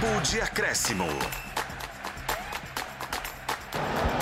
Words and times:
Tempo 0.00 0.20
de 0.22 0.40
acréscimo. 0.40 1.06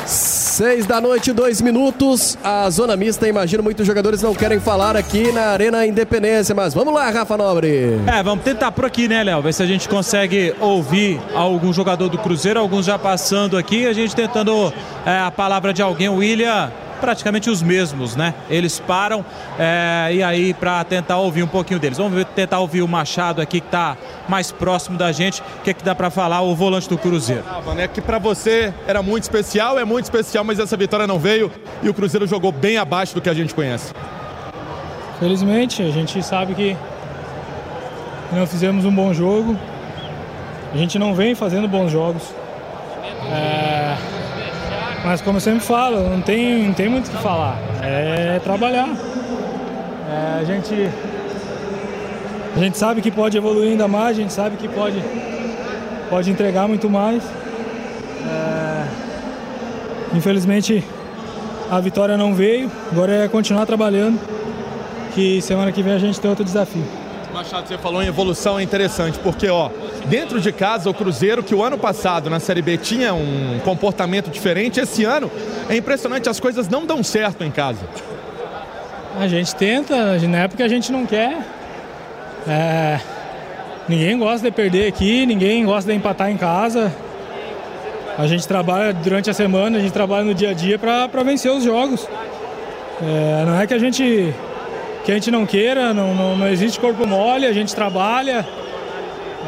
Seis 0.07 0.87
da 0.87 1.03
noite, 1.03 1.35
dois 1.35 1.61
minutos. 1.61 2.39
A 2.43 2.71
zona 2.71 2.97
mista, 2.97 3.29
imagino, 3.29 3.63
muitos 3.63 3.87
jogadores 3.87 4.23
não 4.23 4.35
querem 4.35 4.59
falar 4.59 4.97
aqui 4.97 5.31
na 5.33 5.49
Arena 5.49 5.85
Independência, 5.85 6.55
mas 6.55 6.73
vamos 6.73 6.95
lá, 6.95 7.11
Rafa 7.11 7.37
Nobre. 7.37 8.01
É, 8.07 8.23
vamos 8.23 8.43
tentar 8.43 8.73
por 8.73 8.87
aqui, 8.87 9.07
né, 9.07 9.23
Léo? 9.23 9.43
Ver 9.43 9.53
se 9.53 9.63
a 9.63 9.67
gente 9.67 9.87
consegue 9.87 10.55
ouvir 10.61 11.21
algum 11.35 11.73
jogador 11.75 12.09
do 12.09 12.17
Cruzeiro, 12.17 12.59
alguns 12.59 12.87
já 12.87 12.99
passando 12.99 13.59
aqui, 13.59 13.87
a 13.87 13.93
gente 13.93 14.17
tentando 14.17 14.73
é, 15.05 15.19
a 15.19 15.31
palavra 15.31 15.75
de 15.75 15.83
alguém, 15.83 16.09
o 16.09 16.17
William 16.17 16.73
praticamente 17.01 17.51
os 17.51 17.63
mesmos, 17.63 18.17
né? 18.17 18.35
Eles 18.49 18.79
param 18.79 19.25
é, 19.59 20.11
e 20.13 20.23
aí 20.23 20.55
para 20.55 20.85
tentar 20.85 21.19
ouvir 21.19 21.43
um 21.43 21.49
pouquinho 21.49 21.81
deles. 21.81 21.99
Vamos 21.99 22.25
tentar 22.35 22.61
ouvir 22.61 22.83
o 22.83 22.89
Machado 22.89 23.41
aqui 23.41 23.61
que 23.61 23.67
está 23.67 23.97
mais 24.29 24.53
próximo 24.53 24.99
da 24.99 25.13
gente. 25.13 25.41
O 25.41 25.63
que, 25.63 25.71
é 25.71 25.75
que 25.75 25.85
dá 25.85 25.95
para 25.95 26.11
falar 26.11 26.43
o 26.43 26.55
volante 26.55 26.89
do 26.89 26.99
Cruzeiro? 26.99 27.45
Ah, 27.49 27.61
mano, 27.65 27.81
é 27.81 27.89
que 27.89 28.01
para 28.01 28.19
você 28.19 28.73
era 28.87 29.03
muito 29.03 29.25
especial, 29.25 29.79
é 29.79 29.85
muito 29.85 30.05
especial, 30.05 30.45
mas 30.45 30.59
essa 30.59 30.77
vitória 30.77 31.07
não 31.07 31.19
veio 31.19 31.51
e 31.83 31.89
o 31.89 31.95
Cruzeiro 31.95 32.27
jogou 32.27 32.53
bem 32.53 32.77
abaixo 32.77 33.15
do 33.15 33.21
que 33.21 33.29
a 33.29 33.35
gente 33.35 33.55
conhece. 33.55 33.93
Felizmente, 35.19 35.83
a 35.83 35.91
gente 35.91 36.23
sabe 36.23 36.55
que 36.55 36.77
não 38.33 38.47
fizemos 38.47 38.85
um 38.85 38.95
bom 38.95 39.15
jogo. 39.15 39.57
A 40.73 40.77
gente 40.77 40.99
não 40.99 41.15
vem 41.15 41.35
fazendo 41.35 41.67
bons 41.67 41.91
jogos. 41.91 42.23
É... 43.33 44.16
Mas 45.07 45.21
como 45.21 45.37
eu 45.37 45.41
sempre 45.41 45.61
falo, 45.61 46.01
não 46.11 46.21
tem, 46.21 46.67
não 46.67 46.75
tem 46.75 46.89
muito 46.89 47.07
o 47.07 47.11
que 47.13 47.17
falar. 47.19 47.57
É 47.81 48.41
trabalhar. 48.43 48.89
É, 50.11 50.41
a, 50.41 50.45
gente, 50.45 50.75
a 52.57 52.59
gente 52.59 52.77
sabe 52.77 53.01
que 53.01 53.13
pode 53.13 53.37
evoluir 53.37 53.71
ainda 53.71 53.87
mais, 53.87 54.19
a 54.19 54.21
gente 54.21 54.33
sabe 54.33 54.57
que 54.57 54.67
pode, 54.67 55.01
pode 56.11 56.29
entregar 56.29 56.67
muito 56.67 56.91
mais. 56.91 57.23
É, 58.29 58.85
infelizmente 60.17 60.85
a 61.71 61.79
vitória 61.79 62.17
não 62.17 62.35
veio, 62.35 62.69
agora 62.91 63.27
é 63.27 63.29
continuar 63.29 63.65
trabalhando, 63.65 64.19
que 65.15 65.41
semana 65.41 65.71
que 65.71 65.85
vem 65.85 65.93
a 65.93 65.99
gente 65.99 66.21
tem 66.21 66.29
outro 66.29 66.45
desafio. 66.45 66.85
Machado, 67.37 67.69
você 67.69 67.77
falou 67.77 68.03
em 68.03 68.07
evolução, 68.07 68.59
é 68.59 68.63
interessante, 68.63 69.19
porque 69.19 69.47
ó, 69.47 69.69
dentro 70.07 70.41
de 70.41 70.51
casa 70.51 70.89
o 70.89 70.95
Cruzeiro, 70.95 71.43
que 71.43 71.55
o 71.55 71.63
ano 71.63 71.77
passado 71.77 72.31
na 72.31 72.41
Série 72.41 72.63
B 72.63 72.79
tinha 72.79 73.13
um 73.13 73.61
comportamento 73.63 74.31
diferente, 74.31 74.81
esse 74.81 75.05
ano 75.05 75.31
é 75.69 75.77
impressionante, 75.77 76.31
as 76.31 76.41
coisas 76.41 76.67
não 76.67 76.87
dão 76.87 77.05
certo 77.05 77.45
em 77.45 77.51
casa. 77.51 77.81
A 79.21 79.29
gente 79.29 79.55
tenta, 79.55 80.17
na 80.27 80.39
época 80.39 80.65
a 80.65 80.69
gente 80.69 80.91
não 80.91 81.05
quer. 81.05 81.37
É, 82.49 83.01
ninguém 83.87 84.19
gosta 84.19 84.49
de 84.49 84.57
perder 84.57 84.89
aqui, 84.89 85.27
ninguém 85.27 85.63
gosta 85.63 85.91
de 85.91 85.95
empatar 85.99 86.31
em 86.31 86.39
casa. 86.39 86.91
A 88.17 88.27
gente 88.27 88.49
trabalha 88.49 88.95
durante 88.95 89.29
a 89.29 89.35
semana, 89.35 89.77
a 89.77 89.81
gente 89.83 89.93
trabalha 89.93 90.25
no 90.25 90.33
dia 90.33 90.53
a 90.53 90.55
dia 90.55 90.79
para 90.79 91.23
vencer 91.23 91.53
os 91.53 91.63
jogos. 91.63 92.09
É, 93.03 93.45
não 93.45 93.61
é 93.61 93.67
que 93.67 93.75
a 93.75 93.79
gente 93.79 94.35
que 95.07 95.13
a 95.13 95.15
gente 95.15 95.31
não 95.31 95.47
queira, 95.47 95.95
não, 95.95 96.13
não, 96.17 96.37
não 96.37 96.49
existe 96.49 96.81
corpo 96.81 97.07
mole, 97.07 97.47
a 97.47 97.53
gente 97.53 97.73
trabalha, 97.73 98.45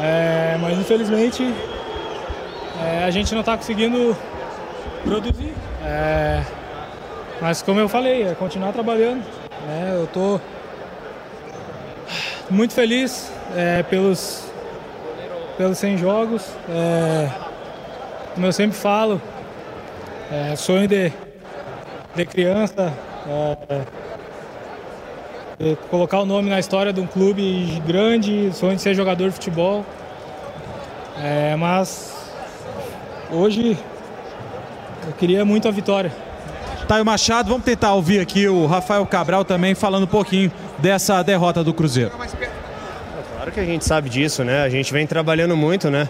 é, 0.01 0.57
mas 0.57 0.79
infelizmente 0.79 1.53
é, 2.81 3.03
a 3.03 3.11
gente 3.11 3.33
não 3.33 3.41
está 3.41 3.57
conseguindo 3.57 4.15
produzir. 5.03 5.53
É, 5.83 6.41
mas 7.41 7.61
como 7.61 7.77
eu 7.77 7.89
falei, 7.89 8.23
é 8.23 8.33
continuar 8.35 8.71
trabalhando. 8.71 9.21
Né? 9.67 9.95
eu 9.95 10.05
estou 10.05 10.39
muito 12.49 12.73
feliz 12.73 13.29
é, 13.53 13.83
pelos, 13.83 14.45
pelos 15.57 15.77
100 15.77 15.97
jogos. 15.97 16.55
É, 16.69 17.29
como 18.33 18.45
eu 18.45 18.53
sempre 18.53 18.77
falo, 18.77 19.21
é, 20.31 20.55
sonho 20.55 20.87
de, 20.87 21.11
de 22.15 22.25
criança 22.25 22.93
colocar 25.89 26.19
o 26.19 26.25
nome 26.25 26.49
na 26.49 26.59
história 26.59 26.93
de 26.93 27.01
um 27.01 27.07
clube 27.07 27.81
grande, 27.85 28.49
sonho 28.53 28.75
de 28.75 28.81
ser 28.81 28.93
jogador 28.93 29.27
de 29.27 29.31
futebol. 29.35 29.85
É, 31.21 31.55
mas 31.57 32.15
hoje 33.29 33.77
eu 35.05 35.13
queria 35.13 35.43
muito 35.43 35.67
a 35.67 35.71
vitória. 35.71 36.11
Taio 36.87 37.05
Machado, 37.05 37.49
vamos 37.49 37.65
tentar 37.65 37.93
ouvir 37.93 38.19
aqui 38.19 38.47
o 38.47 38.65
Rafael 38.65 39.05
Cabral 39.05 39.43
também 39.45 39.75
falando 39.75 40.03
um 40.03 40.07
pouquinho 40.07 40.51
dessa 40.79 41.21
derrota 41.21 41.63
do 41.63 41.73
Cruzeiro. 41.73 42.11
Claro 43.35 43.51
que 43.51 43.59
a 43.59 43.65
gente 43.65 43.85
sabe 43.85 44.09
disso, 44.09 44.43
né? 44.43 44.63
A 44.63 44.69
gente 44.69 44.91
vem 44.93 45.05
trabalhando 45.05 45.55
muito, 45.55 45.89
né? 45.89 46.09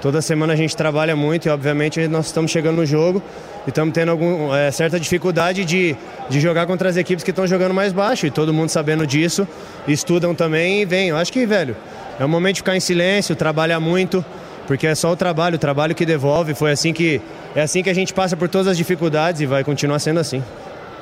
Toda 0.00 0.20
semana 0.20 0.52
a 0.52 0.56
gente 0.56 0.76
trabalha 0.76 1.16
muito 1.16 1.46
e 1.46 1.48
obviamente 1.50 2.06
nós 2.06 2.26
estamos 2.26 2.50
chegando 2.50 2.76
no 2.76 2.86
jogo 2.86 3.22
e 3.66 3.70
estamos 3.70 3.94
tendo 3.94 4.10
algum, 4.10 4.54
é, 4.54 4.70
certa 4.70 5.00
dificuldade 5.00 5.64
de, 5.64 5.96
de 6.28 6.38
jogar 6.38 6.66
contra 6.66 6.88
as 6.88 6.96
equipes 6.96 7.24
que 7.24 7.30
estão 7.30 7.46
jogando 7.46 7.72
mais 7.72 7.92
baixo. 7.92 8.26
E 8.26 8.30
todo 8.30 8.52
mundo 8.52 8.68
sabendo 8.68 9.06
disso, 9.06 9.48
estudam 9.88 10.34
também 10.34 10.82
e 10.82 10.84
vem. 10.84 11.08
Eu 11.08 11.16
acho 11.16 11.32
que, 11.32 11.46
velho, 11.46 11.74
é 12.20 12.24
o 12.24 12.28
momento 12.28 12.56
de 12.56 12.60
ficar 12.60 12.76
em 12.76 12.80
silêncio, 12.80 13.34
trabalhar 13.34 13.80
muito, 13.80 14.24
porque 14.66 14.86
é 14.86 14.94
só 14.94 15.10
o 15.12 15.16
trabalho, 15.16 15.56
o 15.56 15.58
trabalho 15.58 15.94
que 15.94 16.04
devolve. 16.04 16.54
Foi 16.54 16.70
assim 16.70 16.92
que 16.92 17.20
é 17.54 17.62
assim 17.62 17.82
que 17.82 17.90
a 17.90 17.94
gente 17.94 18.12
passa 18.12 18.36
por 18.36 18.48
todas 18.48 18.68
as 18.68 18.76
dificuldades 18.76 19.40
e 19.40 19.46
vai 19.46 19.64
continuar 19.64 19.98
sendo 19.98 20.20
assim. 20.20 20.42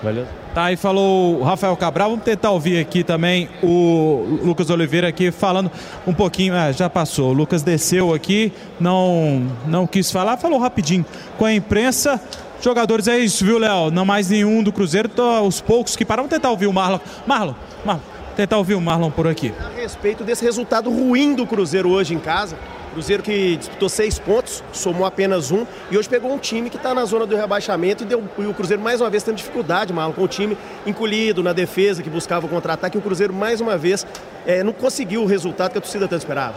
Valeu. 0.02 0.26
Tá, 0.54 0.64
aí 0.64 0.76
falou 0.76 1.40
o 1.40 1.42
Rafael 1.42 1.76
Cabral. 1.76 2.10
Vamos 2.10 2.24
tentar 2.24 2.50
ouvir 2.50 2.78
aqui 2.78 3.02
também 3.02 3.48
o 3.62 4.38
Lucas 4.44 4.70
Oliveira 4.70 5.08
aqui 5.08 5.30
falando 5.30 5.70
um 6.06 6.12
pouquinho. 6.12 6.54
Ah, 6.54 6.70
já 6.70 6.88
passou. 6.88 7.30
O 7.30 7.32
Lucas 7.32 7.62
desceu 7.62 8.14
aqui, 8.14 8.52
não, 8.78 9.46
não 9.66 9.86
quis 9.86 10.10
falar, 10.10 10.36
falou 10.36 10.58
rapidinho 10.58 11.04
com 11.38 11.44
a 11.44 11.52
imprensa. 11.52 12.20
Jogadores 12.60 13.08
é 13.08 13.18
isso, 13.18 13.44
viu, 13.44 13.58
Léo? 13.58 13.90
Não 13.90 14.04
mais 14.04 14.30
nenhum 14.30 14.62
do 14.62 14.72
Cruzeiro, 14.72 15.08
tô, 15.08 15.42
os 15.42 15.60
poucos 15.60 15.96
que 15.96 16.04
param. 16.04 16.22
Vamos 16.22 16.34
tentar 16.34 16.50
ouvir 16.50 16.66
o 16.66 16.72
Marlon. 16.72 16.98
Marlon, 17.26 17.54
Marlon, 17.84 18.02
tentar 18.36 18.56
ouvir 18.56 18.74
o 18.74 18.80
Marlon 18.80 19.10
por 19.10 19.26
aqui. 19.26 19.52
A 19.58 19.80
respeito 19.80 20.24
desse 20.24 20.44
resultado 20.44 20.88
ruim 20.90 21.34
do 21.34 21.46
Cruzeiro 21.46 21.90
hoje 21.90 22.14
em 22.14 22.18
casa, 22.18 22.56
Cruzeiro 22.94 23.22
que 23.24 23.56
disputou 23.56 23.88
seis 23.88 24.18
pontos, 24.18 24.62
somou 24.72 25.04
apenas 25.04 25.50
um 25.50 25.66
e 25.90 25.98
hoje 25.98 26.08
pegou 26.08 26.32
um 26.32 26.38
time 26.38 26.70
que 26.70 26.76
está 26.76 26.94
na 26.94 27.04
zona 27.04 27.26
do 27.26 27.34
rebaixamento 27.36 28.04
e, 28.04 28.06
deu, 28.06 28.22
e 28.38 28.46
o 28.46 28.54
Cruzeiro 28.54 28.80
mais 28.80 29.00
uma 29.00 29.10
vez 29.10 29.24
tendo 29.24 29.34
dificuldade, 29.34 29.92
Marlon, 29.92 30.12
com 30.12 30.22
o 30.22 30.28
time 30.28 30.56
encolhido 30.86 31.42
na 31.42 31.52
defesa 31.52 32.04
que 32.04 32.08
buscava 32.08 32.46
o 32.46 32.48
contra-ataque. 32.48 32.96
O 32.96 33.02
Cruzeiro 33.02 33.34
mais 33.34 33.60
uma 33.60 33.76
vez 33.76 34.06
é, 34.46 34.62
não 34.62 34.72
conseguiu 34.72 35.22
o 35.22 35.26
resultado 35.26 35.72
que 35.72 35.78
a 35.78 35.80
torcida 35.80 36.06
tanto 36.06 36.20
esperava. 36.20 36.54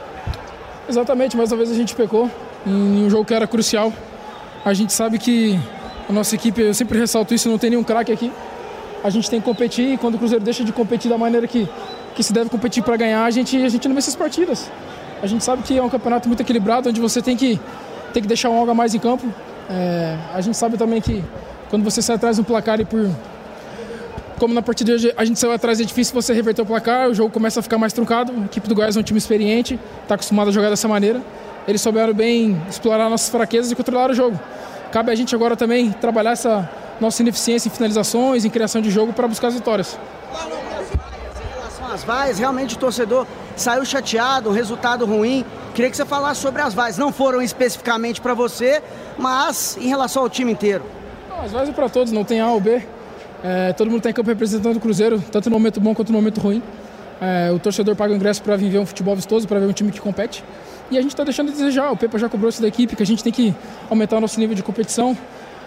Exatamente, 0.87 1.35
mais 1.35 1.51
uma 1.51 1.57
vez 1.57 1.71
a 1.71 1.75
gente 1.75 1.95
pecou 1.95 2.29
em 2.65 3.05
um 3.05 3.09
jogo 3.09 3.25
que 3.25 3.33
era 3.33 3.47
crucial. 3.47 3.91
A 4.63 4.73
gente 4.73 4.93
sabe 4.93 5.17
que 5.17 5.59
a 6.07 6.13
nossa 6.13 6.35
equipe, 6.35 6.61
eu 6.61 6.73
sempre 6.73 6.99
ressalto 6.99 7.33
isso, 7.33 7.49
não 7.49 7.57
tem 7.57 7.71
nenhum 7.71 7.83
craque 7.83 8.11
aqui. 8.11 8.31
A 9.03 9.09
gente 9.09 9.29
tem 9.29 9.39
que 9.39 9.45
competir 9.45 9.93
e 9.93 9.97
quando 9.97 10.15
o 10.15 10.17
Cruzeiro 10.17 10.43
deixa 10.43 10.63
de 10.63 10.71
competir 10.71 11.09
da 11.09 11.17
maneira 11.17 11.47
que, 11.47 11.67
que 12.15 12.23
se 12.23 12.31
deve 12.31 12.49
competir 12.49 12.83
para 12.83 12.95
ganhar, 12.95 13.25
a 13.25 13.31
gente, 13.31 13.57
a 13.57 13.69
gente 13.69 13.87
não 13.87 13.95
vence 13.95 14.09
as 14.09 14.15
partidas. 14.15 14.69
A 15.21 15.27
gente 15.27 15.43
sabe 15.43 15.63
que 15.63 15.77
é 15.77 15.81
um 15.81 15.89
campeonato 15.89 16.27
muito 16.27 16.41
equilibrado, 16.41 16.89
onde 16.89 17.01
você 17.01 17.21
tem 17.21 17.35
que, 17.35 17.59
tem 18.13 18.21
que 18.21 18.27
deixar 18.27 18.49
um 18.49 18.57
algo 18.57 18.71
a 18.71 18.75
mais 18.75 18.93
em 18.93 18.99
campo. 18.99 19.25
É, 19.69 20.17
a 20.33 20.41
gente 20.41 20.55
sabe 20.55 20.77
também 20.77 21.01
que 21.01 21.23
quando 21.69 21.83
você 21.83 22.01
sai 22.01 22.15
atrás 22.15 22.37
do 22.37 22.43
placar 22.43 22.79
e 22.79 22.85
por. 22.85 23.09
Como 24.39 24.53
na 24.53 24.61
partida 24.61 24.91
de 24.91 24.95
hoje 24.95 25.13
a 25.17 25.25
gente 25.25 25.39
saiu 25.39 25.51
atrás, 25.51 25.81
é 25.81 25.83
difícil 25.83 26.13
você 26.13 26.31
reverter 26.31 26.61
o 26.61 26.65
placar, 26.65 27.09
o 27.09 27.13
jogo 27.13 27.31
começa 27.31 27.59
a 27.59 27.63
ficar 27.63 27.79
mais 27.79 27.91
truncado. 27.91 28.31
A 28.31 28.45
equipe 28.45 28.69
do 28.69 28.75
Goiás 28.75 28.95
é 28.95 28.99
um 28.99 29.03
time 29.03 29.17
experiente, 29.17 29.79
está 30.03 30.13
acostumado 30.13 30.49
a 30.49 30.51
jogar 30.51 30.69
dessa 30.69 30.87
maneira. 30.87 31.21
Eles 31.67 31.81
souberam 31.81 32.13
bem 32.13 32.61
explorar 32.69 33.09
nossas 33.09 33.29
fraquezas 33.29 33.71
e 33.71 33.75
controlar 33.75 34.11
o 34.11 34.13
jogo. 34.13 34.39
Cabe 34.91 35.11
a 35.11 35.15
gente 35.15 35.33
agora 35.33 35.55
também 35.55 35.91
trabalhar 35.91 36.31
essa 36.31 36.69
nossa 37.01 37.21
ineficiência 37.21 37.67
em 37.67 37.71
finalizações, 37.71 38.45
em 38.45 38.49
criação 38.49 38.79
de 38.79 38.91
jogo 38.91 39.11
para 39.11 39.27
buscar 39.27 39.47
as 39.47 39.55
vitórias. 39.55 39.97
Às 41.97 42.03
vaias, 42.03 42.37
realmente 42.37 42.75
o 42.75 42.77
torcedor 42.77 43.25
saiu 43.55 43.83
chateado, 43.83 44.51
resultado 44.51 45.03
ruim. 45.03 45.43
Queria 45.73 45.89
que 45.89 45.97
você 45.97 46.05
falasse 46.05 46.39
sobre 46.39 46.61
as 46.61 46.71
vaias. 46.71 46.95
Não 46.95 47.11
foram 47.11 47.41
especificamente 47.41 48.21
para 48.21 48.35
você, 48.35 48.83
mas 49.17 49.75
em 49.81 49.87
relação 49.87 50.21
ao 50.21 50.29
time 50.29 50.51
inteiro. 50.51 50.83
As 51.43 51.51
vaias 51.51 51.69
é 51.69 51.71
para 51.71 51.89
todos, 51.89 52.13
não 52.13 52.23
tem 52.23 52.39
A 52.39 52.51
ou 52.51 52.61
B. 52.61 52.83
É, 53.43 53.73
todo 53.73 53.87
mundo 53.87 53.97
está 53.97 54.11
em 54.11 54.13
campo 54.13 54.29
representando 54.29 54.75
o 54.75 54.79
Cruzeiro, 54.79 55.19
tanto 55.31 55.49
no 55.49 55.55
momento 55.55 55.79
bom 55.79 55.95
quanto 55.95 56.11
no 56.11 56.19
momento 56.19 56.39
ruim. 56.39 56.61
É, 57.19 57.51
o 57.51 57.57
torcedor 57.57 57.95
paga 57.95 58.13
o 58.13 58.15
ingresso 58.15 58.43
para 58.43 58.55
viver 58.55 58.77
um 58.77 58.85
futebol 58.85 59.15
vistoso, 59.15 59.47
para 59.47 59.59
ver 59.59 59.65
um 59.65 59.73
time 59.73 59.91
que 59.91 59.99
compete. 59.99 60.43
E 60.91 60.99
a 60.99 61.01
gente 61.01 61.13
está 61.13 61.23
deixando 61.23 61.47
de 61.47 61.57
desejar. 61.57 61.91
O 61.91 61.97
Pepa 61.97 62.19
já 62.19 62.29
cobrou 62.29 62.47
isso 62.47 62.61
da 62.61 62.67
equipe, 62.67 62.95
que 62.95 63.01
a 63.01 63.05
gente 63.07 63.23
tem 63.23 63.33
que 63.33 63.55
aumentar 63.89 64.17
o 64.17 64.21
nosso 64.21 64.39
nível 64.39 64.55
de 64.55 64.61
competição. 64.61 65.17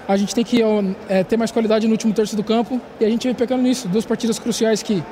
A 0.07 0.17
gente 0.17 0.33
tem 0.33 0.45
que 0.45 0.63
é, 1.09 1.25
ter 1.25 1.37
mais 1.37 1.51
qualidade 1.51 1.87
no 1.89 1.93
último 1.93 2.13
terço 2.13 2.37
do 2.37 2.45
campo. 2.45 2.81
E 3.01 3.05
a 3.05 3.09
gente 3.09 3.27
vem 3.27 3.35
pecando 3.35 3.63
nisso. 3.63 3.89
Duas 3.89 4.05
partidas 4.05 4.39
cruciais 4.39 4.81
que, 4.83 5.03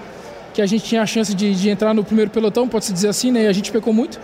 que 0.54 0.62
a 0.62 0.66
gente 0.66 0.84
tinha 0.84 1.02
a 1.02 1.06
chance 1.06 1.34
de, 1.34 1.54
de 1.54 1.70
entrar 1.70 1.94
no 1.94 2.02
primeiro 2.02 2.30
pelotão, 2.30 2.68
pode-se 2.68 2.92
dizer 2.92 3.08
assim, 3.08 3.30
né? 3.30 3.44
E 3.44 3.46
a 3.46 3.52
gente 3.52 3.70
pecou 3.70 3.92
muito. 3.92 4.20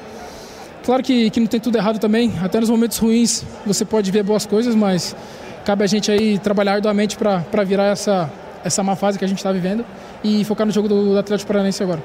Claro 0.85 1.03
que, 1.03 1.31
que 1.31 1.41
não 1.41 1.47
tem 1.47 1.61
tudo 1.61 1.77
errado 1.77 1.99
também. 1.99 2.33
Até 2.43 2.61
nos 2.61 2.69
momentos 2.69 2.99
ruins 2.99 3.45
você 3.65 3.85
pode 3.85 4.11
ver 4.11 4.23
boas 4.23 4.45
coisas, 4.45 4.75
mas 4.75 5.17
cabe 5.65 5.83
a 5.83 5.87
gente 5.87 6.11
aí 6.11 6.39
trabalhar 6.39 6.75
arduamente 6.75 7.17
para 7.17 7.65
virar 7.65 7.87
essa, 7.87 8.31
essa 8.63 8.83
má 8.83 8.95
fase 8.95 9.19
que 9.19 9.25
a 9.25 9.29
gente 9.29 9.39
está 9.39 9.51
vivendo 9.51 9.85
e 10.23 10.45
focar 10.45 10.67
no 10.67 10.73
jogo 10.73 10.89
do, 10.89 11.13
do 11.13 11.19
Atlético 11.19 11.49
Paranaense 11.49 11.83
agora. 11.83 12.03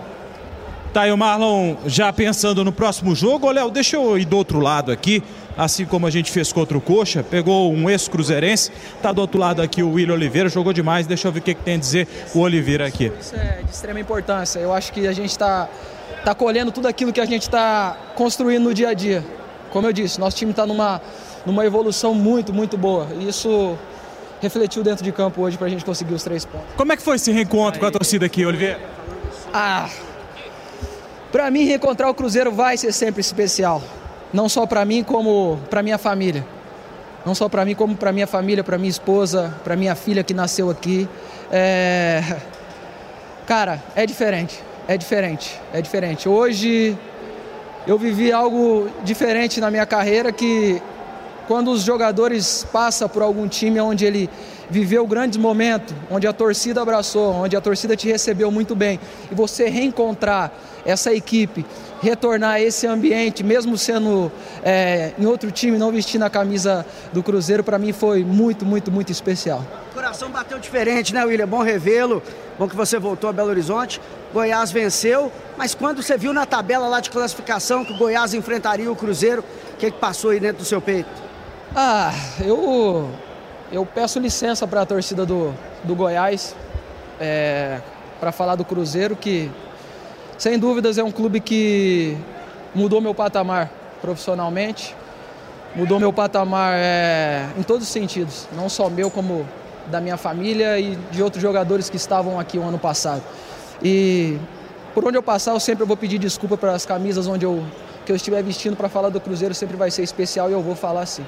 Tá 0.93 1.01
aí 1.01 1.11
o 1.11 1.17
Marlon 1.17 1.75
já 1.85 2.11
pensando 2.11 2.65
no 2.65 2.71
próximo 2.71 3.13
jogo. 3.15 3.47
Ô, 3.47 3.51
Léo, 3.51 3.69
deixa 3.69 3.95
eu 3.95 4.17
ir 4.17 4.25
do 4.25 4.35
outro 4.35 4.59
lado 4.59 4.91
aqui, 4.91 5.21
assim 5.55 5.85
como 5.85 6.07
a 6.07 6.09
gente 6.09 6.31
fez 6.31 6.51
contra 6.51 6.75
o 6.75 6.81
Coxa. 6.81 7.21
Pegou 7.21 7.71
um 7.71 7.87
ex-cruzeirense. 7.87 8.71
Tá 8.99 9.11
do 9.11 9.21
outro 9.21 9.39
lado 9.39 9.61
aqui 9.61 9.83
o 9.83 9.91
William 9.91 10.15
Oliveira, 10.15 10.49
jogou 10.49 10.73
demais. 10.73 11.05
Deixa 11.05 11.27
eu 11.27 11.31
ver 11.31 11.39
o 11.39 11.43
que, 11.43 11.53
que 11.53 11.61
tem 11.61 11.75
a 11.75 11.77
dizer 11.77 12.07
o 12.33 12.39
Oliveira 12.39 12.87
aqui. 12.87 13.11
Isso 13.19 13.35
é 13.35 13.61
de 13.63 13.71
extrema 13.71 13.99
importância. 13.99 14.59
Eu 14.59 14.73
acho 14.73 14.91
que 14.91 15.07
a 15.07 15.11
gente 15.11 15.29
está 15.29 15.69
tá 16.25 16.33
colhendo 16.33 16.71
tudo 16.71 16.87
aquilo 16.87 17.13
que 17.13 17.21
a 17.21 17.25
gente 17.25 17.43
está 17.43 17.95
construindo 18.15 18.63
no 18.63 18.73
dia 18.73 18.89
a 18.89 18.93
dia. 18.95 19.23
Como 19.69 19.85
eu 19.85 19.93
disse, 19.93 20.19
nosso 20.19 20.37
time 20.37 20.49
está 20.49 20.65
numa, 20.65 20.99
numa 21.45 21.63
evolução 21.67 22.15
muito, 22.15 22.51
muito 22.51 22.79
boa. 22.79 23.07
E 23.19 23.27
isso 23.27 23.77
refletiu 24.41 24.81
dentro 24.81 25.03
de 25.03 25.11
campo 25.11 25.41
hoje 25.43 25.55
para 25.55 25.67
a 25.67 25.69
gente 25.69 25.85
conseguir 25.85 26.15
os 26.15 26.23
três 26.23 26.45
pontos. 26.45 26.67
Como 26.75 26.91
é 26.91 26.97
que 26.97 27.03
foi 27.03 27.17
esse 27.17 27.31
reencontro 27.31 27.79
com 27.79 27.85
a 27.85 27.91
torcida 27.91 28.25
aqui, 28.25 28.43
Oliveira? 28.43 28.79
Ah, 29.53 29.87
para 31.31 31.49
mim, 31.51 31.63
reencontrar 31.65 32.09
o 32.09 32.13
Cruzeiro 32.13 32.51
vai 32.51 32.77
ser 32.77 32.91
sempre 32.91 33.21
especial. 33.21 33.81
Não 34.33 34.47
só 34.47 34.65
para 34.65 34.83
mim, 34.85 35.03
como 35.03 35.59
para 35.69 35.81
minha 35.81 35.97
família. 35.97 36.45
Não 37.25 37.35
só 37.35 37.49
para 37.49 37.65
mim, 37.65 37.75
como 37.75 37.95
para 37.95 38.11
minha 38.11 38.27
família, 38.27 38.63
para 38.63 38.77
minha 38.77 38.89
esposa, 38.89 39.53
para 39.63 39.75
minha 39.75 39.95
filha 39.95 40.23
que 40.23 40.33
nasceu 40.33 40.69
aqui. 40.69 41.07
É... 41.51 42.23
Cara, 43.45 43.83
é 43.95 44.05
diferente. 44.05 44.63
É 44.87 44.97
diferente. 44.97 45.59
É 45.73 45.81
diferente. 45.81 46.29
Hoje 46.29 46.97
eu 47.85 47.97
vivi 47.97 48.31
algo 48.31 48.89
diferente 49.03 49.59
na 49.59 49.71
minha 49.71 49.85
carreira 49.85 50.31
que 50.31 50.81
quando 51.47 51.71
os 51.71 51.81
jogadores 51.81 52.65
passam 52.71 53.09
por 53.09 53.23
algum 53.23 53.47
time 53.47 53.79
onde 53.79 54.05
ele 54.05 54.29
viveu 54.69 55.05
grandes 55.07 55.37
momentos, 55.37 55.93
onde 56.09 56.27
a 56.27 56.33
torcida 56.33 56.81
abraçou, 56.81 57.33
onde 57.33 57.55
a 57.55 57.61
torcida 57.61 57.95
te 57.95 58.07
recebeu 58.07 58.51
muito 58.51 58.75
bem, 58.75 58.99
e 59.31 59.35
você 59.35 59.67
reencontrar 59.67 60.51
essa 60.85 61.13
equipe, 61.13 61.65
retornar 62.01 62.51
a 62.51 62.61
esse 62.61 62.87
ambiente, 62.87 63.43
mesmo 63.43 63.77
sendo 63.77 64.31
é, 64.63 65.13
em 65.17 65.25
outro 65.25 65.51
time, 65.51 65.77
não 65.77 65.91
vestindo 65.91 66.23
a 66.23 66.29
camisa 66.29 66.85
do 67.11 67.21
Cruzeiro, 67.21 67.63
para 67.63 67.77
mim 67.77 67.91
foi 67.91 68.23
muito, 68.23 68.65
muito, 68.65 68.91
muito 68.91 69.11
especial. 69.11 69.65
O 69.91 69.93
coração 69.93 70.29
bateu 70.29 70.57
diferente, 70.59 71.13
né, 71.13 71.23
William? 71.25 71.47
Bom 71.47 71.61
revê-lo. 71.61 72.23
Bom 72.57 72.67
que 72.67 72.75
você 72.75 72.97
voltou 72.99 73.29
a 73.29 73.33
Belo 73.33 73.49
Horizonte. 73.49 74.01
Goiás 74.33 74.71
venceu, 74.71 75.31
mas 75.57 75.73
quando 75.73 76.01
você 76.01 76.17
viu 76.17 76.31
na 76.31 76.45
tabela 76.45 76.87
lá 76.87 76.99
de 76.99 77.09
classificação 77.09 77.83
que 77.83 77.93
o 77.93 77.97
Goiás 77.97 78.33
enfrentaria 78.33 78.91
o 78.91 78.95
Cruzeiro, 78.95 79.43
o 79.73 79.77
que, 79.77 79.91
que 79.91 79.97
passou 79.97 80.31
aí 80.31 80.39
dentro 80.39 80.59
do 80.59 80.65
seu 80.65 80.79
peito? 80.79 81.09
Ah, 81.75 82.13
eu 82.41 83.09
eu 83.71 83.85
peço 83.85 84.19
licença 84.19 84.65
para 84.65 84.81
a 84.81 84.85
torcida 84.85 85.25
do, 85.25 85.53
do 85.83 85.95
Goiás 85.95 86.55
é, 87.19 87.79
para 88.19 88.31
falar 88.31 88.55
do 88.55 88.65
Cruzeiro, 88.65 89.15
que 89.15 89.49
sem 90.37 90.57
dúvidas 90.57 90.97
é 90.97 91.03
um 91.03 91.11
clube 91.11 91.39
que 91.39 92.17
mudou 92.73 92.99
meu 92.99 93.13
patamar 93.13 93.69
profissionalmente, 94.01 94.95
mudou 95.75 95.99
meu 95.99 96.11
patamar 96.11 96.73
é, 96.75 97.45
em 97.57 97.63
todos 97.63 97.83
os 97.83 97.89
sentidos, 97.89 98.47
não 98.55 98.69
só 98.69 98.89
meu, 98.89 99.11
como 99.11 99.45
da 99.87 100.01
minha 100.01 100.17
família 100.17 100.79
e 100.79 100.95
de 101.11 101.21
outros 101.21 101.41
jogadores 101.41 101.89
que 101.89 101.97
estavam 101.97 102.39
aqui 102.39 102.57
o 102.57 102.63
ano 102.63 102.79
passado. 102.79 103.21
E 103.83 104.37
por 104.93 105.05
onde 105.05 105.17
eu 105.17 105.23
passar, 105.23 105.51
eu 105.51 105.59
sempre 105.59 105.85
vou 105.85 105.95
pedir 105.95 106.17
desculpa 106.17 106.57
para 106.57 106.73
as 106.73 106.85
camisas 106.85 107.27
onde 107.27 107.45
eu, 107.45 107.63
que 108.05 108.11
eu 108.11 108.15
estiver 108.15 108.41
vestindo 108.43 108.75
para 108.75 108.89
falar 108.89 109.09
do 109.09 109.19
Cruzeiro, 109.19 109.53
sempre 109.53 109.77
vai 109.77 109.91
ser 109.91 110.03
especial 110.03 110.49
e 110.49 110.53
eu 110.53 110.61
vou 110.61 110.75
falar 110.75 111.01
assim. 111.01 111.25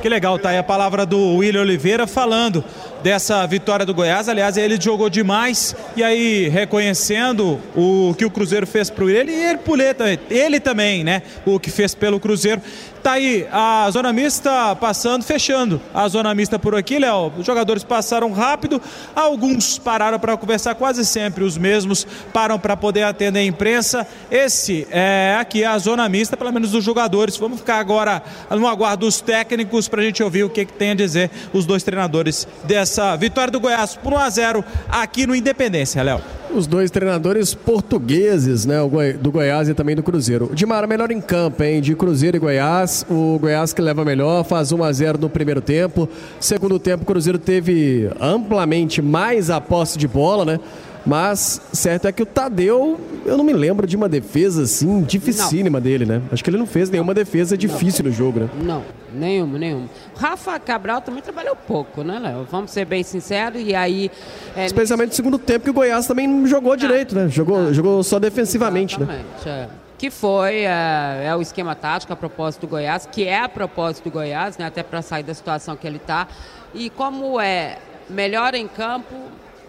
Que 0.00 0.08
legal, 0.08 0.38
tá 0.38 0.50
aí 0.50 0.58
a 0.58 0.62
palavra 0.62 1.06
do 1.06 1.36
William 1.36 1.62
Oliveira 1.62 2.06
falando 2.06 2.62
dessa 3.02 3.46
vitória 3.46 3.86
do 3.86 3.94
Goiás. 3.94 4.28
Aliás, 4.28 4.58
ele 4.58 4.78
jogou 4.80 5.08
demais 5.08 5.74
e 5.96 6.02
aí 6.02 6.48
reconhecendo 6.48 7.58
o 7.74 8.14
que 8.16 8.24
o 8.24 8.30
Cruzeiro 8.30 8.66
fez 8.66 8.90
pro 8.90 9.08
ele 9.08 9.32
e 9.32 9.42
ele 9.42 9.58
Puleta, 9.58 10.04
ele 10.30 10.60
também, 10.60 11.02
né? 11.02 11.22
O 11.46 11.58
que 11.58 11.70
fez 11.70 11.94
pelo 11.94 12.20
Cruzeiro. 12.20 12.60
Tá 13.02 13.12
aí 13.12 13.46
a 13.50 13.88
zona 13.90 14.12
mista 14.12 14.76
passando, 14.76 15.24
fechando 15.24 15.80
a 15.94 16.06
zona 16.06 16.34
mista 16.34 16.58
por 16.58 16.74
aqui, 16.74 16.98
Léo. 16.98 17.32
Os 17.38 17.46
jogadores 17.46 17.82
passaram 17.82 18.30
rápido, 18.32 18.80
alguns 19.16 19.78
pararam 19.78 20.18
para 20.18 20.36
conversar, 20.36 20.74
quase 20.74 21.06
sempre 21.06 21.42
os 21.42 21.56
mesmos 21.56 22.06
param 22.30 22.58
para 22.58 22.76
poder 22.76 23.04
atender 23.04 23.38
a 23.38 23.44
imprensa. 23.44 24.06
Esse 24.30 24.86
é 24.90 25.38
aqui 25.40 25.64
a 25.64 25.78
zona 25.78 26.06
mista, 26.10 26.36
pelo 26.36 26.52
menos 26.52 26.72
dos 26.72 26.84
jogadores. 26.84 27.38
Vamos 27.38 27.60
ficar 27.60 27.78
agora 27.78 28.22
no 28.50 28.66
aguardo 28.66 29.06
dos 29.06 29.22
técnicos 29.22 29.69
para 29.88 30.00
a 30.00 30.04
gente 30.04 30.22
ouvir 30.22 30.44
o 30.44 30.50
que, 30.50 30.64
que 30.64 30.72
tem 30.72 30.90
a 30.90 30.94
dizer 30.94 31.30
os 31.52 31.66
dois 31.66 31.82
treinadores 31.82 32.46
dessa 32.64 33.16
vitória 33.16 33.50
do 33.50 33.60
Goiás 33.60 33.96
por 33.96 34.12
1 34.12 34.18
a 34.18 34.30
0 34.30 34.64
aqui 34.88 35.26
no 35.26 35.34
Independência, 35.34 36.02
Léo. 36.02 36.20
Os 36.52 36.66
dois 36.66 36.90
treinadores 36.90 37.54
portugueses, 37.54 38.66
né? 38.66 38.76
Do 39.20 39.30
Goiás 39.30 39.68
e 39.68 39.74
também 39.74 39.94
do 39.94 40.02
Cruzeiro. 40.02 40.50
Dimara 40.52 40.84
melhor 40.84 41.12
em 41.12 41.20
campo, 41.20 41.62
hein? 41.62 41.80
De 41.80 41.94
Cruzeiro 41.94 42.36
e 42.36 42.40
Goiás. 42.40 43.06
O 43.08 43.38
Goiás 43.38 43.72
que 43.72 43.80
leva 43.80 44.04
melhor, 44.04 44.42
faz 44.44 44.72
1 44.72 44.82
a 44.82 44.92
0 44.92 45.18
no 45.18 45.30
primeiro 45.30 45.60
tempo. 45.60 46.08
Segundo 46.40 46.80
tempo, 46.80 47.04
o 47.04 47.06
Cruzeiro 47.06 47.38
teve 47.38 48.10
amplamente 48.20 49.00
mais 49.00 49.48
a 49.48 49.60
posse 49.60 49.96
de 49.96 50.08
bola, 50.08 50.44
né? 50.44 50.60
Mas 51.04 51.60
certo 51.72 52.06
é 52.06 52.12
que 52.12 52.22
o 52.22 52.26
Tadeu, 52.26 53.00
eu 53.24 53.36
não 53.36 53.44
me 53.44 53.52
lembro 53.52 53.86
de 53.86 53.96
uma 53.96 54.08
defesa 54.08 54.62
assim 54.62 55.02
dificílima 55.02 55.78
não. 55.78 55.82
dele, 55.82 56.04
né? 56.04 56.22
Acho 56.30 56.44
que 56.44 56.50
ele 56.50 56.58
não 56.58 56.66
fez 56.66 56.90
nenhuma 56.90 57.14
defesa 57.14 57.56
difícil 57.56 58.04
não. 58.04 58.10
no 58.10 58.16
jogo, 58.16 58.40
né? 58.40 58.50
Não, 58.62 58.84
nenhuma, 59.12 59.58
nenhuma. 59.58 59.88
Rafa 60.16 60.58
Cabral 60.58 61.00
também 61.00 61.22
trabalhou 61.22 61.56
pouco, 61.56 62.02
né, 62.02 62.18
Léo? 62.18 62.46
Vamos 62.50 62.70
ser 62.70 62.84
bem 62.84 63.02
sinceros. 63.02 63.62
E 63.64 63.74
aí. 63.74 64.10
É, 64.54 64.66
Especialmente 64.66 65.10
no 65.10 65.14
segundo 65.14 65.38
tempo 65.38 65.64
que 65.64 65.70
o 65.70 65.74
Goiás 65.74 66.06
também 66.06 66.26
não 66.26 66.46
jogou 66.46 66.72
ah, 66.72 66.76
direito, 66.76 67.14
né? 67.14 67.28
Jogou, 67.28 67.72
jogou 67.72 68.02
só 68.02 68.18
defensivamente, 68.18 69.00
né? 69.00 69.24
É. 69.46 69.68
Que 69.96 70.10
foi 70.10 70.64
é, 70.64 71.26
é, 71.26 71.36
o 71.36 71.42
esquema 71.42 71.74
tático 71.74 72.12
a 72.12 72.16
propósito 72.16 72.62
do 72.62 72.68
Goiás, 72.68 73.06
que 73.06 73.26
é 73.26 73.40
a 73.40 73.48
propósito 73.48 74.04
do 74.04 74.10
Goiás, 74.10 74.56
né? 74.58 74.66
Até 74.66 74.82
para 74.82 75.02
sair 75.02 75.22
da 75.22 75.34
situação 75.34 75.76
que 75.76 75.86
ele 75.86 75.96
está. 75.96 76.26
E 76.74 76.88
como 76.90 77.40
é 77.40 77.78
melhor 78.08 78.54
em 78.54 78.66
campo, 78.66 79.14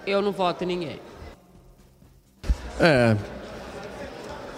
eu 0.05 0.21
não 0.21 0.31
voto 0.31 0.63
em 0.63 0.67
ninguém. 0.67 0.99
É. 2.81 3.15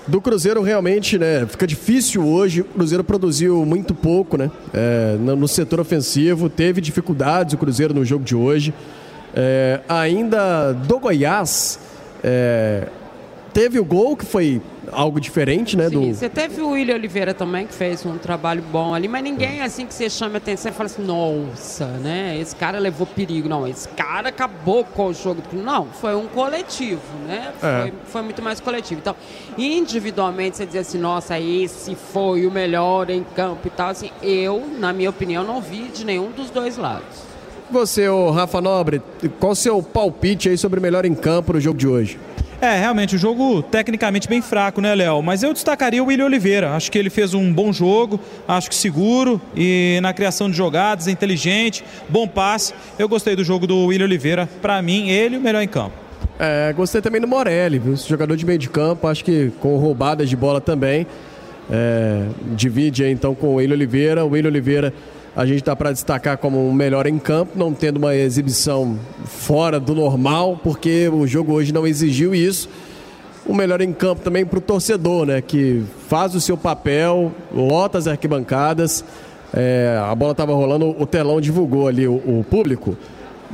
Do 0.07 0.21
Cruzeiro 0.21 0.61
realmente, 0.61 1.17
né, 1.17 1.45
fica 1.45 1.67
difícil 1.67 2.25
hoje. 2.25 2.61
O 2.61 2.65
Cruzeiro 2.65 3.03
produziu 3.03 3.65
muito 3.65 3.93
pouco, 3.93 4.37
né, 4.37 4.49
é, 4.73 5.15
no 5.17 5.47
setor 5.47 5.79
ofensivo, 5.79 6.49
teve 6.49 6.81
dificuldades 6.81 7.53
o 7.53 7.57
Cruzeiro 7.57 7.93
no 7.93 8.03
jogo 8.03 8.23
de 8.23 8.35
hoje. 8.35 8.73
É, 9.35 9.81
ainda 9.87 10.73
do 10.73 10.99
Goiás, 10.99 11.79
é, 12.23 12.87
teve 13.53 13.79
o 13.79 13.85
gol 13.85 14.15
que 14.15 14.25
foi 14.25 14.61
algo 14.91 15.19
diferente, 15.19 15.77
né? 15.77 15.89
Sim, 15.89 16.11
do... 16.11 16.15
Você 16.15 16.29
teve 16.29 16.61
o 16.61 16.71
William 16.71 16.95
Oliveira 16.95 17.33
também, 17.33 17.65
que 17.65 17.73
fez 17.73 18.05
um 18.05 18.17
trabalho 18.17 18.63
bom 18.71 18.93
ali, 18.93 19.07
mas 19.07 19.23
ninguém 19.23 19.61
assim 19.61 19.85
que 19.85 19.93
você 19.93 20.09
chama 20.09 20.37
atenção 20.37 20.71
e 20.71 20.73
fala 20.73 20.87
assim, 20.87 21.03
nossa, 21.03 21.87
né? 21.87 22.37
Esse 22.39 22.55
cara 22.55 22.79
levou 22.79 23.07
perigo. 23.07 23.47
Não, 23.47 23.67
esse 23.67 23.87
cara 23.89 24.29
acabou 24.29 24.83
com 24.83 25.07
o 25.07 25.13
jogo. 25.13 25.41
Não, 25.53 25.85
foi 25.85 26.15
um 26.15 26.27
coletivo, 26.27 27.01
né? 27.27 27.51
Foi, 27.59 27.69
é. 27.69 27.93
foi 28.05 28.21
muito 28.21 28.41
mais 28.41 28.59
coletivo. 28.59 28.99
Então, 29.01 29.15
individualmente, 29.57 30.57
você 30.57 30.65
dizer 30.65 30.79
assim, 30.79 30.97
nossa, 30.97 31.39
esse 31.39 31.95
foi 31.95 32.45
o 32.45 32.51
melhor 32.51 33.09
em 33.09 33.23
campo 33.23 33.67
e 33.67 33.71
tal, 33.71 33.89
assim, 33.89 34.11
eu, 34.21 34.63
na 34.79 34.93
minha 34.93 35.09
opinião, 35.09 35.43
não 35.43 35.61
vi 35.61 35.89
de 35.89 36.05
nenhum 36.05 36.31
dos 36.31 36.49
dois 36.49 36.77
lados. 36.77 37.33
Você, 37.71 38.07
Rafa 38.33 38.61
Nobre, 38.61 39.01
qual 39.39 39.53
o 39.53 39.55
seu 39.55 39.81
palpite 39.81 40.49
aí 40.49 40.57
sobre 40.57 40.79
o 40.79 40.81
melhor 40.81 41.05
em 41.05 41.15
campo 41.15 41.53
no 41.53 41.59
jogo 41.59 41.77
de 41.77 41.87
hoje? 41.87 42.19
É, 42.63 42.79
realmente, 42.79 43.13
o 43.13 43.19
jogo 43.19 43.61
tecnicamente 43.61 44.25
bem 44.25 44.41
fraco, 44.41 44.79
né, 44.79 44.95
Léo? 44.95 45.21
Mas 45.21 45.43
eu 45.43 45.51
destacaria 45.51 46.01
o 46.01 46.05
William 46.05 46.23
Oliveira. 46.23 46.71
Acho 46.71 46.89
que 46.89 46.97
ele 46.97 47.09
fez 47.09 47.33
um 47.33 47.51
bom 47.51 47.73
jogo, 47.73 48.17
acho 48.47 48.69
que 48.69 48.75
seguro 48.75 49.41
e 49.53 49.99
na 50.01 50.13
criação 50.13 50.49
de 50.49 50.55
jogadas, 50.55 51.09
inteligente, 51.09 51.83
bom 52.07 52.25
passe. 52.25 52.73
Eu 52.97 53.09
gostei 53.09 53.35
do 53.35 53.43
jogo 53.43 53.67
do 53.67 53.87
William 53.87 54.05
Oliveira. 54.05 54.47
Para 54.61 54.81
mim, 54.81 55.09
ele 55.09 55.35
o 55.35 55.41
melhor 55.41 55.61
em 55.61 55.67
campo. 55.67 55.91
É, 56.39 56.71
gostei 56.71 57.01
também 57.01 57.19
do 57.19 57.27
Morelli, 57.27 57.79
viu? 57.79 57.97
Jogador 57.97 58.37
de 58.37 58.45
meio 58.45 58.57
de 58.57 58.69
campo, 58.69 59.09
acho 59.09 59.25
que 59.25 59.51
com 59.59 59.75
roubadas 59.75 60.29
de 60.29 60.37
bola 60.37 60.61
também. 60.61 61.05
É, 61.69 62.23
divide 62.55 63.03
aí, 63.03 63.11
então 63.11 63.35
com 63.35 63.47
o 63.47 63.55
William 63.55 63.75
Oliveira. 63.75 64.23
O 64.23 64.29
William 64.29 64.49
Oliveira 64.49 64.93
a 65.35 65.45
gente 65.45 65.59
está 65.59 65.75
para 65.75 65.91
destacar 65.91 66.37
como 66.37 66.67
o 66.67 66.73
melhor 66.73 67.05
em 67.07 67.17
campo, 67.17 67.57
não 67.57 67.73
tendo 67.73 67.97
uma 67.97 68.15
exibição 68.15 68.99
fora 69.25 69.79
do 69.79 69.95
normal, 69.95 70.59
porque 70.63 71.09
o 71.09 71.25
jogo 71.25 71.53
hoje 71.53 71.73
não 71.73 71.87
exigiu 71.87 72.35
isso. 72.35 72.69
O 73.45 73.53
melhor 73.53 73.81
em 73.81 73.91
campo 73.91 74.21
também 74.21 74.45
para 74.45 74.59
o 74.59 74.61
torcedor, 74.61 75.25
né? 75.25 75.41
Que 75.41 75.83
faz 76.07 76.33
o 76.35 76.39
seu 76.39 76.55
papel, 76.55 77.31
lota 77.51 77.97
as 77.97 78.07
arquibancadas. 78.07 79.03
É, 79.53 79.99
a 80.01 80.15
bola 80.15 80.31
estava 80.33 80.53
rolando, 80.53 80.95
o 80.97 81.05
telão 81.05 81.41
divulgou 81.41 81.87
ali 81.87 82.07
o, 82.07 82.13
o 82.13 82.45
público. 82.49 82.97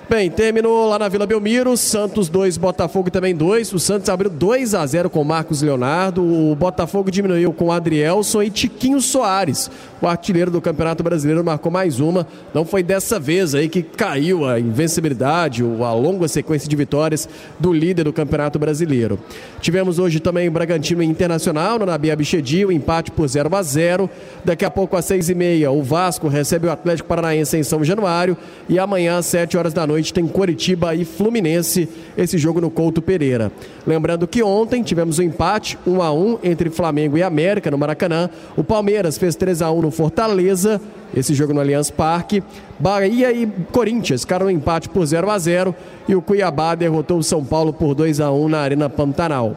Bem, 0.07 0.31
terminou 0.31 0.87
lá 0.87 0.99
na 0.99 1.09
Vila 1.09 1.27
Belmiro, 1.27 1.75
Santos 1.79 2.29
2, 2.29 2.59
Botafogo 2.59 3.11
também 3.11 3.35
2. 3.35 3.73
O 3.73 3.79
Santos 3.79 4.11
abriu 4.11 4.29
2 4.29 4.75
a 4.75 4.85
0 4.85 5.09
com 5.09 5.25
Marcos 5.25 5.63
Leonardo. 5.63 6.23
O 6.23 6.55
Botafogo 6.55 7.11
diminuiu 7.11 7.55
com 7.55 7.73
Adrielson 7.73 8.43
e 8.43 8.51
Tiquinho 8.51 9.01
Soares. 9.01 9.71
O 10.03 10.07
artilheiro 10.07 10.51
do 10.51 10.61
Campeonato 10.61 11.03
Brasileiro 11.03 11.43
marcou 11.43 11.73
mais 11.73 12.01
uma. 12.01 12.27
Não 12.53 12.67
foi 12.67 12.83
dessa 12.83 13.19
vez 13.19 13.55
aí 13.55 13.67
que 13.67 13.83
caiu 13.83 14.47
a 14.47 14.61
invencibilidade, 14.61 15.63
a 15.63 15.95
longa 15.95 16.29
sequência 16.29 16.69
de 16.69 16.77
vitórias 16.77 17.27
do 17.59 17.73
líder 17.73 18.05
do 18.05 18.13
Campeonato 18.13 18.59
Brasileiro. 18.59 19.19
Tivemos 19.63 19.99
hoje 19.99 20.21
também 20.21 20.51
Bragantino 20.51 21.03
Internacional 21.03 21.79
no 21.79 21.87
Nabi 21.87 22.11
Abichedi, 22.11 22.63
o 22.67 22.71
empate 22.71 23.11
por 23.11 23.27
0 23.27 23.57
a 23.57 23.63
0. 23.63 24.11
Daqui 24.45 24.67
a 24.67 24.71
pouco 24.71 24.99
às 24.99 25.07
6 25.07 25.31
e 25.31 25.35
meia 25.35 25.71
o 25.71 25.83
Vasco 25.83 26.29
recebe 26.29 26.67
o 26.67 26.71
Atlético 26.71 27.09
Paranaense 27.09 27.57
em 27.57 27.63
São 27.63 27.83
Januário 27.83 28.37
e 28.69 28.79
amanhã 28.79 29.17
às 29.17 29.25
7 29.25 29.57
horas 29.57 29.73
da 29.73 29.87
noite 29.87 29.94
noite 29.95 30.13
tem 30.13 30.27
Coritiba 30.27 30.93
e 30.95 31.05
Fluminense, 31.05 31.89
esse 32.19 32.37
jogo 32.37 32.61
no 32.61 32.69
Couto 32.69 33.01
Pereira. 33.01 33.53
Lembrando 33.87 34.27
que 34.27 34.43
ontem 34.43 34.83
tivemos 34.83 35.21
um 35.21 35.23
empate 35.23 35.79
1 35.87 36.03
a 36.03 36.13
1 36.13 36.39
entre 36.43 36.69
Flamengo 36.69 37.17
e 37.17 37.23
América 37.23 37.71
no 37.71 37.79
Maracanã. 37.79 38.29
O 38.57 38.65
Palmeiras 38.65 39.17
fez 39.17 39.37
3 39.37 39.63
a 39.63 39.71
1 39.71 39.83
no 39.83 39.91
Fortaleza, 39.93 40.81
esse 41.17 41.33
jogo 41.33 41.55
no 41.55 41.61
Allianz 41.61 41.93
Parque. 41.93 42.43
Bahia 42.77 43.31
e 43.33 43.47
Corinthians 43.71 44.23
ficaram 44.23 44.47
no 44.47 44.51
empate 44.51 44.89
por 44.89 45.07
0 45.07 45.31
a 45.31 45.39
0 45.39 45.73
e 46.09 46.17
o 46.17 46.23
Cuiabá 46.23 46.75
derrotou 46.75 47.19
o 47.19 47.23
São 47.23 47.45
Paulo 47.45 47.73
por 47.73 47.95
2 47.95 48.21
a 48.21 48.33
1 48.33 48.49
na 48.49 48.59
Arena 48.59 48.91
Pantanal. 48.91 49.57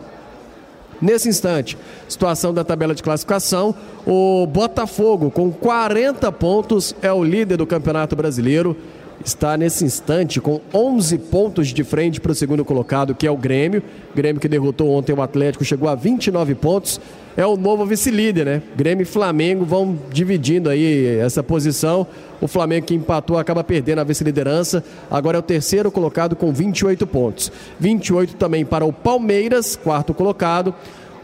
Nesse 1.01 1.29
instante, 1.29 1.77
situação 2.07 2.53
da 2.53 2.63
tabela 2.63 2.93
de 2.93 3.03
classificação, 3.03 3.73
o 4.05 4.47
Botafogo 4.47 5.29
com 5.29 5.51
40 5.51 6.31
pontos 6.31 6.95
é 7.01 7.11
o 7.11 7.23
líder 7.23 7.57
do 7.57 7.67
Campeonato 7.67 8.15
Brasileiro 8.15 8.75
está 9.23 9.57
nesse 9.57 9.83
instante 9.83 10.39
com 10.39 10.61
11 10.73 11.17
pontos 11.17 11.67
de 11.69 11.83
frente 11.83 12.21
para 12.21 12.31
o 12.31 12.35
segundo 12.35 12.63
colocado, 12.63 13.15
que 13.15 13.27
é 13.27 13.31
o 13.31 13.37
Grêmio. 13.37 13.81
Grêmio 14.15 14.39
que 14.39 14.47
derrotou 14.47 14.91
ontem 14.91 15.13
o 15.13 15.21
Atlético, 15.21 15.65
chegou 15.65 15.89
a 15.89 15.95
29 15.95 16.55
pontos. 16.55 16.99
É 17.35 17.45
o 17.45 17.55
novo 17.55 17.85
vice-líder, 17.85 18.45
né? 18.45 18.61
Grêmio 18.75 19.03
e 19.03 19.05
Flamengo 19.05 19.63
vão 19.63 19.97
dividindo 20.11 20.69
aí 20.69 21.19
essa 21.19 21.43
posição. 21.43 22.07
O 22.41 22.47
Flamengo 22.47 22.87
que 22.87 22.95
empatou 22.95 23.37
acaba 23.37 23.63
perdendo 23.63 23.99
a 23.99 24.03
vice-liderança. 24.03 24.83
Agora 25.09 25.37
é 25.37 25.39
o 25.39 25.43
terceiro 25.43 25.91
colocado 25.91 26.35
com 26.35 26.51
28 26.51 27.05
pontos. 27.05 27.51
28 27.79 28.35
também 28.37 28.65
para 28.65 28.85
o 28.85 28.91
Palmeiras, 28.91 29.75
quarto 29.75 30.15
colocado. 30.15 30.73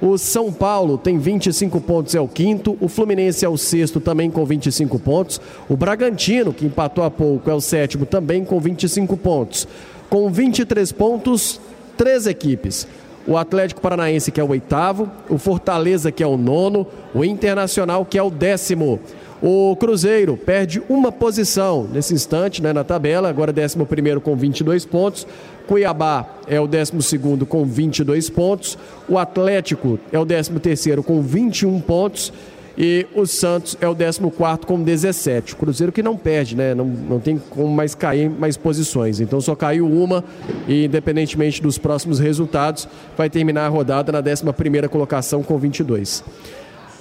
O 0.05 0.17
São 0.17 0.51
Paulo 0.51 0.97
tem 0.97 1.17
25 1.17 1.79
pontos, 1.79 2.13
é 2.13 2.19
o 2.19 2.27
quinto. 2.27 2.77
O 2.81 2.89
Fluminense 2.89 3.45
é 3.45 3.47
o 3.47 3.55
sexto, 3.55 4.01
também 4.01 4.29
com 4.29 4.43
25 4.43 4.99
pontos. 4.99 5.39
O 5.69 5.77
Bragantino, 5.77 6.51
que 6.51 6.65
empatou 6.65 7.05
há 7.05 7.09
pouco, 7.09 7.49
é 7.49 7.53
o 7.53 7.61
sétimo, 7.61 8.05
também 8.05 8.43
com 8.43 8.59
25 8.59 9.15
pontos. 9.15 9.65
Com 10.09 10.29
23 10.29 10.91
pontos, 10.91 11.61
três 11.95 12.27
equipes. 12.27 12.85
O 13.25 13.37
Atlético 13.37 13.79
Paranaense, 13.79 14.29
que 14.29 14.41
é 14.41 14.43
o 14.43 14.49
oitavo. 14.49 15.09
O 15.29 15.37
Fortaleza, 15.37 16.11
que 16.11 16.21
é 16.21 16.27
o 16.27 16.35
nono. 16.35 16.85
O 17.15 17.23
Internacional, 17.23 18.03
que 18.03 18.17
é 18.17 18.23
o 18.23 18.29
décimo. 18.29 18.99
O 19.41 19.75
Cruzeiro 19.77 20.37
perde 20.37 20.81
uma 20.87 21.13
posição 21.13 21.87
nesse 21.91 22.13
instante 22.13 22.61
né, 22.61 22.71
na 22.71 22.83
tabela, 22.83 23.27
agora 23.27 23.53
11 23.53 23.77
com 24.21 24.35
22 24.35 24.85
pontos. 24.85 25.27
Cuiabá 25.67 26.25
é 26.47 26.59
o 26.59 26.67
12 26.67 27.19
com 27.47 27.65
22 27.65 28.29
pontos. 28.29 28.77
O 29.07 29.17
Atlético 29.17 29.99
é 30.11 30.19
o 30.19 30.25
13 30.25 31.01
com 31.05 31.21
21 31.21 31.79
pontos. 31.81 32.31
E 32.75 33.05
o 33.13 33.25
Santos 33.27 33.77
é 33.79 33.87
o 33.87 33.95
14 33.95 34.19
com 34.65 34.81
17. 34.81 35.53
O 35.53 35.57
Cruzeiro 35.57 35.91
que 35.91 36.01
não 36.01 36.17
perde, 36.17 36.55
né? 36.55 36.73
Não, 36.73 36.85
não 36.85 37.19
tem 37.19 37.37
como 37.37 37.69
mais 37.69 37.93
cair 37.93 38.29
mais 38.29 38.57
posições. 38.57 39.19
Então 39.19 39.39
só 39.39 39.55
caiu 39.55 39.87
uma 39.87 40.23
e, 40.67 40.85
independentemente 40.85 41.61
dos 41.61 41.77
próximos 41.77 42.19
resultados, 42.19 42.87
vai 43.15 43.29
terminar 43.29 43.65
a 43.65 43.69
rodada 43.69 44.11
na 44.11 44.19
11 44.19 44.87
colocação 44.89 45.43
com 45.43 45.57
22. 45.57 46.23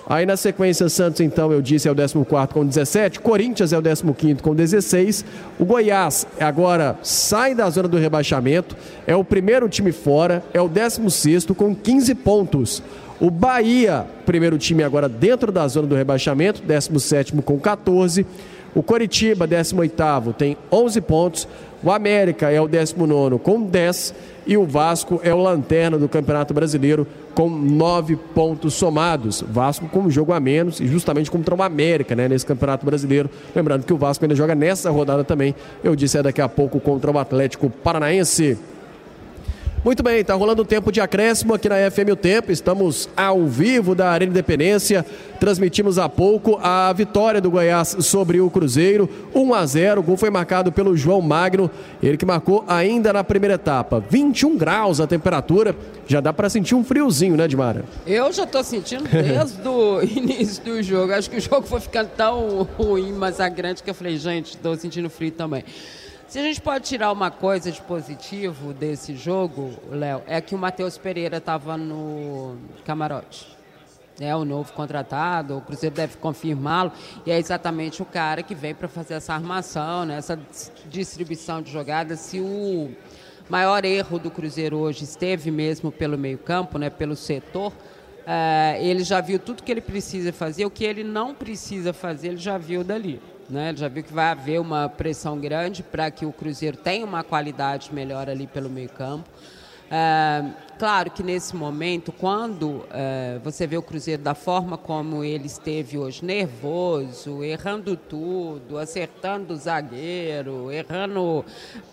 Aí 0.07 0.27
na 0.27 0.37
sequência, 0.37 0.89
Santos, 0.89 1.21
então, 1.21 1.53
eu 1.53 1.63
disse, 1.63 1.89
é 1.89 1.93
o 1.93 1.95
14 1.95 2.53
com 2.53 2.67
17. 2.67 3.21
Corinthians 3.21 3.73
é 3.73 3.79
o 3.79 3.83
15 3.83 4.43
com 4.43 4.55
16. 4.55 5.25
O 5.59 5.65
Goiás 5.65 6.27
agora 6.41 6.99
sai 7.03 7.55
da 7.55 7.69
zona 7.71 7.89
do 7.89 7.97
rebaixamento. 7.97 8.77
É 9.07 9.15
o 9.15 9.25
primeiro 9.25 9.69
time 9.69 9.93
fora. 9.93 10.43
É 10.53 10.61
o 10.61 10.69
16 10.69 11.47
com 11.57 11.75
15 11.75 12.15
pontos. 12.17 12.83
O 13.21 13.31
Bahia, 13.31 14.05
primeiro 14.27 14.59
time 14.59 14.83
agora 14.83 15.09
dentro 15.09 15.53
da 15.53 15.67
zona 15.69 15.87
do 15.87 15.95
rebaixamento. 15.95 16.63
17 16.63 17.35
com 17.43 17.59
14. 17.59 18.27
O 18.75 18.83
Coritiba, 18.83 19.47
18, 19.47 20.33
tem 20.33 20.57
11 20.71 21.01
pontos. 21.03 21.49
O 21.83 21.91
América 21.91 22.51
é 22.51 22.61
o 22.61 22.69
19 22.69 23.39
com 23.41 23.63
10 23.63 24.15
e 24.47 24.57
o 24.57 24.65
Vasco 24.65 25.21
é 25.23 25.35
o 25.35 25.43
lanterna 25.43 25.99
do 25.99 26.09
Campeonato 26.09 26.55
Brasileiro 26.55 27.07
com 27.35 27.49
9 27.49 28.17
pontos 28.35 28.75
somados. 28.75 29.43
Vasco 29.47 29.89
com 29.89 30.01
um 30.01 30.11
jogo 30.11 30.33
a 30.33 30.39
menos 30.39 30.81
e 30.81 30.87
justamente 30.87 31.31
contra 31.31 31.55
o 31.55 31.63
América 31.63 32.15
né, 32.15 32.29
nesse 32.29 32.47
Campeonato 32.47 32.87
Brasileiro. 32.87 33.29
Lembrando 33.55 33.85
que 33.85 33.93
o 33.93 33.97
Vasco 33.97 34.25
ainda 34.25 34.35
joga 34.35 34.55
nessa 34.55 34.91
rodada 34.91 35.25
também. 35.25 35.55
Eu 35.83 35.97
disse 35.97 36.19
é 36.19 36.23
daqui 36.23 36.41
a 36.41 36.49
pouco 36.49 36.79
contra 36.79 37.11
o 37.11 37.19
Atlético 37.19 37.69
Paranaense. 37.69 38.59
Muito 39.85 40.01
bem, 40.01 40.21
está 40.21 40.35
rolando 40.35 40.63
o 40.63 40.65
tempo 40.65 40.93
de 40.93 41.01
acréscimo 41.01 41.55
aqui 41.55 41.69
na 41.69 41.91
FM 41.91 42.13
O 42.13 42.17
Tempo. 42.17 42.53
Estamos 42.53 43.09
ao 43.17 43.45
vivo 43.49 43.97
da 43.97 44.11
Arena 44.11 44.31
Independência. 44.31 45.05
Transmitimos 45.41 45.99
há 45.99 46.09
pouco 46.09 46.57
a 46.63 46.93
vitória 46.93 47.41
do 47.41 47.51
Goiás 47.51 47.97
sobre 47.99 48.41
o 48.41 48.49
Cruzeiro. 48.49 49.11
1 49.35 49.55
a 49.55 49.67
0. 49.67 50.01
O 50.01 50.05
gol 50.05 50.17
foi 50.17 50.31
marcado 50.31 50.71
pelo 50.71 50.97
João 50.97 51.21
Magno. 51.21 51.69
Ele 52.01 52.17
que 52.17 52.25
marcou 52.25 52.65
ainda 52.69 53.13
na 53.13 53.25
primeira 53.25 53.55
etapa. 53.55 53.99
21 54.09 54.57
graus 54.57 55.01
a 55.01 55.07
temperatura. 55.09 55.75
Já 56.07 56.21
dá 56.21 56.33
para 56.33 56.49
sentir 56.49 56.77
um 56.77 56.85
friozinho, 56.85 57.37
né, 57.37 57.49
Dimara? 57.49 57.85
Eu 58.07 58.33
já 58.33 58.45
estou 58.45 58.63
sentindo 58.63 59.09
desde 59.09 59.67
o 59.67 60.01
início 60.07 60.63
do 60.63 60.81
jogo. 60.81 61.13
Acho 61.13 61.29
que 61.29 61.39
o 61.39 61.41
jogo 61.41 61.67
foi 61.67 61.81
ficando 61.81 62.11
tão 62.17 62.63
ruim, 62.79 63.13
mas 63.13 63.41
a 63.41 63.49
grande 63.49 63.83
que 63.83 63.91
eu 63.91 63.95
falei, 63.95 64.17
gente, 64.17 64.51
estou 64.51 64.77
sentindo 64.77 65.11
frio 65.11 65.33
também. 65.33 65.65
Se 66.33 66.39
a 66.39 66.43
gente 66.43 66.63
pode 66.63 66.87
tirar 66.87 67.13
uma 67.13 67.31
coisa 67.31 67.71
de 67.71 67.79
positivo 67.83 68.73
desse 68.73 69.15
jogo, 69.15 69.71
Léo, 69.91 70.23
é 70.27 70.41
que 70.41 70.55
o 70.55 70.59
Matheus 70.59 70.97
Pereira 70.97 71.37
estava 71.37 71.77
no 71.77 72.57
camarote. 72.87 73.55
É 74.19 74.35
o 74.35 74.43
novo 74.43 74.73
contratado, 74.73 75.59
o 75.59 75.61
Cruzeiro 75.61 75.95
deve 75.95 76.17
confirmá-lo, 76.17 76.91
e 77.27 77.31
é 77.31 77.39
exatamente 77.39 78.01
o 78.01 78.07
cara 78.07 78.43
que 78.43 78.55
vem 78.55 78.75
para 78.75 78.89
fazer 78.89 79.13
essa 79.13 79.35
armação, 79.35 80.07
né, 80.07 80.17
essa 80.17 80.41
distribuição 80.89 81.61
de 81.61 81.71
jogadas. 81.71 82.19
Se 82.21 82.41
o 82.41 82.91
maior 83.51 83.85
erro 83.85 84.19
do 84.19 84.31
Cruzeiro 84.31 84.79
hoje 84.79 85.05
esteve 85.05 85.51
mesmo 85.51 85.93
pelo 85.93 86.17
meio-campo, 86.17 86.79
né, 86.79 86.89
pelo 86.89 87.15
setor, 87.15 87.75
é, 88.27 88.79
ele 88.81 89.05
já 89.05 89.21
viu 89.21 89.39
tudo 89.39 89.63
que 89.63 89.71
ele 89.71 89.83
precisa 89.83 90.33
fazer, 90.33 90.65
o 90.65 90.71
que 90.71 90.83
ele 90.83 91.05
não 91.05 91.35
precisa 91.35 91.93
fazer, 91.93 92.29
ele 92.29 92.37
já 92.39 92.57
viu 92.57 92.83
dali. 92.83 93.21
Né? 93.49 93.71
Ele 93.71 93.79
já 93.79 93.89
viu 93.89 94.03
que 94.03 94.13
vai 94.13 94.27
haver 94.27 94.61
uma 94.61 94.89
pressão 94.89 95.39
grande 95.39 95.83
para 95.83 96.11
que 96.11 96.25
o 96.25 96.33
Cruzeiro 96.33 96.77
tenha 96.77 97.05
uma 97.05 97.23
qualidade 97.23 97.93
melhor 97.93 98.29
ali 98.29 98.47
pelo 98.47 98.71
meio 98.71 98.89
campo. 98.89 99.29
É, 99.95 100.43
claro 100.79 101.11
que 101.11 101.23
nesse 101.23 101.55
momento, 101.55 102.13
quando 102.13 102.83
é, 102.91 103.39
você 103.45 103.67
vê 103.67 103.77
o 103.77 103.83
Cruzeiro 103.83 104.23
da 104.23 104.35
forma 104.35 104.79
como 104.79 105.23
ele 105.23 105.45
esteve 105.45 105.99
hoje, 105.99 106.25
nervoso, 106.25 107.45
errando 107.45 107.95
tudo, 107.95 108.79
acertando 108.79 109.53
o 109.53 109.57
zagueiro, 109.57 110.73
errando 110.73 111.45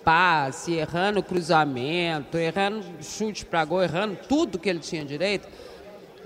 passe, 0.01 0.75
errando 0.75 1.21
cruzamento, 1.21 2.37
errando 2.37 2.85
chute 3.01 3.43
para 3.43 3.65
gol, 3.65 3.83
errando 3.83 4.17
tudo 4.29 4.57
que 4.57 4.69
ele 4.69 4.79
tinha 4.79 5.03
direito, 5.03 5.45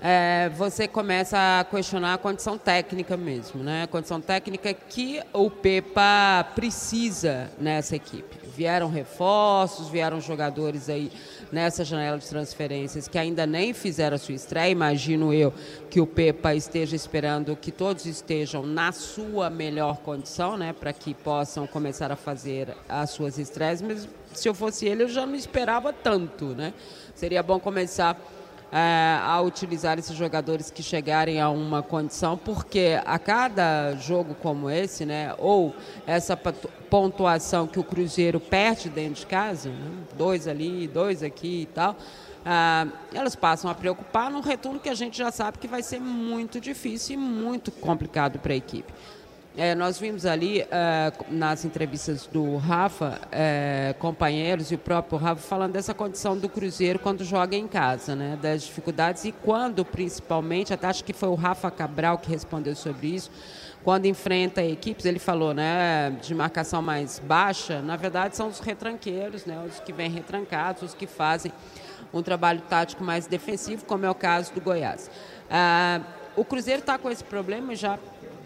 é, 0.02 0.50
você 0.50 0.86
começa 0.86 1.60
a 1.60 1.64
questionar 1.64 2.14
a 2.14 2.18
condição 2.18 2.58
técnica 2.58 3.16
mesmo, 3.16 3.62
né? 3.62 3.84
A 3.84 3.86
condição 3.86 4.20
técnica 4.20 4.74
que 4.74 5.20
o 5.32 5.50
Pepa 5.50 6.44
precisa 6.54 7.50
nessa 7.58 7.96
equipe. 7.96 8.36
Vieram 8.54 8.90
reforços, 8.90 9.88
vieram 9.88 10.20
jogadores 10.20 10.88
aí 10.88 11.10
nessa 11.50 11.84
janela 11.84 12.18
de 12.18 12.28
transferências 12.28 13.08
que 13.08 13.18
ainda 13.18 13.46
nem 13.46 13.72
fizeram 13.72 14.16
a 14.16 14.18
sua 14.18 14.34
estreia. 14.34 14.70
Imagino 14.70 15.32
eu 15.32 15.52
que 15.88 16.00
o 16.00 16.06
Pepa 16.06 16.54
esteja 16.54 16.94
esperando 16.94 17.56
que 17.56 17.72
todos 17.72 18.04
estejam 18.04 18.64
na 18.66 18.92
sua 18.92 19.48
melhor 19.48 19.98
condição, 19.98 20.56
né? 20.56 20.72
Para 20.72 20.92
que 20.92 21.14
possam 21.14 21.66
começar 21.66 22.12
a 22.12 22.16
fazer 22.16 22.76
as 22.88 23.10
suas 23.10 23.38
estreias. 23.38 23.80
Mas 23.80 24.08
se 24.34 24.48
eu 24.48 24.54
fosse 24.54 24.86
ele, 24.86 25.04
eu 25.04 25.08
já 25.08 25.24
não 25.24 25.34
esperava 25.34 25.92
tanto, 25.92 26.46
né? 26.46 26.74
Seria 27.14 27.42
bom 27.42 27.58
começar 27.58 28.20
é, 28.72 29.18
a 29.22 29.40
utilizar 29.40 29.98
esses 29.98 30.16
jogadores 30.16 30.70
que 30.70 30.82
chegarem 30.82 31.40
a 31.40 31.48
uma 31.48 31.82
condição, 31.82 32.36
porque 32.36 33.00
a 33.04 33.18
cada 33.18 33.94
jogo 33.96 34.34
como 34.34 34.68
esse, 34.68 35.04
né, 35.06 35.34
ou 35.38 35.74
essa 36.06 36.36
pontuação 36.36 37.66
que 37.66 37.78
o 37.78 37.84
Cruzeiro 37.84 38.40
perde 38.40 38.88
dentro 38.88 39.20
de 39.20 39.26
casa, 39.26 39.68
né, 39.68 39.90
dois 40.16 40.48
ali, 40.48 40.88
dois 40.88 41.22
aqui 41.22 41.62
e 41.62 41.66
tal, 41.66 41.96
ah, 42.44 42.86
elas 43.12 43.34
passam 43.34 43.70
a 43.70 43.74
preocupar 43.74 44.30
num 44.30 44.40
retorno 44.40 44.78
que 44.78 44.88
a 44.88 44.94
gente 44.94 45.16
já 45.16 45.30
sabe 45.30 45.58
que 45.58 45.66
vai 45.66 45.82
ser 45.82 46.00
muito 46.00 46.60
difícil 46.60 47.14
e 47.14 47.16
muito 47.16 47.70
complicado 47.70 48.38
para 48.38 48.52
a 48.52 48.56
equipe. 48.56 48.92
É, 49.56 49.72
nós 49.72 50.00
vimos 50.00 50.26
ali 50.26 50.62
é, 50.62 51.12
nas 51.30 51.64
entrevistas 51.64 52.26
do 52.26 52.56
Rafa, 52.56 53.20
é, 53.30 53.94
companheiros 54.00 54.72
e 54.72 54.74
o 54.74 54.78
próprio 54.78 55.16
Rafa 55.16 55.40
falando 55.40 55.74
dessa 55.74 55.94
condição 55.94 56.36
do 56.36 56.48
Cruzeiro 56.48 56.98
quando 56.98 57.22
joga 57.22 57.54
em 57.54 57.68
casa, 57.68 58.16
né, 58.16 58.36
das 58.42 58.64
dificuldades 58.64 59.24
e 59.24 59.30
quando 59.30 59.84
principalmente, 59.84 60.74
até 60.74 60.88
acho 60.88 61.04
que 61.04 61.12
foi 61.12 61.28
o 61.28 61.36
Rafa 61.36 61.70
Cabral 61.70 62.18
que 62.18 62.28
respondeu 62.28 62.74
sobre 62.74 63.06
isso, 63.06 63.30
quando 63.84 64.06
enfrenta 64.06 64.60
equipes, 64.60 65.04
ele 65.04 65.20
falou, 65.20 65.54
né, 65.54 66.10
de 66.20 66.34
marcação 66.34 66.82
mais 66.82 67.20
baixa, 67.20 67.80
na 67.80 67.94
verdade 67.94 68.36
são 68.36 68.48
os 68.48 68.58
retranqueiros, 68.58 69.44
né, 69.44 69.64
os 69.68 69.78
que 69.78 69.92
vêm 69.92 70.10
retrancados, 70.10 70.82
os 70.82 70.94
que 70.94 71.06
fazem 71.06 71.52
um 72.12 72.22
trabalho 72.24 72.60
tático 72.62 73.04
mais 73.04 73.28
defensivo, 73.28 73.84
como 73.84 74.04
é 74.04 74.10
o 74.10 74.16
caso 74.16 74.52
do 74.52 74.60
Goiás. 74.60 75.08
Ah, 75.48 76.00
o 76.36 76.44
Cruzeiro 76.44 76.80
está 76.80 76.98
com 76.98 77.08
esse 77.08 77.22
problema 77.22 77.76
já 77.76 77.96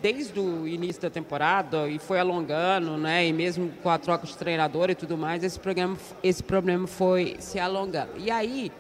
desde 0.01 0.39
o 0.39 0.67
início 0.67 1.03
da 1.03 1.11
temporada 1.11 1.89
e 1.89 1.99
foi 1.99 2.19
alongando, 2.19 2.97
né? 2.97 3.27
E 3.27 3.33
mesmo 3.33 3.71
com 3.83 3.91
a 3.91 3.99
troca 3.99 4.27
de 4.27 4.37
treinador 4.37 4.91
e 4.91 4.95
tudo 4.95 5.17
mais, 5.17 5.43
esse, 5.43 5.59
programa, 5.59 5.97
esse 6.23 6.43
problema 6.43 6.87
foi 6.87 7.37
se 7.39 7.59
alongando. 7.59 8.13
E 8.17 8.31
aí 8.31 8.73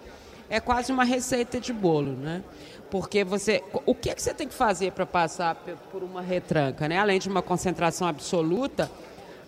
é 0.49 0.61
quase 0.61 0.93
uma 0.93 1.05
receita 1.05 1.61
de 1.61 1.73
bolo, 1.73 2.13
né? 2.13 2.43
Porque 2.91 3.23
você, 3.23 3.63
o 3.85 3.95
que, 3.95 4.11
é 4.11 4.15
que 4.15 4.23
você 4.23 4.33
tem 4.33 4.49
que 4.49 4.55
fazer 4.55 4.93
para 4.93 5.05
passar 5.05 5.55
por 5.91 6.03
uma 6.03 6.23
retranca, 6.23 6.89
né? 6.89 6.99
Além 6.99 7.19
de 7.19 7.29
uma 7.29 7.43
concentração 7.43 8.09
absoluta, 8.09 8.91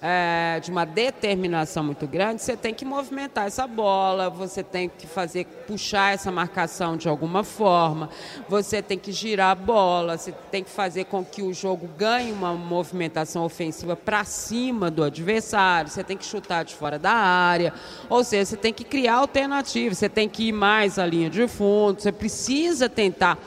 é, 0.03 0.59
de 0.61 0.71
uma 0.71 0.87
determinação 0.87 1.85
muito 1.85 2.07
grande, 2.07 2.43
você 2.43 2.57
tem 2.57 2.73
que 2.73 2.85
movimentar 2.85 3.47
essa 3.47 3.67
bola, 3.67 4.31
você 4.31 4.63
tem 4.63 4.89
que 4.89 5.07
fazer, 5.07 5.45
puxar 5.67 6.15
essa 6.15 6.31
marcação 6.31 6.97
de 6.97 7.09
alguma 7.09 7.45
forma, 7.45 8.09
você 8.49 8.81
tem 8.81 8.99
que 8.99 9.13
girar 9.13 9.51
a 9.51 9.55
bola, 9.55 10.17
você 10.17 10.33
tem 10.51 10.65
que 10.65 10.71
fazer 10.71 11.05
com 11.05 11.25
que 11.25 11.43
o 11.43 11.53
jogo 11.53 11.87
ganhe 11.99 12.33
uma 12.33 12.55
movimentação 12.55 13.45
ofensiva 13.45 13.95
para 13.95 14.25
cima 14.25 14.91
do 14.91 15.05
adversário, 15.05 15.91
você 15.91 16.03
tem 16.03 16.17
que 16.17 16.25
chutar 16.25 16.65
de 16.65 16.75
fora 16.75 16.99
da 16.99 17.13
área, 17.13 17.73
ou 18.09 18.25
seja, 18.25 18.47
você 18.47 18.57
tem 18.57 18.73
que 18.73 18.85
criar 18.85 19.17
alternativas, 19.17 19.99
você 19.99 20.09
tem 20.09 20.29
que 20.29 20.49
ir 20.49 20.53
mais 20.53 20.99
à 20.99 21.05
linha 21.05 21.29
de 21.29 21.47
fundo, 21.47 22.01
você 22.01 22.11
precisa 22.11 22.89
tentar 22.89 23.39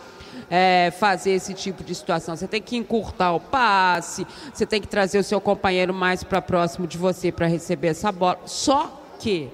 é, 0.49 0.91
fazer 0.99 1.31
esse 1.31 1.53
tipo 1.53 1.83
de 1.83 1.93
situação. 1.93 2.35
Você 2.35 2.47
tem 2.47 2.61
que 2.61 2.75
encurtar 2.75 3.33
o 3.33 3.39
passe, 3.39 4.25
você 4.53 4.65
tem 4.65 4.81
que 4.81 4.87
trazer 4.87 5.19
o 5.19 5.23
seu 5.23 5.39
companheiro 5.39 5.93
mais 5.93 6.23
para 6.23 6.41
próximo 6.41 6.87
de 6.87 6.97
você 6.97 7.31
para 7.31 7.47
receber 7.47 7.89
essa 7.89 8.11
bola. 8.11 8.39
Só 8.45 9.01
que 9.19 9.49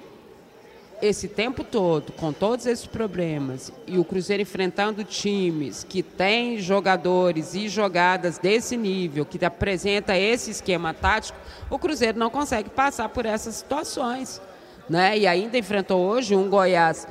esse 1.01 1.29
tempo 1.29 1.63
todo, 1.63 2.11
com 2.11 2.33
todos 2.33 2.65
esses 2.65 2.85
problemas, 2.85 3.71
e 3.87 3.97
o 3.97 4.03
Cruzeiro 4.03 4.43
enfrentando 4.43 5.03
times 5.03 5.85
que 5.87 6.03
têm 6.03 6.59
jogadores 6.59 7.53
e 7.53 7.69
jogadas 7.69 8.37
desse 8.37 8.75
nível, 8.75 9.25
que 9.25 9.43
apresenta 9.43 10.17
esse 10.17 10.51
esquema 10.51 10.93
tático, 10.93 11.37
o 11.69 11.79
Cruzeiro 11.79 12.19
não 12.19 12.29
consegue 12.29 12.69
passar 12.69 13.07
por 13.09 13.25
essas 13.25 13.55
situações. 13.55 14.41
Né? 14.89 15.19
E 15.19 15.27
ainda 15.27 15.57
enfrentou 15.57 16.01
hoje 16.01 16.35
um 16.35 16.49
Goiás 16.49 17.07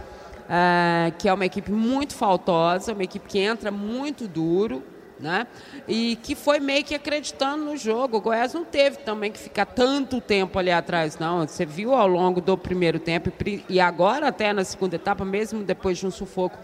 uh, 0.49 1.13
que 1.19 1.29
é 1.29 1.33
uma 1.33 1.47
equipe 1.47 1.71
muito 1.71 2.15
faltosa, 2.15 2.93
uma 2.93 3.05
equipe 3.05 3.29
que 3.29 3.39
entra 3.39 3.71
muito 3.71 4.27
duro, 4.27 4.83
né? 5.21 5.47
E 5.87 6.17
que 6.23 6.35
foi 6.35 6.61
meio 6.61 6.85
que 6.85 6.95
acreditando 6.95 7.65
no 7.65 7.77
jogo. 7.77 8.17
O 8.17 8.21
Goiás 8.21 8.55
não 8.55 8.65
teve 8.65 8.99
também 8.99 9.31
que 9.31 9.39
ficar 9.39 9.67
tanto 9.67 10.21
tempo 10.21 10.59
ali 10.59 10.71
atrás, 10.71 11.19
não. 11.19 11.47
Você 11.47 11.67
viu 11.67 11.95
ao 11.95 12.07
longo 12.07 12.41
do 12.41 12.57
primeiro 12.57 12.99
tempo 12.99 13.33
e 13.69 13.81
agora 13.81 14.29
até 14.29 14.53
na 14.53 14.65
segunda 14.65 14.97
etapa, 14.97 15.25
mesmo 15.25 15.65
depois 15.65 15.99
de 15.99 16.07
um 16.07 16.11
sufoco 16.11 16.59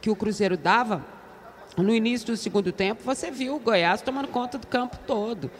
que 0.00 0.10
o 0.10 0.16
Cruzeiro 0.16 0.56
dava, 0.56 1.04
no 1.76 1.94
início 1.94 2.28
do 2.28 2.36
segundo 2.36 2.72
tempo, 2.72 3.02
você 3.04 3.30
viu 3.30 3.56
o 3.56 3.60
Goiás 3.60 4.00
tomando 4.00 4.28
conta 4.28 4.56
do 4.56 4.66
campo 4.66 4.98
todo. 5.06 5.50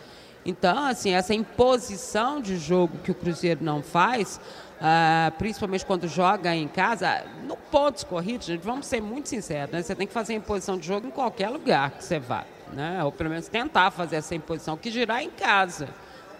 Então, 0.46 0.87
assim, 0.87 1.12
essa 1.12 1.35
imposição 1.35 2.40
de 2.40 2.57
jogo 2.57 2.98
que 3.02 3.11
o 3.11 3.14
Cruzeiro 3.14 3.64
não 3.64 3.83
faz, 3.83 4.40
Uh, 4.77 5.33
principalmente 5.39 5.87
quando 5.87 6.07
joga 6.07 6.55
em 6.55 6.69
casa, 6.69 7.25
no 7.45 7.57
pontos 7.57 8.05
corridos, 8.05 8.47
gente, 8.47 8.61
vamos 8.61 8.85
ser 8.87 9.01
muito 9.01 9.27
sinceros, 9.27 9.73
né? 9.73 9.83
você 9.83 9.95
tem 9.95 10.07
que 10.07 10.12
fazer 10.12 10.35
imposição 10.35 10.77
de 10.77 10.87
jogo 10.87 11.07
em 11.07 11.11
qualquer 11.11 11.49
lugar 11.49 11.93
que 11.93 12.05
você 12.05 12.19
vá, 12.19 12.45
né? 12.75 13.03
ou 13.03 13.11
pelo 13.11 13.31
menos 13.31 13.49
tentar 13.49 13.91
fazer 13.91 14.17
essa 14.17 14.35
imposição, 14.35 14.77
que 14.77 14.91
girar 14.91 15.23
em 15.23 15.31
casa, 15.31 15.89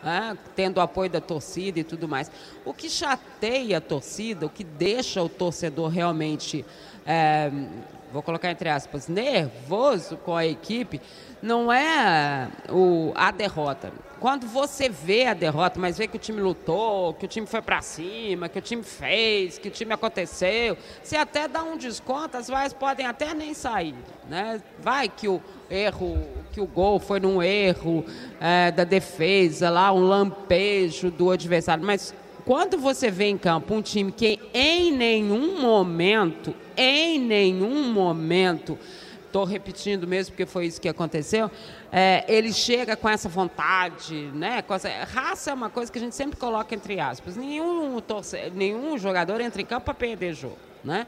né? 0.05 0.37
tendo 0.55 0.77
o 0.77 0.81
apoio 0.83 1.09
da 1.09 1.21
torcida 1.21 1.81
e 1.81 1.85
tudo 1.85 2.07
mais. 2.07 2.31
O 2.63 2.75
que 2.75 2.91
chateia 2.91 3.79
a 3.79 3.81
torcida, 3.81 4.45
o 4.45 4.51
que 4.51 4.65
deixa 4.65 5.23
o 5.23 5.31
torcedor 5.31 5.89
realmente, 5.89 6.63
é, 7.07 7.51
vou 8.13 8.23
colocar 8.23 8.51
entre 8.51 8.69
aspas, 8.69 9.09
nervoso 9.09 10.19
com 10.19 10.37
a 10.37 10.45
equipe, 10.45 11.01
não 11.41 11.73
é 11.73 12.51
o, 12.69 13.13
a 13.15 13.31
derrota 13.31 13.91
quando 14.21 14.47
você 14.47 14.89
vê 14.89 15.27
a 15.27 15.35
derrota, 15.35 15.79
mas 15.79 15.99
vê 15.99 16.07
que 16.07 16.17
o 16.17 16.19
time 16.19 16.41
lutou, 16.41 17.15
que 17.15 17.25
o 17.25 17.29
time 17.29 17.47
foi 17.47 17.61
para 17.61 17.83
cima, 17.83 18.49
que 18.49 18.59
o 18.59 18.63
time 18.63 18.83
fez, 18.83 19.59
que 19.59 19.69
o 19.69 19.71
time 19.71 19.93
aconteceu, 19.93 20.77
você 21.03 21.17
até 21.17 21.47
dá 21.47 21.63
um 21.63 21.77
desconto, 21.77 22.37
as 22.37 22.49
vaias 22.49 22.73
podem 22.73 23.07
até 23.07 23.35
nem 23.35 23.53
sair, 23.55 23.95
né? 24.29 24.61
Vai 24.81 25.09
que 25.09 25.29
o 25.29 25.41
erro, 25.71 26.19
que 26.53 26.61
o 26.61 26.67
gol 26.67 26.99
foi 26.99 27.21
num 27.21 27.43
erro 27.43 28.05
é, 28.41 28.71
da 28.71 28.85
defesa, 28.85 29.69
lá 29.69 29.93
um 29.93 30.01
lampejo 30.01 31.11
do 31.11 31.31
adversário, 31.31 31.85
mas 31.85 32.15
quando 32.45 32.79
você 32.79 33.11
vê 33.11 33.25
em 33.25 33.37
campo 33.37 33.75
um 33.75 33.83
time 33.83 34.13
que 34.13 34.39
em 34.55 34.93
nenhum 34.93 35.61
momento, 35.61 36.55
em 36.77 37.19
nenhum 37.19 37.93
momento 37.93 38.79
estou 39.37 39.45
repetindo 39.45 40.07
mesmo 40.07 40.33
porque 40.33 40.47
foi 40.47 40.67
isso 40.67 40.81
que 40.81 40.89
aconteceu, 40.89 41.51
é, 41.93 42.25
ele 42.27 42.53
chega 42.53 42.97
com 42.97 43.09
essa 43.09 43.29
vontade, 43.29 44.15
né? 44.35 44.65
Essa, 44.67 44.89
raça 45.05 45.51
é 45.51 45.55
uma 45.55 45.69
coisa 45.69 45.93
que 45.93 45.99
a 45.99 46.01
gente 46.01 46.15
sempre 46.15 46.39
coloca 46.39 46.75
entre 46.75 46.99
aspas. 46.99 47.37
Nenhum, 47.37 48.01
torce, 48.01 48.51
nenhum 48.55 48.97
jogador 48.97 49.41
entra 49.43 49.61
em 49.61 49.67
campo 49.67 49.85
para 49.85 49.95
perder 49.95 50.33
jogo, 50.33 50.57
né? 50.83 51.07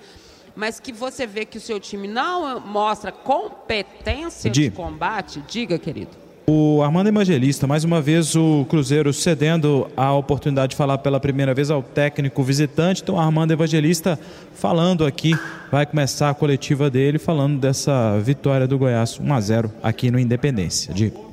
Mas 0.55 0.79
que 0.79 0.93
você 0.93 1.27
vê 1.27 1.47
que 1.47 1.57
o 1.57 1.61
seu 1.61 1.81
time 1.81 2.07
não 2.07 2.61
mostra 2.61 3.11
competência 3.11 4.51
de 4.51 4.71
combate, 4.71 5.43
diga, 5.49 5.79
querido. 5.79 6.28
O 6.50 6.80
Armando 6.82 7.08
Evangelista, 7.08 7.66
mais 7.66 7.84
uma 7.84 8.00
vez 8.00 8.34
o 8.34 8.64
Cruzeiro 8.70 9.12
cedendo 9.12 9.87
a 9.94 10.14
oportunidade 10.14 10.70
de 10.70 10.76
falar 10.76 10.96
pela 10.96 11.20
primeira 11.20 11.52
vez 11.52 11.70
ao 11.70 11.82
técnico 11.82 12.42
visitante. 12.42 13.02
Então, 13.02 13.20
Armando 13.20 13.52
Evangelista 13.52 14.18
falando 14.54 15.04
aqui, 15.04 15.38
vai 15.70 15.84
começar 15.84 16.30
a 16.30 16.34
coletiva 16.34 16.88
dele 16.88 17.18
falando 17.18 17.58
dessa 17.58 18.18
vitória 18.20 18.66
do 18.66 18.78
Goiás 18.78 19.20
1 19.20 19.34
a 19.34 19.40
0 19.42 19.72
aqui 19.82 20.11
no 20.11 20.18
Independência. 20.18 20.94
Digo. 20.94 21.28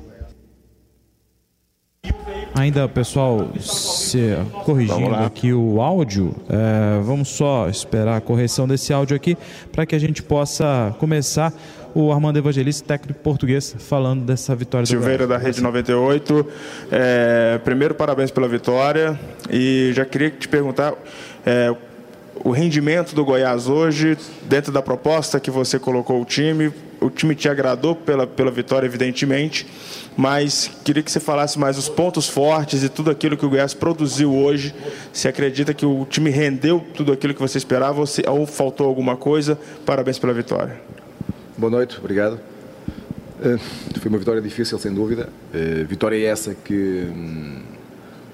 Ainda, 2.54 2.88
pessoal, 2.88 3.48
se 3.60 4.34
corrigindo 4.64 5.14
aqui 5.14 5.52
o 5.52 5.80
áudio, 5.80 6.34
é, 6.48 7.00
vamos 7.02 7.28
só 7.28 7.68
esperar 7.68 8.16
a 8.16 8.20
correção 8.20 8.66
desse 8.66 8.92
áudio 8.92 9.16
aqui 9.16 9.36
para 9.72 9.84
que 9.84 9.94
a 9.94 9.98
gente 9.98 10.22
possa 10.22 10.94
começar 10.98 11.52
o 11.98 12.12
Armando 12.12 12.36
Evangelista, 12.36 12.86
técnico 12.86 13.20
português, 13.20 13.74
falando 13.78 14.22
dessa 14.22 14.54
vitória 14.54 14.84
Silveira 14.84 15.26
da 15.26 15.38
Rede 15.38 15.62
98. 15.62 16.46
É, 16.92 17.58
primeiro, 17.64 17.94
parabéns 17.94 18.30
pela 18.30 18.46
vitória. 18.46 19.18
E 19.48 19.92
já 19.94 20.04
queria 20.04 20.28
te 20.28 20.46
perguntar. 20.46 20.92
É, 21.46 21.74
o 22.44 22.50
rendimento 22.50 23.14
do 23.14 23.24
Goiás 23.24 23.66
hoje, 23.66 24.18
dentro 24.42 24.70
da 24.70 24.82
proposta 24.82 25.40
que 25.40 25.50
você 25.50 25.78
colocou 25.78 26.20
o 26.20 26.24
time, 26.26 26.70
o 27.00 27.08
time 27.08 27.34
te 27.34 27.48
agradou 27.48 27.96
pela, 27.96 28.26
pela 28.26 28.50
vitória, 28.50 28.86
evidentemente, 28.86 29.66
mas 30.14 30.70
queria 30.84 31.02
que 31.02 31.10
você 31.10 31.18
falasse 31.18 31.58
mais 31.58 31.78
os 31.78 31.88
pontos 31.88 32.28
fortes 32.28 32.82
e 32.82 32.90
tudo 32.90 33.10
aquilo 33.10 33.38
que 33.38 33.46
o 33.46 33.48
Goiás 33.48 33.72
produziu 33.72 34.34
hoje. 34.34 34.74
Se 35.14 35.28
acredita 35.28 35.72
que 35.72 35.86
o 35.86 36.04
time 36.04 36.28
rendeu 36.28 36.84
tudo 36.92 37.10
aquilo 37.10 37.32
que 37.32 37.40
você 37.40 37.56
esperava 37.56 38.00
ou, 38.00 38.06
se, 38.06 38.22
ou 38.28 38.46
faltou 38.46 38.86
alguma 38.86 39.16
coisa? 39.16 39.58
Parabéns 39.86 40.18
pela 40.18 40.34
vitória. 40.34 40.78
Boa 41.58 41.70
noite, 41.70 41.96
obrigado. 41.98 42.34
Uh, 43.40 43.58
foi 43.98 44.10
uma 44.10 44.18
vitória 44.18 44.42
difícil, 44.42 44.78
sem 44.78 44.92
dúvida. 44.92 45.30
Uh, 45.54 45.86
vitória 45.86 46.22
essa 46.28 46.54
que 46.54 47.08
um, 47.10 47.62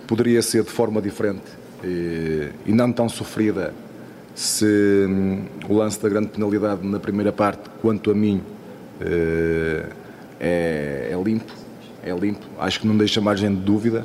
poderia 0.09 0.43
ser 0.43 0.65
de 0.65 0.71
forma 0.71 1.01
diferente 1.01 1.45
uh, 1.85 2.53
e 2.67 2.73
não 2.73 2.93
tão 2.93 3.09
sofrida 3.09 3.73
se 4.35 5.07
um, 5.09 5.45
o 5.69 5.75
lance 5.77 6.03
da 6.03 6.09
grande 6.09 6.31
penalidade 6.31 6.85
na 6.85 6.99
primeira 6.99 7.31
parte, 7.31 7.71
quanto 7.81 8.11
a 8.11 8.15
mim, 8.15 8.43
é, 9.01 9.87
é, 10.41 11.23
limpo. 11.25 11.53
É 12.03 12.13
limpo. 12.13 12.45
Acho 12.59 12.81
que 12.81 12.89
não 12.89 12.97
deixa 12.97 13.21
margem 13.21 13.55
de 13.55 13.61
dúvida. 13.61 14.05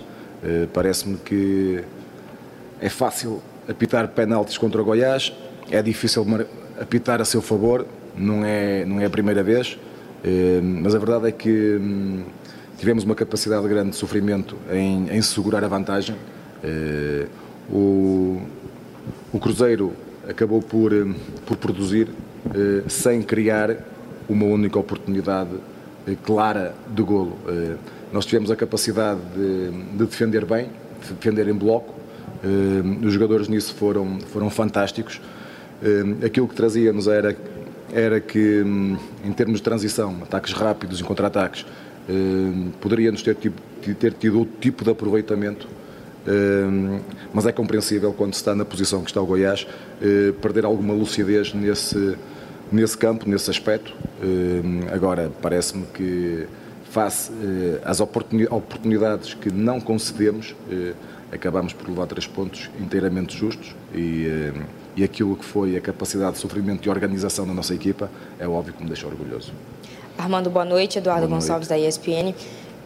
Parece-me 0.74 1.18
que 1.18 1.84
é 2.80 2.88
fácil 2.88 3.42
apitar 3.68 4.10
penaltis 4.10 4.60
contra 4.60 4.80
o 4.80 4.86
Goiás, 4.86 5.34
é 5.72 5.82
difícil 5.82 6.24
apitar 6.80 7.20
a 7.20 7.26
seu 7.26 7.42
favor, 7.42 7.88
não 8.18 8.44
é, 8.44 8.86
não 8.86 9.00
é 9.00 9.06
a 9.06 9.10
primeira 9.10 9.44
vez, 9.44 9.78
eh, 10.24 10.60
mas 10.62 10.96
a 10.96 11.00
verdade 11.00 11.28
é 11.28 11.32
que 11.32 11.78
hum, 11.80 12.24
tivemos 12.78 13.04
uma 13.04 13.16
capacidade 13.16 13.68
grande 13.68 13.92
de 13.92 13.96
sofrimento 13.96 14.56
em, 14.72 15.10
em 15.10 15.22
segurar 15.22 15.64
a 15.64 15.68
vantagem. 15.68 16.16
Eh, 16.64 17.28
o, 17.70 18.42
o 19.32 19.40
Cruzeiro 19.40 19.94
acabou 20.28 20.62
por, 20.62 20.94
hum, 20.94 21.14
por 21.46 21.58
produzir 21.58 22.10
eh, 22.54 22.84
sem 22.88 23.22
criar 23.22 23.78
uma 24.28 24.46
única 24.46 24.78
oportunidade 24.78 25.52
clara 26.24 26.74
de 26.94 27.02
golo. 27.02 27.38
Nós 28.14 28.26
tivemos 28.26 28.50
a 28.50 28.56
capacidade 28.56 29.20
de, 29.36 29.72
de 29.72 30.06
defender 30.06 30.46
bem, 30.46 30.70
de 31.02 31.14
defender 31.14 31.48
em 31.48 31.54
bloco. 31.54 31.94
Os 33.06 33.12
jogadores 33.12 33.50
nisso 33.50 33.74
foram, 33.74 34.20
foram 34.20 34.50
fantásticos. 34.50 35.22
Aquilo 36.26 36.48
que 36.48 36.56
trazíamos 36.56 37.08
era 37.08 37.36
era 37.98 38.20
que, 38.20 38.62
hum, 38.62 38.96
em 39.26 39.32
termos 39.32 39.58
de 39.60 39.64
transição, 39.64 40.18
ataques 40.22 40.54
rápidos 40.54 41.00
e 41.00 41.04
contra-ataques, 41.04 41.66
hum, 42.08 42.70
poderíamos 42.80 43.24
ter, 43.24 43.36
ter 43.36 44.14
tido 44.14 44.38
outro 44.38 44.54
tipo 44.62 44.84
de 44.84 44.92
aproveitamento, 44.92 45.68
hum, 46.28 47.00
mas 47.34 47.48
é 47.48 47.52
compreensível 47.52 48.14
quando 48.14 48.36
se 48.36 48.40
está 48.40 48.54
na 48.54 48.64
posição 48.64 49.02
que 49.02 49.10
está 49.10 49.20
o 49.20 49.26
Goiás, 49.26 49.66
perder 50.42 50.64
alguma 50.66 50.94
lucidez 50.94 51.54
nesse, 51.56 52.16
nesse 52.72 52.96
campo, 52.96 53.28
nesse 53.28 53.50
aspecto. 53.50 53.94
Agora, 54.92 55.32
parece-me 55.42 55.86
que, 55.88 56.48
face 56.92 57.32
às 57.84 58.00
oportunidades 58.00 59.34
que 59.34 59.52
não 59.52 59.80
concedemos, 59.80 60.56
acabamos 61.32 61.74
por 61.74 61.90
levar 61.90 62.06
três 62.06 62.28
pontos 62.28 62.70
inteiramente 62.80 63.36
justos 63.36 63.76
e 63.94 64.52
e 64.98 65.04
aquilo 65.04 65.36
que 65.36 65.46
foi 65.46 65.78
a 65.78 65.82
capacidade 65.82 66.34
de 66.34 66.40
sofrimento 66.40 66.88
e 66.88 66.90
organização 66.90 67.46
da 67.46 67.54
nossa 67.54 67.74
equipa, 67.74 68.10
é 68.40 68.48
óbvio 68.48 68.74
que 68.74 68.82
me 68.82 68.90
deixa 68.90 69.06
orgulhoso. 69.06 69.54
Armando, 70.18 70.50
boa 70.50 70.66
noite. 70.66 70.98
Eduardo 70.98 71.28
boa 71.28 71.40
Gonçalves, 71.40 71.70
noite. 71.70 71.84
da 71.84 71.88
ESPN. 71.88 72.34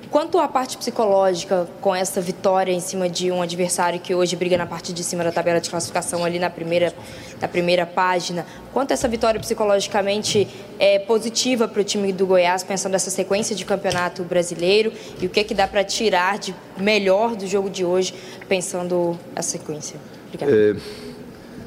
Quanto 0.10 0.38
à 0.38 0.46
parte 0.46 0.78
psicológica, 0.78 1.70
com 1.80 1.96
essa 1.96 2.20
vitória 2.20 2.74
em 2.74 2.82
cima 2.82 3.08
de 3.08 3.32
um 3.32 3.42
adversário 3.42 3.98
que 3.98 4.14
hoje 4.14 4.36
briga 4.36 4.58
na 4.58 4.66
parte 4.66 4.92
de 4.92 5.06
cima 5.06 5.24
da 5.24 5.32
tabela 5.32 5.62
de 5.62 5.70
classificação, 5.70 6.26
ali 6.26 6.38
na 6.38 6.50
primeira, 6.50 6.94
na 7.40 7.48
primeira 7.48 7.86
página, 7.86 8.46
quanto 8.74 8.92
essa 8.92 9.08
vitória 9.08 9.40
psicologicamente 9.40 10.50
é 10.78 11.00
positiva 11.00 11.66
para 11.66 11.80
o 11.80 11.84
time 11.86 12.12
do 12.12 12.26
Goiás, 12.26 12.62
pensando 12.62 12.92
nessa 12.92 13.10
sequência 13.10 13.56
de 13.56 13.64
campeonato 13.64 14.22
brasileiro, 14.26 14.92
e 15.22 15.28
o 15.28 15.30
que, 15.30 15.40
é 15.40 15.44
que 15.46 15.54
dá 15.54 15.66
para 15.66 15.82
tirar 15.82 16.38
de 16.38 16.54
melhor 16.78 17.34
do 17.38 17.48
jogo 17.48 17.70
de 17.70 17.86
hoje, 17.86 18.14
pensando 18.50 19.18
essa 19.34 19.52
sequência? 19.52 19.98
Obrigada. 20.28 20.52
É 20.52 21.11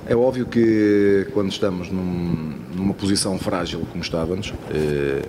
é 0.06 0.14
óbvio 0.14 0.46
que 0.46 1.26
quando 1.32 1.50
estamos 1.50 1.90
num, 1.90 2.54
numa 2.74 2.94
posição 2.94 3.38
frágil 3.38 3.80
como 3.90 4.02
estávamos, 4.02 4.52
eh, 4.70 5.22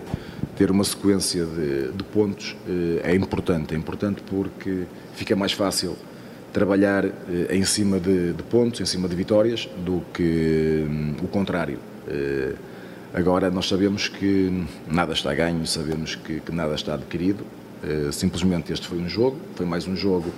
ter 0.56 0.72
uma 0.72 0.84
sequência 0.84 1.46
de, 1.46 1.92
de 1.92 2.04
pontos 2.04 2.56
eh, 2.68 3.12
é 3.12 3.16
importante. 3.16 3.74
É 3.74 3.78
importante 3.78 4.22
porque 4.30 4.84
fica 5.16 5.36
mais 5.36 5.52
fácil 5.54 5.96
trabalhar 6.52 7.06
eh, 7.06 7.12
em 7.52 7.66
cima 7.66 8.00
de, 8.00 8.34
de, 8.34 8.44
pontos, 8.44 8.80
em 8.80 8.86
cima 8.86 9.08
de 9.08 9.16
vitórias, 9.16 9.70
do 9.86 10.02
que 10.14 10.86
hum, 10.90 11.16
o 11.24 11.28
contrário. 11.28 11.80
Eh, 12.08 12.54
agora 13.14 13.50
nós 13.50 13.68
sabemos 13.68 14.08
que 14.08 14.66
nada 14.90 15.14
está 15.14 15.34
ganho, 15.34 15.66
sabemos 15.66 16.16
que, 16.16 16.40
que 16.40 16.52
nada 16.54 16.76
está 16.76 16.94
adquirido. 16.94 17.46
Eh, 17.84 18.10
simplesmente 18.12 18.72
este 18.72 18.88
foi 18.88 18.98
um 18.98 19.10
jogo, 19.10 19.38
foi 19.56 19.66
mais 19.66 19.88
um 19.88 19.96
jogo 19.96 20.32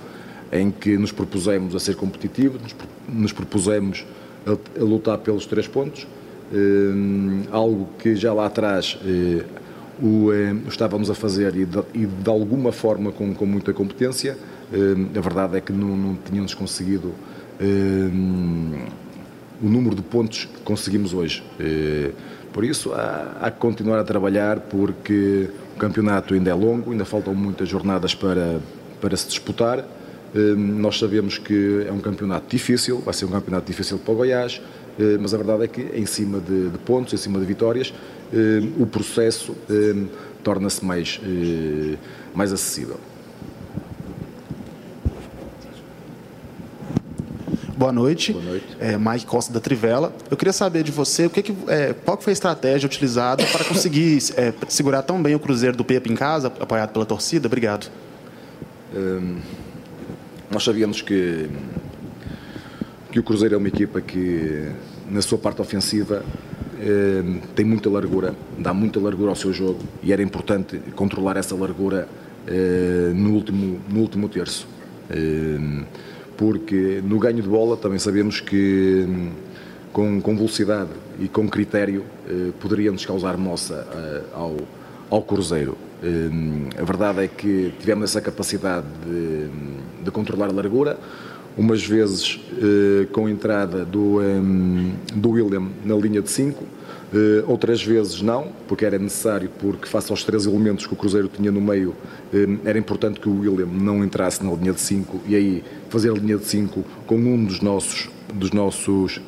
em 0.50 0.70
que 0.70 0.96
nos 0.96 1.12
propusemos 1.12 1.74
a 1.74 1.78
ser 1.78 1.94
competitivos, 1.94 2.60
nos, 2.60 2.74
nos 3.08 3.32
propusemos 3.32 4.04
a, 4.48 4.80
a 4.80 4.84
lutar 4.84 5.18
pelos 5.18 5.46
três 5.46 5.66
pontos, 5.66 6.06
eh, 6.52 7.48
algo 7.50 7.88
que 7.98 8.16
já 8.16 8.32
lá 8.32 8.46
atrás 8.46 8.98
eh, 9.04 9.44
o, 10.02 10.32
eh, 10.32 10.56
estávamos 10.66 11.10
a 11.10 11.14
fazer 11.14 11.54
e 11.54 11.64
de, 11.66 11.78
e 11.92 12.06
de 12.06 12.30
alguma 12.30 12.72
forma 12.72 13.12
com, 13.12 13.34
com 13.34 13.46
muita 13.46 13.72
competência. 13.72 14.36
a 15.16 15.20
verdade 15.20 15.56
é 15.56 15.60
que 15.60 15.72
não, 15.72 15.96
não 15.96 16.14
tínhamos 16.16 16.54
conseguido 16.54 17.12
o 19.60 19.68
número 19.68 19.96
de 19.96 20.02
pontos 20.02 20.44
que 20.44 20.60
conseguimos 20.60 21.12
hoje. 21.12 21.42
Por 22.52 22.64
isso 22.64 22.92
há, 22.92 23.36
há, 23.40 23.50
que 23.50 23.58
continuar 23.58 23.98
a 23.98 24.04
trabalhar 24.04 24.60
porque 24.60 25.48
o 25.74 25.78
campeonato 25.78 26.34
ainda 26.34 26.50
é 26.50 26.54
longo, 26.54 26.92
ainda 26.92 27.04
faltam 27.04 27.34
muitas 27.34 27.68
jornadas 27.68 28.14
para, 28.14 28.60
para 29.00 29.16
se 29.16 29.26
disputar 29.26 29.78
Hum, 29.80 29.97
nós 30.34 30.98
sabemos 30.98 31.38
que 31.38 31.86
é 31.88 31.92
um 31.92 32.00
campeonato 32.00 32.46
difícil, 32.48 33.00
vai 33.00 33.14
ser 33.14 33.24
um 33.24 33.30
campeonato 33.30 33.66
difícil 33.66 33.98
para 33.98 34.12
o 34.12 34.16
Goiás, 34.16 34.60
hum, 34.98 35.18
mas 35.20 35.32
a 35.32 35.36
verdade 35.36 35.64
é 35.64 35.68
que 35.68 35.80
em 35.80 36.06
cima 36.06 36.38
de, 36.38 36.68
de 36.68 36.78
pontos, 36.78 37.12
em 37.14 37.16
cima 37.16 37.38
de 37.38 37.46
vitórias, 37.46 37.92
hum, 38.32 38.72
o 38.78 38.86
processo 38.86 39.56
torna-se 40.42 40.84
mais, 40.84 41.20
mais 42.34 42.52
acessível. 42.52 42.98
Boa 47.78 47.92
noite. 47.92 48.32
Boa 48.32 48.44
noite. 48.44 48.76
É, 48.80 48.98
Mike 48.98 49.24
Costa 49.24 49.52
da 49.52 49.60
Trivela. 49.60 50.12
Eu 50.28 50.36
queria 50.36 50.52
saber 50.52 50.82
de 50.82 50.90
você 50.90 51.26
o 51.26 51.30
que, 51.30 51.44
que 51.44 51.54
é, 51.68 51.94
qual 52.04 52.20
foi 52.20 52.32
a 52.32 52.34
estratégia 52.34 52.88
utilizada 52.88 53.44
para 53.46 53.64
conseguir 53.64 54.18
é, 54.36 54.52
segurar 54.68 55.02
tão 55.02 55.22
bem 55.22 55.36
o 55.36 55.38
Cruzeiro 55.38 55.76
do 55.76 55.84
Pepe 55.84 56.10
em 56.10 56.16
casa, 56.16 56.48
apoiado 56.48 56.92
pela 56.92 57.06
torcida. 57.06 57.46
Obrigado. 57.46 57.88
Nós 60.50 60.64
sabíamos 60.64 61.02
que, 61.02 61.46
que 63.12 63.20
o 63.20 63.22
Cruzeiro 63.22 63.54
é 63.54 63.58
uma 63.58 63.68
equipa 63.68 64.00
que, 64.00 64.66
na 65.10 65.20
sua 65.20 65.36
parte 65.36 65.60
ofensiva, 65.60 66.24
eh, 66.80 67.22
tem 67.54 67.66
muita 67.66 67.90
largura, 67.90 68.34
dá 68.56 68.72
muita 68.72 68.98
largura 68.98 69.28
ao 69.28 69.36
seu 69.36 69.52
jogo 69.52 69.80
e 70.02 70.10
era 70.10 70.22
importante 70.22 70.78
controlar 70.96 71.36
essa 71.36 71.54
largura 71.54 72.08
eh, 72.46 73.12
no, 73.14 73.34
último, 73.34 73.78
no 73.90 74.00
último 74.00 74.26
terço. 74.26 74.66
Eh, 75.10 75.84
porque 76.34 77.02
no 77.04 77.18
ganho 77.18 77.42
de 77.42 77.48
bola 77.48 77.76
também 77.76 77.98
sabemos 77.98 78.40
que 78.40 79.06
com, 79.92 80.18
com 80.18 80.34
velocidade 80.34 80.90
e 81.20 81.28
com 81.28 81.48
critério 81.48 82.04
poderíamos 82.60 83.04
causar 83.04 83.36
moça 83.36 83.84
ao, 84.32 84.56
ao 85.10 85.20
Cruzeiro. 85.20 85.76
Eh, 86.02 86.80
a 86.80 86.84
verdade 86.84 87.24
é 87.24 87.28
que 87.28 87.72
tivemos 87.78 88.10
essa 88.10 88.20
capacidade 88.20 88.86
de 89.04 89.48
de 90.08 90.10
controlar 90.10 90.46
a 90.46 90.52
largura, 90.52 90.98
umas 91.56 91.84
vezes 91.84 92.40
eh, 92.56 93.06
com 93.12 93.26
a 93.26 93.30
entrada 93.30 93.84
do, 93.84 94.20
um, 94.20 94.92
do 95.14 95.30
William 95.30 95.68
na 95.84 95.94
linha 95.96 96.22
de 96.22 96.30
5, 96.30 96.64
eh, 97.12 97.44
outras 97.46 97.82
vezes 97.82 98.22
não, 98.22 98.52
porque 98.68 98.84
era 98.84 98.98
necessário, 98.98 99.50
porque 99.58 99.88
face 99.88 100.10
aos 100.10 100.22
três 100.22 100.46
elementos 100.46 100.86
que 100.86 100.92
o 100.92 100.96
Cruzeiro 100.96 101.28
tinha 101.28 101.50
no 101.50 101.60
meio, 101.60 101.94
eh, 102.32 102.46
era 102.64 102.78
importante 102.78 103.18
que 103.18 103.28
o 103.28 103.40
William 103.40 103.66
não 103.66 104.04
entrasse 104.04 104.44
na 104.44 104.52
linha 104.52 104.72
de 104.72 104.80
5 104.80 105.20
e 105.26 105.34
aí 105.34 105.64
fazer 105.88 106.10
a 106.10 106.14
linha 106.14 106.36
de 106.36 106.44
5 106.44 106.84
com 107.06 107.16
um 107.16 107.44
dos 107.44 107.60
nossos, 107.60 108.08
dos 108.32 108.52
nossos 108.52 109.20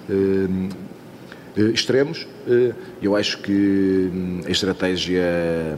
extremos. 1.75 2.29
Eu 3.03 3.17
acho 3.17 3.39
que 3.39 4.11
hum, 4.13 4.41
a 4.47 4.51
estratégia 4.51 5.77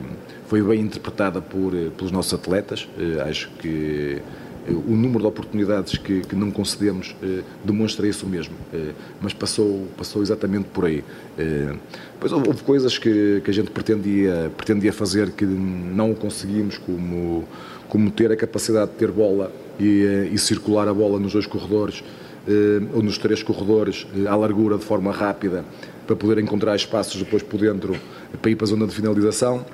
foi 0.53 0.61
bem 0.61 0.83
interpretada 0.83 1.41
por, 1.41 1.73
pelos 1.97 2.13
nossos 2.13 2.35
atletas, 2.35 2.87
acho 3.27 3.49
que 3.59 4.21
o 4.69 4.95
número 4.95 5.21
de 5.21 5.27
oportunidades 5.27 5.97
que, 5.97 6.21
que 6.21 6.37
não 6.37 6.51
concedemos 6.51 7.17
eh, 7.23 7.41
demonstra 7.65 8.07
isso 8.07 8.27
mesmo, 8.27 8.55
eh, 8.71 8.91
mas 9.23 9.33
passou, 9.33 9.89
passou 9.97 10.21
exatamente 10.21 10.67
por 10.67 10.85
aí. 10.85 11.03
Eh, 11.39 11.75
pois 12.21 12.33
houve 12.33 12.63
coisas 12.65 12.99
que, 12.99 13.41
que 13.43 13.51
a 13.51 13.55
gente 13.55 13.71
pretendia, 13.71 14.53
pretendia 14.55 14.93
fazer 14.93 15.31
que 15.31 15.47
não 15.47 16.13
conseguimos, 16.13 16.77
como, 16.77 17.49
como 17.89 18.11
ter 18.11 18.31
a 18.31 18.37
capacidade 18.37 18.91
de 18.91 18.99
ter 18.99 19.11
bola 19.11 19.51
e, 19.81 20.05
eh, 20.05 20.29
e 20.35 20.37
circular 20.37 20.87
a 20.87 20.93
bola 20.93 21.19
nos 21.19 21.33
dois 21.33 21.47
corredores 21.47 22.05
eh, 22.47 22.83
ou 22.93 23.03
nos 23.03 23.17
três 23.17 23.43
corredores 23.43 24.07
eh, 24.15 24.29
à 24.29 24.37
largura 24.37 24.77
de 24.77 24.85
forma 24.85 25.13
rápida 25.13 25.65
para 26.07 26.15
poder 26.15 26.39
encontrar 26.39 26.77
espaços 26.77 27.17
depois 27.17 27.43
por 27.43 27.59
dentro 27.59 27.97
para 28.43 28.51
ir 28.51 28.57
para 28.57 28.67
a 28.67 28.69
zona 28.69 28.87
de 28.87 28.95
finalização. 28.95 29.65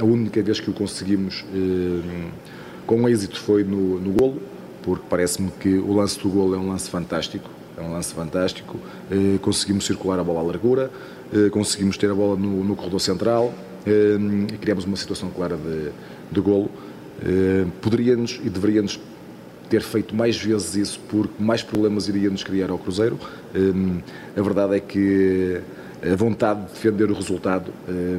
A 0.00 0.04
única 0.04 0.42
vez 0.42 0.58
que 0.60 0.70
o 0.70 0.72
conseguimos 0.72 1.44
com 2.88 3.06
êxito 3.06 3.38
foi 3.38 3.62
no, 3.62 4.00
no 4.00 4.10
golo, 4.10 4.40
porque 4.82 5.04
parece-me 5.10 5.50
que 5.60 5.76
o 5.76 5.92
lance 5.92 6.18
do 6.18 6.30
golo 6.30 6.54
é 6.54 6.58
um 6.58 6.70
lance 6.70 6.88
fantástico, 6.88 7.50
é 7.76 7.82
um 7.82 7.92
lance 7.92 8.14
fantástico. 8.14 8.78
Eh, 9.10 9.38
conseguimos 9.42 9.84
circular 9.84 10.18
a 10.18 10.24
bola 10.24 10.40
à 10.40 10.42
largura, 10.42 10.90
eh, 11.30 11.50
conseguimos 11.50 11.98
ter 11.98 12.10
a 12.10 12.14
bola 12.14 12.34
no, 12.36 12.64
no 12.64 12.74
corredor 12.74 13.00
central 13.00 13.52
eh, 13.86 14.16
e 14.54 14.56
criamos 14.56 14.86
uma 14.86 14.96
situação 14.96 15.28
clara 15.28 15.58
de, 15.58 15.90
de 16.32 16.40
golo. 16.40 16.70
Eh, 17.22 17.66
poderíamos 17.82 18.40
e 18.42 18.48
deveríamos 18.48 18.98
ter 19.68 19.82
feito 19.82 20.16
mais 20.16 20.38
vezes 20.38 20.74
isso, 20.74 21.00
porque 21.10 21.34
mais 21.38 21.62
problemas 21.62 22.08
iríamos 22.08 22.42
criar 22.42 22.70
ao 22.70 22.78
Cruzeiro. 22.78 23.18
Eh, 23.54 24.38
a 24.40 24.42
verdade 24.42 24.76
é 24.76 24.80
que 24.80 25.60
a 26.02 26.16
vontade 26.16 26.62
de 26.62 26.72
defender 26.72 27.10
o 27.10 27.14
resultado 27.14 27.70
eh, 27.86 28.18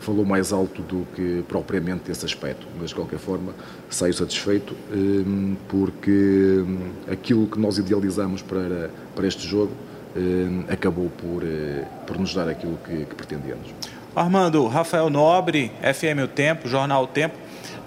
falou 0.00 0.24
mais 0.24 0.52
alto 0.52 0.82
do 0.82 1.06
que 1.14 1.44
propriamente 1.46 2.10
esse 2.10 2.24
aspecto, 2.24 2.66
mas 2.78 2.88
de 2.88 2.94
qualquer 2.94 3.18
forma 3.18 3.54
saio 3.88 4.14
satisfeito 4.14 4.74
hum, 4.92 5.56
porque 5.68 6.10
hum, 6.10 6.90
aquilo 7.10 7.46
que 7.46 7.58
nós 7.58 7.78
idealizamos 7.78 8.42
para, 8.42 8.90
para 9.14 9.26
este 9.26 9.46
jogo 9.46 9.72
eh, 10.16 10.72
acabou 10.72 11.10
por, 11.10 11.44
eh, 11.44 11.84
por 12.06 12.18
nos 12.18 12.34
dar 12.34 12.48
aquilo 12.48 12.78
que, 12.84 13.04
que 13.04 13.14
pretendíamos. 13.14 13.68
Armando, 14.14 14.66
Rafael 14.66 15.08
Nobre, 15.08 15.70
FM 15.82 16.24
O 16.24 16.28
Tempo, 16.28 16.68
Jornal 16.68 17.04
O 17.04 17.06
Tempo. 17.06 17.36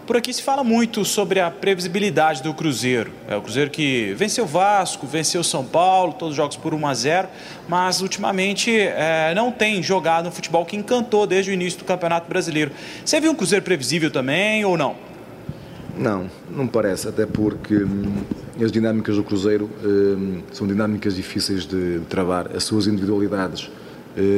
Por 0.05 0.17
aqui 0.17 0.33
se 0.33 0.43
fala 0.43 0.65
muito 0.65 1.05
sobre 1.05 1.39
a 1.39 1.49
previsibilidade 1.49 2.43
do 2.43 2.53
Cruzeiro. 2.53 3.09
É 3.25 3.37
o 3.37 3.41
Cruzeiro 3.41 3.71
que 3.71 4.13
venceu 4.17 4.45
Vasco, 4.45 5.07
venceu 5.07 5.41
São 5.45 5.63
Paulo, 5.63 6.11
todos 6.11 6.31
os 6.31 6.35
jogos 6.35 6.57
por 6.57 6.73
1 6.73 6.87
a 6.87 6.93
0, 6.93 7.27
mas 7.69 8.01
ultimamente 8.01 8.69
é, 8.69 9.33
não 9.33 9.49
tem 9.49 9.81
jogado 9.81 10.27
um 10.27 10.31
futebol 10.31 10.65
que 10.65 10.75
encantou 10.75 11.25
desde 11.25 11.51
o 11.51 11.53
início 11.53 11.79
do 11.79 11.85
Campeonato 11.85 12.27
Brasileiro. 12.27 12.71
Você 13.05 13.21
viu 13.21 13.31
um 13.31 13.35
Cruzeiro 13.35 13.63
previsível 13.63 14.11
também 14.11 14.65
ou 14.65 14.77
não? 14.77 14.97
Não, 15.97 16.29
não 16.49 16.67
parece, 16.67 17.07
até 17.07 17.25
porque 17.25 17.75
hum, 17.75 18.23
as 18.61 18.73
dinâmicas 18.73 19.15
do 19.15 19.23
Cruzeiro 19.23 19.69
hum, 19.81 20.41
são 20.51 20.67
dinâmicas 20.67 21.15
difíceis 21.15 21.65
de, 21.65 22.01
travar. 22.09 22.49
As 22.53 22.65
suas 22.65 22.87
individualidades 22.87 23.69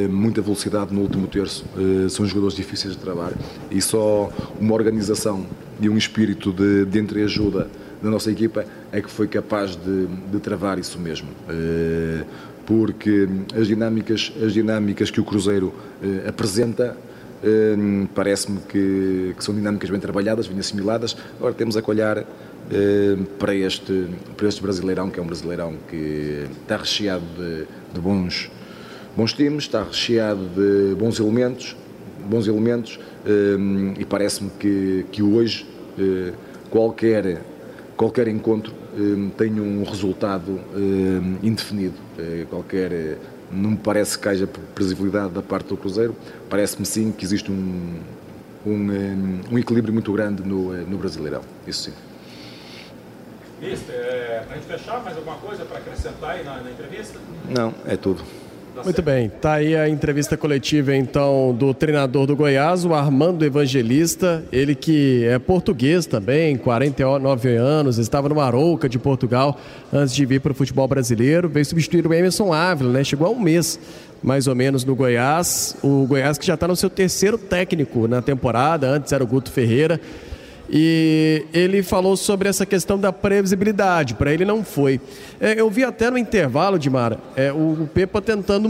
muita 0.09 0.41
velocidade 0.41 0.93
no 0.93 1.01
último 1.01 1.27
terço, 1.27 1.65
eh, 1.77 2.09
são 2.09 2.25
jogadores 2.25 2.55
difíceis 2.55 2.93
de 2.93 2.99
trabalhar 2.99 3.33
e 3.69 3.81
só 3.81 4.31
uma 4.59 4.73
organização 4.73 5.45
e 5.81 5.89
um 5.89 5.97
espírito 5.97 6.53
de, 6.53 6.85
de 6.85 6.99
entreajuda 6.99 7.67
da 8.01 8.09
nossa 8.09 8.31
equipa 8.31 8.65
é 8.91 9.01
que 9.01 9.09
foi 9.09 9.27
capaz 9.27 9.75
de, 9.75 10.07
de 10.31 10.39
travar 10.39 10.79
isso 10.79 10.97
mesmo. 10.99 11.27
Eh, 11.49 12.23
porque 12.65 13.27
as 13.53 13.67
dinâmicas, 13.67 14.33
as 14.43 14.53
dinâmicas 14.53 15.11
que 15.11 15.21
o 15.21 15.23
Cruzeiro 15.23 15.71
apresenta 16.27 16.97
parece-me 18.15 18.59
que, 18.61 19.35
que, 19.37 19.43
são 19.43 19.53
dinâmicas 19.53 19.87
bem 19.87 19.99
trabalhadas, 19.99 20.47
bem 20.47 20.57
assimiladas. 20.57 21.15
Agora 21.37 21.53
temos 21.53 21.77
a 21.77 21.83
olhar 21.85 22.25
para, 23.37 23.53
este, 23.53 24.07
para 24.35 24.47
este 24.47 24.63
Brasileirão, 24.63 25.11
que 25.11 25.19
é 25.19 25.21
um 25.21 25.27
Brasileirão 25.27 25.75
que 25.87 26.47
está 26.63 26.77
recheado 26.77 27.23
de, 27.37 27.67
de 27.93 27.99
bons 27.99 28.49
bons 29.15 29.33
times, 29.33 29.63
está 29.63 29.83
recheado 29.83 30.45
de 30.49 30.95
bons 30.95 31.19
elementos, 31.19 31.75
bons 32.25 32.47
elementos 32.47 32.99
um, 33.25 33.93
e 33.97 34.05
parece-me 34.05 34.49
que, 34.59 35.05
que 35.11 35.23
hoje 35.23 35.65
uh, 35.97 36.33
qualquer, 36.69 37.41
qualquer 37.95 38.27
encontro 38.27 38.73
um, 38.97 39.29
tem 39.29 39.59
um 39.59 39.83
resultado 39.83 40.59
um, 40.75 41.37
indefinido. 41.41 41.95
Uh, 42.17 42.45
qualquer, 42.47 43.17
não 43.51 43.71
me 43.71 43.77
parece 43.77 44.17
que 44.17 44.27
haja 44.27 44.47
previsibilidade 44.47 45.33
da 45.33 45.41
parte 45.41 45.67
do 45.67 45.77
Cruzeiro, 45.77 46.15
parece-me 46.49 46.85
sim 46.85 47.11
que 47.11 47.23
existe 47.23 47.51
um, 47.51 47.99
um, 48.65 49.41
um, 49.51 49.57
equilíbrio 49.57 49.93
muito 49.93 50.11
grande 50.11 50.43
no, 50.43 50.73
no 50.85 50.97
Brasileirão, 50.97 51.41
isso 51.67 51.83
sim. 51.83 51.93
Mister, 53.61 53.95
é, 53.95 54.43
para 54.45 54.55
a 54.55 54.57
gente 54.57 54.67
fechar, 54.67 55.01
mais 55.03 55.15
alguma 55.15 55.37
coisa 55.37 55.63
para 55.63 55.77
acrescentar 55.77 56.31
aí 56.31 56.43
na, 56.43 56.61
na 56.61 56.71
entrevista? 56.71 57.17
Não, 57.49 57.73
é 57.85 57.95
tudo. 57.95 58.21
Muito 58.83 59.01
bem, 59.01 59.29
tá 59.29 59.53
aí 59.53 59.75
a 59.75 59.87
entrevista 59.87 60.35
coletiva 60.35 60.95
então 60.95 61.55
do 61.57 61.73
treinador 61.73 62.27
do 62.27 62.35
Goiás, 62.35 62.83
o 62.83 62.93
Armando 62.93 63.45
Evangelista, 63.45 64.43
ele 64.51 64.75
que 64.75 65.23
é 65.25 65.39
português 65.39 66.05
também, 66.05 66.57
49 66.57 67.55
anos, 67.55 67.97
estava 67.97 68.27
no 68.27 68.39
Arouca 68.39 68.89
de 68.89 68.99
Portugal 68.99 69.57
antes 69.91 70.13
de 70.13 70.25
vir 70.25 70.41
para 70.41 70.51
o 70.51 70.55
futebol 70.55 70.87
brasileiro, 70.87 71.47
veio 71.47 71.65
substituir 71.65 72.05
o 72.05 72.13
Emerson 72.13 72.53
Ávila, 72.53 72.91
né? 72.91 73.03
Chegou 73.03 73.27
há 73.27 73.29
um 73.29 73.39
mês 73.39 73.79
mais 74.21 74.47
ou 74.47 74.55
menos 74.55 74.83
no 74.83 74.95
Goiás, 74.95 75.75
o 75.81 76.05
Goiás 76.05 76.37
que 76.37 76.45
já 76.45 76.55
está 76.55 76.67
no 76.67 76.75
seu 76.75 76.89
terceiro 76.89 77.37
técnico 77.37 78.07
na 78.07 78.21
temporada, 78.21 78.87
antes 78.87 79.11
era 79.13 79.23
o 79.23 79.27
Guto 79.27 79.51
Ferreira. 79.51 79.99
E 80.69 81.45
ele 81.53 81.83
falou 81.83 82.17
sobre 82.17 82.49
essa 82.49 82.65
questão 82.65 82.97
da 82.97 83.13
previsibilidade. 83.13 84.15
Para 84.15 84.33
ele 84.33 84.45
não 84.45 84.63
foi. 84.63 84.99
É, 85.39 85.59
eu 85.59 85.69
vi 85.69 85.83
até 85.83 86.09
no 86.09 86.17
intervalo, 86.17 86.79
Dimara, 86.79 87.19
é, 87.35 87.51
o 87.51 87.87
Pepa 87.93 88.21
tentando 88.21 88.69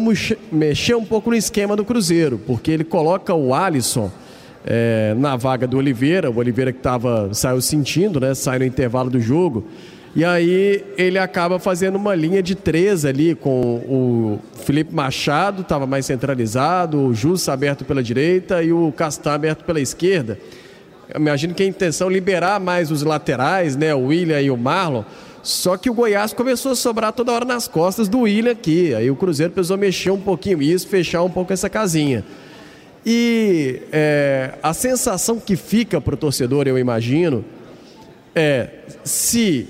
mexer 0.52 0.96
um 0.96 1.06
pouco 1.06 1.30
no 1.30 1.36
esquema 1.36 1.76
do 1.76 1.86
Cruzeiro, 1.86 2.40
porque 2.46 2.72
ele 2.72 2.84
coloca 2.84 3.34
o 3.34 3.54
Alisson 3.54 4.12
é, 4.66 5.14
na 5.18 5.36
vaga 5.36 5.68
do 5.68 5.78
Oliveira, 5.78 6.30
o 6.30 6.38
Oliveira 6.38 6.74
que 6.74 6.80
tava, 6.80 7.30
saiu 7.34 7.62
sentindo, 7.62 8.20
né? 8.20 8.34
Sai 8.34 8.60
no 8.60 8.66
intervalo 8.66 9.10
do 9.10 9.20
jogo. 9.20 9.66
E 10.16 10.24
aí 10.24 10.84
ele 10.98 11.20
acaba 11.20 11.60
fazendo 11.60 11.98
uma 11.98 12.16
linha 12.16 12.42
de 12.42 12.56
três 12.56 13.04
ali 13.04 13.36
com 13.36 13.50
o 13.50 14.40
Felipe 14.64 14.96
Machado, 14.96 15.62
estava 15.62 15.86
mais 15.86 16.06
centralizado, 16.06 16.98
o 17.00 17.14
Jussa 17.14 17.52
aberto 17.52 17.84
pela 17.84 18.02
direita 18.02 18.64
e 18.64 18.72
o 18.72 18.94
Castan 18.94 19.34
aberto 19.34 19.66
pela 19.66 19.80
esquerda. 19.80 20.40
Eu 21.14 21.22
imagino 21.22 21.54
que 21.54 21.64
a 21.64 21.66
intenção 21.66 22.10
é 22.10 22.14
liberar 22.14 22.60
mais 22.60 22.92
os 22.92 23.04
laterais, 23.04 23.76
né? 23.76 23.94
O 23.94 24.08
William 24.08 24.42
e 24.42 24.50
o 24.50 24.58
Marlon. 24.58 25.04
Só 25.44 25.78
que 25.78 25.90
o 25.90 25.94
Goiás 25.94 26.34
começou 26.34 26.72
a 26.72 26.76
sobrar 26.76 27.14
toda 27.14 27.32
hora 27.32 27.46
nas 27.46 27.68
costas 27.68 28.08
do 28.08 28.22
William 28.22 28.52
aqui. 28.52 28.96
Aí 28.96 29.12
o 29.12 29.16
Cruzeiro 29.16 29.54
precisou 29.54 29.78
mexer 29.78 30.10
um 30.10 30.20
pouquinho 30.20 30.62
isso, 30.62 30.88
fechar 30.88 31.22
um 31.22 31.30
pouco 31.30 31.54
essa 31.54 31.70
casinha. 31.70 32.26
E 33.06 33.84
é, 33.92 34.54
a 34.64 34.74
sensação 34.74 35.40
que 35.40 35.56
fica 35.56 36.02
para 36.02 36.16
o 36.16 36.18
torcedor, 36.18 36.68
eu 36.68 36.80
imagino, 36.80 37.46
é 38.34 38.70
se 39.04 39.70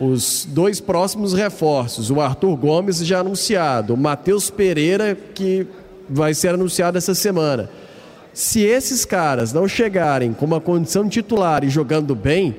os 0.00 0.44
dois 0.50 0.80
próximos 0.80 1.32
reforços, 1.32 2.10
o 2.10 2.20
Arthur 2.20 2.56
Gomes 2.56 2.98
já 3.06 3.20
anunciado, 3.20 3.94
o 3.94 3.96
Matheus 3.96 4.50
Pereira, 4.50 5.16
que 5.32 5.64
vai 6.10 6.34
ser 6.34 6.48
anunciado 6.48 6.98
essa 6.98 7.14
semana 7.14 7.70
se 8.34 8.62
esses 8.62 9.04
caras 9.04 9.52
não 9.52 9.68
chegarem 9.68 10.32
com 10.32 10.44
uma 10.44 10.60
condição 10.60 11.08
titular 11.08 11.62
e 11.62 11.70
jogando 11.70 12.14
bem, 12.14 12.56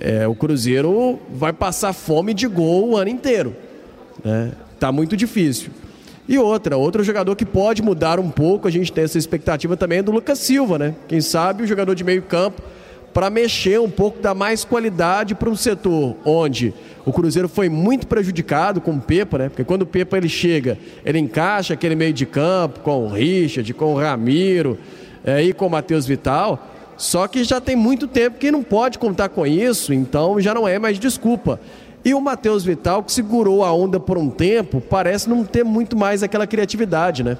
é, 0.00 0.26
o 0.26 0.34
Cruzeiro 0.34 1.18
vai 1.30 1.52
passar 1.52 1.92
fome 1.92 2.32
de 2.32 2.46
gol 2.46 2.90
o 2.90 2.96
ano 2.96 3.10
inteiro. 3.10 3.54
Né? 4.24 4.52
Tá 4.80 4.90
muito 4.90 5.16
difícil. 5.16 5.70
E 6.28 6.38
outra, 6.38 6.76
outro 6.76 7.04
jogador 7.04 7.36
que 7.36 7.44
pode 7.44 7.82
mudar 7.82 8.18
um 8.18 8.30
pouco, 8.30 8.66
a 8.66 8.70
gente 8.70 8.90
tem 8.90 9.04
essa 9.04 9.18
expectativa 9.18 9.76
também 9.76 9.98
é 9.98 10.02
do 10.02 10.10
Lucas 10.10 10.40
Silva, 10.40 10.78
né? 10.78 10.94
Quem 11.06 11.20
sabe 11.20 11.62
o 11.62 11.66
jogador 11.66 11.94
de 11.94 12.02
meio 12.02 12.22
campo 12.22 12.60
para 13.16 13.30
mexer 13.30 13.80
um 13.80 13.88
pouco, 13.88 14.20
dar 14.20 14.34
mais 14.34 14.62
qualidade 14.62 15.34
para 15.34 15.48
um 15.48 15.56
setor 15.56 16.16
onde 16.22 16.74
o 17.02 17.10
Cruzeiro 17.10 17.48
foi 17.48 17.66
muito 17.66 18.06
prejudicado 18.06 18.78
com 18.78 18.90
o 18.90 19.00
Pepa, 19.00 19.38
né? 19.38 19.48
Porque 19.48 19.64
quando 19.64 19.82
o 19.82 19.86
Pepa 19.86 20.18
ele 20.18 20.28
chega, 20.28 20.76
ele 21.02 21.18
encaixa 21.18 21.72
aquele 21.72 21.94
meio 21.96 22.12
de 22.12 22.26
campo 22.26 22.80
com 22.80 23.06
o 23.06 23.08
Richard, 23.08 23.72
com 23.72 23.94
o 23.94 23.98
Ramiro 23.98 24.78
é, 25.24 25.42
e 25.42 25.54
com 25.54 25.66
o 25.66 25.70
Matheus 25.70 26.04
Vital. 26.04 26.62
Só 26.98 27.26
que 27.26 27.42
já 27.42 27.58
tem 27.58 27.74
muito 27.74 28.06
tempo 28.06 28.36
que 28.36 28.50
não 28.50 28.62
pode 28.62 28.98
contar 28.98 29.30
com 29.30 29.46
isso, 29.46 29.94
então 29.94 30.38
já 30.38 30.52
não 30.52 30.68
é 30.68 30.78
mais 30.78 30.98
desculpa. 30.98 31.58
E 32.04 32.12
o 32.12 32.20
Matheus 32.20 32.66
Vital, 32.66 33.02
que 33.02 33.10
segurou 33.10 33.64
a 33.64 33.72
onda 33.72 33.98
por 33.98 34.18
um 34.18 34.28
tempo, 34.28 34.78
parece 34.78 35.26
não 35.26 35.42
ter 35.42 35.64
muito 35.64 35.96
mais 35.96 36.22
aquela 36.22 36.46
criatividade, 36.46 37.24
né? 37.24 37.38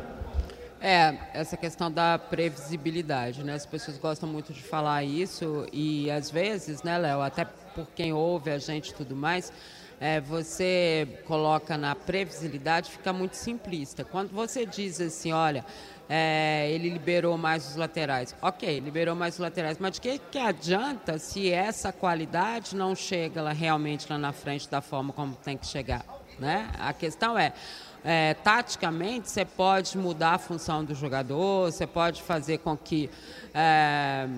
É, 0.81 1.17
essa 1.33 1.57
questão 1.57 1.91
da 1.91 2.19
previsibilidade, 2.19 3.43
né? 3.43 3.55
As 3.55 3.65
pessoas 3.65 3.97
gostam 3.97 4.29
muito 4.29 4.53
de 4.53 4.63
falar 4.63 5.03
isso 5.05 5.67
e 5.73 6.11
às 6.11 6.31
vezes, 6.31 6.83
né, 6.83 6.99
Léo, 6.99 7.23
até 7.23 7.45
por 7.45 7.87
quem 7.95 8.13
ouve 8.13 8.51
a 8.51 8.59
gente 8.59 8.91
e 8.91 8.95
tudo 8.95 9.17
mais, 9.17 9.53
é, 10.01 10.21
você 10.21 11.09
coloca 11.25 11.79
na 11.79 11.95
previsibilidade, 11.95 12.91
fica 12.91 13.13
muito 13.13 13.35
simplista. 13.35 14.05
Quando 14.05 14.31
você 14.31 14.67
diz 14.67 15.01
assim, 15.01 15.33
olha, 15.33 15.65
é, 16.09 16.71
ele 16.71 16.91
liberou 16.91 17.37
mais 17.37 17.69
os 17.71 17.77
laterais. 17.77 18.35
Ok, 18.41 18.81
liberou 18.81 19.15
mais 19.15 19.35
os 19.35 19.41
laterais, 19.41 19.79
mas 19.79 19.93
de 19.93 20.01
que, 20.01 20.19
que 20.19 20.39
adianta 20.39 21.19
se 21.19 21.51
essa 21.51 21.93
qualidade 21.93 22.77
não 22.77 22.95
chega 22.95 23.43
lá, 23.43 23.53
realmente 23.53 24.07
lá 24.11 24.19
na 24.19 24.33
frente 24.33 24.69
da 24.69 24.81
forma 24.81 25.13
como 25.13 25.35
tem 25.37 25.57
que 25.57 25.67
chegar? 25.67 26.05
Né? 26.39 26.71
A 26.79 26.93
questão 26.93 27.39
é, 27.39 27.55
é, 28.05 28.35
taticamente, 28.35 29.29
você 29.31 29.45
pode 29.45 29.97
mudar 29.99 30.35
a 30.35 30.39
função 30.39 30.85
do 30.85 30.95
jogador, 30.95 31.71
você 31.71 31.87
pode 31.87 32.23
fazer 32.23 32.59
com 32.59 32.77
que 32.77 33.11
é, 33.53 34.29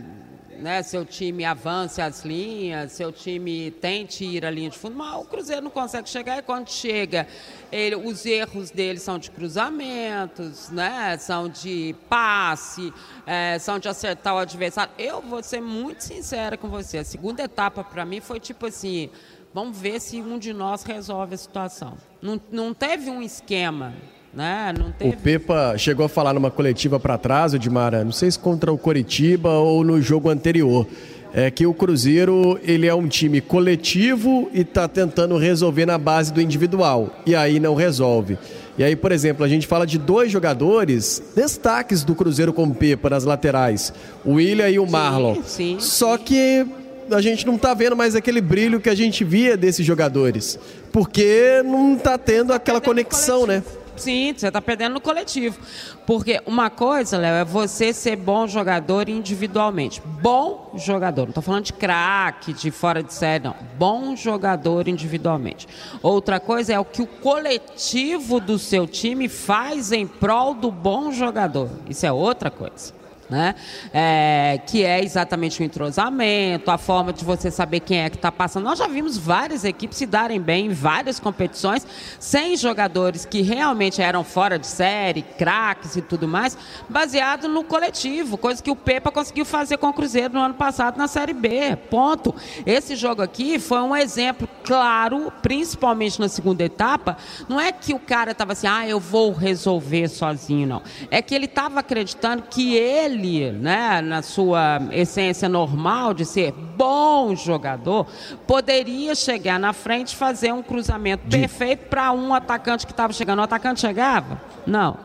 né, 0.59 0.83
seu 0.83 1.05
time 1.05 1.45
avance 1.45 2.01
as 2.01 2.25
linhas, 2.25 2.93
seu 2.93 3.13
time 3.13 3.71
tente 3.71 4.25
ir 4.25 4.45
à 4.45 4.51
linha 4.51 4.71
de 4.71 4.79
fundo, 4.79 4.97
mas 4.97 5.21
o 5.21 5.25
Cruzeiro 5.25 5.63
não 5.63 5.71
consegue 5.71 6.09
chegar 6.09 6.39
e 6.39 6.43
quando 6.43 6.69
chega, 6.69 7.27
ele, 7.71 7.95
os 7.95 8.27
erros 8.27 8.71
dele 8.71 8.99
são 8.99 9.19
de 9.19 9.31
cruzamentos, 9.31 10.69
né, 10.71 11.17
são 11.19 11.49
de 11.49 11.95
passe, 12.09 12.93
é, 13.27 13.59
são 13.59 13.79
de 13.79 13.89
acertar 13.89 14.35
o 14.35 14.39
adversário. 14.39 14.93
Eu 14.99 15.21
vou 15.21 15.43
ser 15.43 15.61
muito 15.61 16.03
sincera 16.03 16.57
com 16.57 16.69
você, 16.69 16.99
a 16.99 17.05
segunda 17.05 17.43
etapa 17.43 17.85
para 17.85 18.05
mim 18.05 18.21
foi 18.21 18.41
tipo 18.41 18.67
assim 18.67 19.11
Vamos 19.55 19.79
ver 19.79 20.01
se 20.01 20.21
um 20.21 20.39
de 20.39 20.53
nós 20.53 20.83
resolve 20.83 21.35
a 21.35 21.39
situação. 21.39 21.95
Não, 22.21 22.41
não 22.51 22.75
teve 22.75 23.11
um 23.11 23.23
esquema. 23.23 23.95
Né? 24.33 24.75
Não 24.79 24.93
teve... 24.93 25.17
O 25.17 25.19
Pepa 25.19 25.77
chegou 25.79 26.05
a 26.05 26.09
falar 26.09 26.35
numa 26.35 26.51
coletiva 26.51 27.01
para 27.01 27.17
trás, 27.17 27.55
Edmara, 27.55 28.05
não 28.05 28.13
sei 28.13 28.31
se 28.31 28.39
contra 28.39 28.73
o 28.73 28.79
Coritiba 28.79 29.51
ou 29.51 29.83
no 29.83 30.01
jogo 30.03 30.29
anterior, 30.29 30.87
é 31.33 31.51
que 31.51 31.67
o 31.67 31.75
Cruzeiro 31.75 32.59
ele 32.63 32.87
é 32.87 32.95
um 32.95 33.09
time 33.09 33.41
coletivo 33.41 34.51
e 34.53 34.61
está 34.61 34.87
tentando 34.87 35.37
resolver 35.39 35.87
na 35.87 35.99
base 35.99 36.33
do 36.33 36.41
individual, 36.41 37.11
e 37.25 37.35
aí 37.35 37.59
não 37.59 37.75
resolve. 37.75 38.39
E 38.77 38.85
aí, 38.85 38.95
por 38.95 39.11
exemplo, 39.11 39.45
a 39.45 39.49
gente 39.49 39.67
fala 39.67 39.87
de 39.87 39.99
dois 39.99 40.31
jogadores, 40.31 41.23
destaques 41.35 42.05
do 42.05 42.15
Cruzeiro 42.15 42.53
com 42.53 42.65
o 42.65 42.75
Pepa 42.75 43.11
nas 43.11 43.25
laterais, 43.25 43.93
o 44.25 44.35
William 44.35 44.69
e 44.69 44.79
o 44.79 44.89
Marlon. 44.89 45.37
Sim, 45.37 45.43
sim, 45.45 45.77
Só 45.81 46.17
que 46.17 46.65
a 47.11 47.21
gente 47.21 47.47
não 47.47 47.57
está 47.57 47.75
vendo 47.75 47.97
mais 47.97 48.15
aquele 48.15 48.41
brilho 48.41 48.81
que 48.81 48.89
a 48.89 48.95
gente 48.95 49.25
via 49.25 49.57
desses 49.57 49.85
jogadores. 49.85 50.59
Porque 50.93 51.63
não 51.65 51.97
está 51.97 52.17
tendo 52.19 52.53
aquela 52.53 52.81
conexão, 52.81 53.47
né? 53.47 53.63
Sim, 53.99 54.33
você 54.37 54.47
está 54.47 54.63
perdendo 54.63 54.95
no 54.95 55.01
coletivo. 55.01 55.59
Porque 56.07 56.41
uma 56.47 56.71
coisa, 56.71 57.19
Léo, 57.19 57.35
é 57.35 57.45
você 57.45 57.93
ser 57.93 58.17
bom 58.17 58.47
jogador 58.47 59.09
individualmente. 59.09 60.01
Bom 60.23 60.71
jogador. 60.77 61.23
Não 61.23 61.31
estou 61.31 61.43
falando 61.43 61.65
de 61.65 61.73
craque, 61.73 62.53
de 62.53 62.71
fora 62.71 63.03
de 63.03 63.13
série, 63.13 63.45
não. 63.45 63.57
Bom 63.77 64.15
jogador 64.15 64.87
individualmente. 64.87 65.67
Outra 66.01 66.39
coisa 66.39 66.73
é 66.73 66.79
o 66.79 66.85
que 66.85 67.03
o 67.03 67.07
coletivo 67.07 68.41
do 68.41 68.59
seu 68.59 68.87
time 68.87 69.29
faz 69.29 69.91
em 69.91 70.07
prol 70.07 70.55
do 70.55 70.71
bom 70.71 71.11
jogador. 71.11 71.69
Isso 71.89 72.07
é 72.07 72.13
outra 72.13 72.51
coisa 72.51 72.98
né? 73.29 73.55
É, 73.93 74.61
que 74.67 74.85
é 74.85 75.03
exatamente 75.03 75.61
o 75.61 75.65
entrosamento, 75.65 76.71
a 76.71 76.79
forma 76.79 77.13
de 77.13 77.25
você 77.25 77.51
saber 77.51 77.81
quem 77.81 78.01
é 78.01 78.11
que 78.11 78.17
está 78.17 78.33
passando. 78.33 78.65
Nós 78.65 78.79
já 78.79 78.87
vimos 78.87 79.19
várias 79.19 79.65
equipes 79.65 79.99
se 79.99 80.07
darem 80.07 80.41
bem 80.41 80.67
em 80.67 80.73
várias 80.73 81.21
competições, 81.21 81.87
sem 82.19 82.57
jogadores 82.57 83.25
que 83.25 83.43
realmente 83.43 84.01
eram 84.01 84.25
fora 84.25 84.59
de 84.59 84.67
série, 84.67 85.23
craques 85.23 85.97
e 85.97 86.03
tudo 86.03 86.27
mais, 86.27 86.57
baseado 86.89 87.49
no 87.49 87.65
coletivo, 87.65 88.39
coisa 88.39 88.63
que 88.63 88.71
o 88.71 88.77
Pepa 88.77 89.11
conseguiu 89.11 89.45
fazer 89.45 89.77
com 89.77 89.89
o 89.89 89.93
Cruzeiro 89.93 90.35
no 90.35 90.41
ano 90.41 90.55
passado 90.55 90.97
na 90.97 91.09
Série 91.09 91.33
B. 91.33 91.77
Ponto. 91.91 92.35
Esse 92.65 92.97
jogo 92.97 93.23
aqui 93.23 93.59
foi 93.59 93.81
um 93.81 93.95
exemplo 93.95 94.49
claro, 94.65 95.33
principalmente 95.43 96.21
na 96.21 96.29
segunda 96.29 96.65
etapa. 96.65 97.17
Não 97.49 97.61
é 97.61 97.73
que 97.73 97.93
o 97.95 97.99
cara 97.99 98.33
estava 98.33 98.53
assim, 98.53 98.67
ah, 98.67 98.87
eu 98.87 99.01
vou 99.01 99.33
resolver 99.33 100.09
sozinho, 100.09 100.67
não. 100.67 100.83
É 101.11 101.21
que 101.21 101.35
ele 101.35 101.47
estava 101.47 101.81
acreditando 101.81 102.45
que 102.49 102.75
ele 102.75 103.18
ele, 103.19 103.53
né, 103.53 104.01
na 104.01 104.23
sua 104.23 104.81
essência 104.93 105.49
normal 105.49 106.15
de 106.15 106.25
ser 106.25 106.53
bom 106.53 107.35
jogador, 107.35 108.07
poderia 108.47 109.15
chegar 109.15 109.59
na 109.59 109.73
frente 109.73 110.13
e 110.13 110.17
fazer 110.17 110.53
um 110.53 110.63
cruzamento 110.63 111.27
de... 111.27 111.39
perfeito 111.39 111.89
para 111.89 112.13
um 112.13 112.33
atacante 112.35 112.87
que 112.87 112.93
estava 112.93 113.13
chegando. 113.13 113.41
O 113.41 113.43
atacante 113.43 113.81
chegava? 113.81 114.41
Não. 114.67 114.97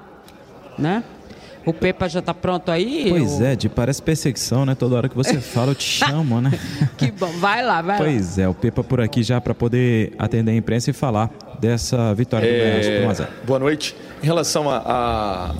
Né? 0.77 1.03
O 1.65 1.73
Pepa 1.73 2.09
já 2.09 2.19
está 2.19 2.33
pronto 2.33 2.69
aí? 2.69 3.07
Pois 3.09 3.39
é, 3.39 3.55
de 3.55 3.69
parece 3.69 4.01
perseguição, 4.01 4.65
né? 4.65 4.75
Toda 4.75 4.95
hora 4.95 5.09
que 5.09 5.15
você 5.15 5.39
fala, 5.41 5.71
eu 5.71 5.75
te 5.75 5.83
chamo, 5.83 6.41
né? 6.41 6.51
que 6.97 7.09
bom. 7.09 7.31
Vai 7.39 7.63
lá, 7.63 7.81
vai 7.81 7.97
pois 7.97 8.37
lá. 8.37 8.43
É, 8.43 8.47
o 8.47 8.53
Pepa 8.53 8.83
por 8.83 8.99
aqui 8.99 9.23
já 9.23 9.39
para 9.39 9.55
poder 9.55 10.13
atender 10.19 10.51
a 10.51 10.55
imprensa 10.55 10.89
e 10.89 10.93
falar 10.93 11.29
dessa 11.59 12.13
vitória 12.13 12.45
é... 12.45 12.81
do 12.81 13.05
Goiás 13.05 13.21
Boa 13.45 13.59
noite. 13.59 13.95
Em 14.21 14.25
relação 14.25 14.69
a, 14.69 14.81
a 14.85 15.55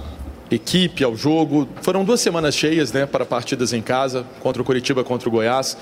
equipe, 0.52 1.04
ao 1.04 1.16
jogo. 1.16 1.68
Foram 1.82 2.04
duas 2.04 2.22
semanas 2.22 2.56
cheias 2.56 2.92
né, 2.92 3.06
para 3.06 3.26
partidas 3.26 3.74
em 3.74 3.82
casa, 3.82 4.26
contra 4.40 4.62
o 4.62 4.66
Curitiba, 4.66 5.04
contra 5.04 5.28
o 5.28 5.32
Goiás. 5.32 5.78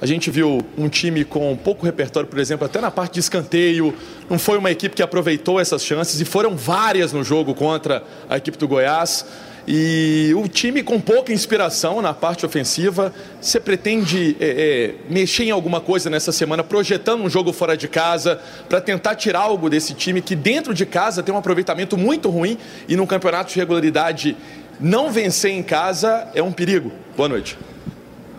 A 0.00 0.06
gente 0.06 0.30
viu 0.30 0.60
um 0.76 0.88
time 0.88 1.24
com 1.24 1.56
pouco 1.56 1.86
repertório, 1.86 2.28
por 2.28 2.38
exemplo, 2.38 2.66
até 2.66 2.80
na 2.80 2.90
parte 2.90 3.14
de 3.14 3.20
escanteio. 3.20 3.94
Não 4.28 4.38
foi 4.38 4.58
uma 4.58 4.70
equipe 4.70 4.94
que 4.94 5.02
aproveitou 5.02 5.60
essas 5.60 5.84
chances 5.84 6.20
e 6.20 6.24
foram 6.24 6.56
várias 6.56 7.12
no 7.12 7.22
jogo 7.22 7.54
contra 7.54 8.02
a 8.28 8.36
equipe 8.36 8.58
do 8.58 8.68
Goiás. 8.68 9.24
E 9.66 10.32
o 10.36 10.46
time 10.46 10.82
com 10.82 11.00
pouca 11.00 11.32
inspiração 11.32 12.02
na 12.02 12.12
parte 12.12 12.44
ofensiva. 12.44 13.14
Você 13.40 13.58
pretende 13.58 14.36
é, 14.38 14.46
é, 14.46 14.94
mexer 15.08 15.44
em 15.44 15.50
alguma 15.50 15.80
coisa 15.80 16.10
nessa 16.10 16.32
semana, 16.32 16.62
projetando 16.62 17.22
um 17.22 17.30
jogo 17.30 17.52
fora 17.52 17.76
de 17.76 17.88
casa, 17.88 18.40
para 18.68 18.80
tentar 18.80 19.14
tirar 19.14 19.40
algo 19.40 19.70
desse 19.70 19.94
time 19.94 20.20
que 20.20 20.36
dentro 20.36 20.74
de 20.74 20.84
casa 20.84 21.22
tem 21.22 21.34
um 21.34 21.38
aproveitamento 21.38 21.96
muito 21.96 22.28
ruim 22.28 22.58
e 22.86 22.94
no 22.94 23.06
campeonato 23.06 23.52
de 23.52 23.58
regularidade 23.58 24.36
não 24.78 25.10
vencer 25.10 25.52
em 25.52 25.62
casa 25.62 26.28
é 26.34 26.42
um 26.42 26.52
perigo. 26.52 26.92
Boa 27.16 27.28
noite. 27.28 27.58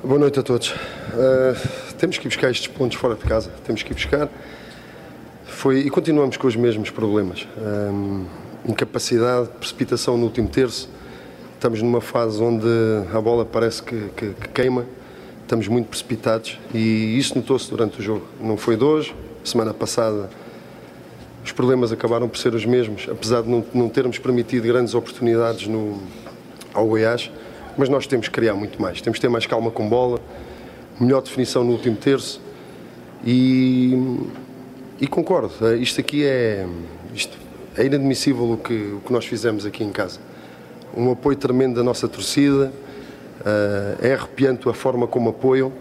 Boa 0.04 0.20
noite 0.20 0.40
a 0.40 0.44
todos. 0.44 0.70
Uh, 0.70 1.96
temos 1.98 2.20
que 2.20 2.28
buscar 2.28 2.52
estes 2.52 2.68
pontos 2.68 2.98
fora 2.98 3.16
de 3.16 3.24
casa. 3.24 3.50
Temos 3.66 3.82
que 3.82 3.94
buscar. 3.94 4.30
Foi, 5.46 5.80
e 5.80 5.90
continuamos 5.90 6.38
com 6.38 6.46
os 6.46 6.56
mesmos 6.56 6.92
problemas. 6.92 7.48
Um, 7.58 8.26
incapacidade, 8.68 9.50
precipitação 9.60 10.18
no 10.18 10.26
último 10.26 10.48
terço 10.50 10.90
estamos 11.56 11.82
numa 11.82 12.02
fase 12.02 12.42
onde 12.42 12.68
a 13.14 13.20
bola 13.20 13.46
parece 13.46 13.82
que, 13.82 14.10
que, 14.16 14.30
que 14.34 14.50
queima, 14.50 14.86
estamos 15.42 15.68
muito 15.68 15.88
precipitados 15.88 16.60
e 16.74 17.18
isso 17.18 17.36
notou-se 17.36 17.70
durante 17.70 18.00
o 18.00 18.04
jogo. 18.04 18.26
Não 18.40 18.58
foi 18.58 18.76
de 18.76 18.84
hoje, 18.84 19.16
semana 19.44 19.74
passada 19.74 20.30
os 21.44 21.52
problemas 21.52 21.92
acabaram 21.92 22.28
por 22.28 22.40
ser 22.40 22.56
os 22.56 22.66
mesmos, 22.66 23.08
apesar 23.10 23.44
de 23.44 23.50
não, 23.50 23.64
não 23.74 23.88
termos 23.88 24.18
permitido 24.18 24.68
grandes 24.68 24.96
oportunidades 24.96 25.68
no, 25.68 26.02
ao 26.74 26.88
Goiás, 26.88 27.32
mas 27.78 27.88
nós 27.88 28.08
temos 28.08 28.28
que 28.28 28.34
criar 28.34 28.56
muito 28.56 28.82
mais, 28.82 29.00
temos 29.00 29.18
que 29.18 29.22
ter 29.22 29.30
mais 29.30 29.46
calma 29.46 29.70
com 29.70 29.88
bola, 29.88 30.20
melhor 31.00 31.22
definição 31.22 31.64
no 31.64 31.74
último 31.74 31.96
terço 31.96 32.42
e, 33.24 34.18
e 35.00 35.06
concordo, 35.06 35.76
isto 35.76 36.02
aqui 36.02 36.26
é, 36.26 36.66
isto 37.14 37.38
é 37.78 37.86
inadmissível 37.86 38.52
o 38.52 38.58
que, 38.58 38.74
o 38.74 39.02
que 39.06 39.14
nós 39.14 39.26
fizemos 39.26 39.68
aqui 39.68 39.84
em 39.84 39.92
casa 39.92 40.20
um 40.96 41.12
apoio 41.12 41.38
tremendo 41.38 41.76
da 41.76 41.84
nossa 41.84 42.08
torcida. 42.08 42.72
Uh, 43.42 44.06
é 44.06 44.14
arrepiante 44.14 44.68
a 44.68 44.74
forma 44.74 45.06
como 45.06 45.30
apoiam, 45.30 45.72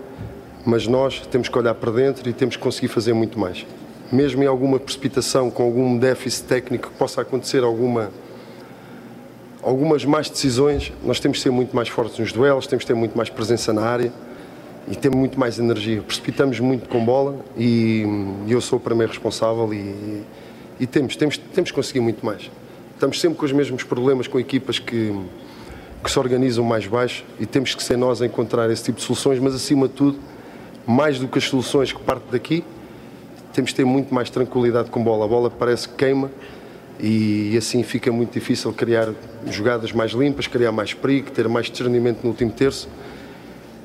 mas 0.67 0.87
nós 0.87 1.27
temos 1.31 1.49
que 1.49 1.59
olhar 1.59 1.75
para 1.75 1.90
dentro 1.90 2.29
e 2.29 2.33
temos 2.33 2.57
que 2.57 2.62
conseguir 2.62 2.88
fazer 2.88 3.12
muito 3.12 3.38
mais. 3.38 3.67
Mesmo 4.12 4.43
em 4.43 4.47
alguma 4.47 4.79
precipitação, 4.79 5.51
com 5.51 5.62
algum 5.62 5.97
déficit 5.97 6.47
técnico 6.47 6.90
que 6.90 6.97
possa 6.97 7.23
acontecer, 7.23 7.64
alguma, 7.64 8.11
algumas 9.62 10.05
más 10.05 10.29
decisões, 10.29 10.93
nós 11.03 11.19
temos 11.21 11.38
que 11.38 11.43
ser 11.43 11.51
muito 11.51 11.75
mais 11.75 11.88
fortes 11.88 12.19
nos 12.19 12.33
duelos, 12.33 12.67
temos 12.67 12.85
que 12.85 12.88
ter 12.88 12.95
muito 12.95 13.17
mais 13.17 13.31
presença 13.31 13.73
na 13.73 13.83
área 13.83 14.12
e 14.87 14.95
ter 14.95 15.11
muito 15.11 15.40
mais 15.40 15.59
energia. 15.59 16.03
Precipitamos 16.03 16.61
muito 16.61 16.88
com 16.88 17.05
bola 17.05 17.37
e, 17.57 18.05
e 18.47 18.53
eu 18.53 18.61
sou 18.61 18.79
o 18.79 18.81
primeiro 18.81 19.12
responsável 19.12 19.73
e, 19.73 20.23
e 20.79 20.87
temos, 20.87 21.17
temos, 21.17 21.38
temos 21.38 21.71
que 21.71 21.77
conseguir 21.77 22.01
muito 22.01 22.25
mais. 22.25 22.51
Estamos 23.05 23.21
sempre 23.21 23.37
com 23.37 23.45
os 23.45 23.53
mesmos 23.53 23.83
problemas 23.83 24.27
com 24.27 24.40
equipas 24.40 24.79
que, 24.79 25.14
que 26.03 26.11
se 26.11 26.19
organizam 26.19 26.64
mais 26.64 26.87
baixo 26.87 27.23
e 27.38 27.45
temos 27.45 27.75
que 27.75 27.83
ser 27.83 27.99
nós 27.99 28.23
a 28.23 28.25
encontrar 28.25 28.71
esse 28.71 28.85
tipo 28.85 28.99
de 28.99 29.05
soluções, 29.05 29.38
mas 29.38 29.55
acima 29.55 29.87
de 29.88 29.93
tudo, 29.93 30.19
mais 30.87 31.19
do 31.19 31.29
que 31.29 31.37
as 31.37 31.45
soluções 31.45 31.93
que 31.93 32.01
partem 32.01 32.31
daqui, 32.33 32.64
temos 33.53 33.73
que 33.73 33.77
ter 33.77 33.85
muito 33.85 34.14
mais 34.14 34.31
tranquilidade 34.31 34.88
com 34.88 35.05
bola. 35.05 35.27
A 35.27 35.29
bola 35.29 35.51
parece 35.51 35.87
que 35.87 35.97
queima 35.97 36.31
e 36.99 37.55
assim 37.59 37.83
fica 37.83 38.11
muito 38.11 38.33
difícil 38.33 38.73
criar 38.73 39.11
jogadas 39.49 39.93
mais 39.93 40.12
limpas, 40.12 40.47
criar 40.47 40.73
mais 40.73 40.95
perigo, 40.95 41.31
ter 41.31 41.47
mais 41.47 41.67
discernimento 41.67 42.23
no 42.23 42.31
último 42.31 42.53
terço. 42.53 42.88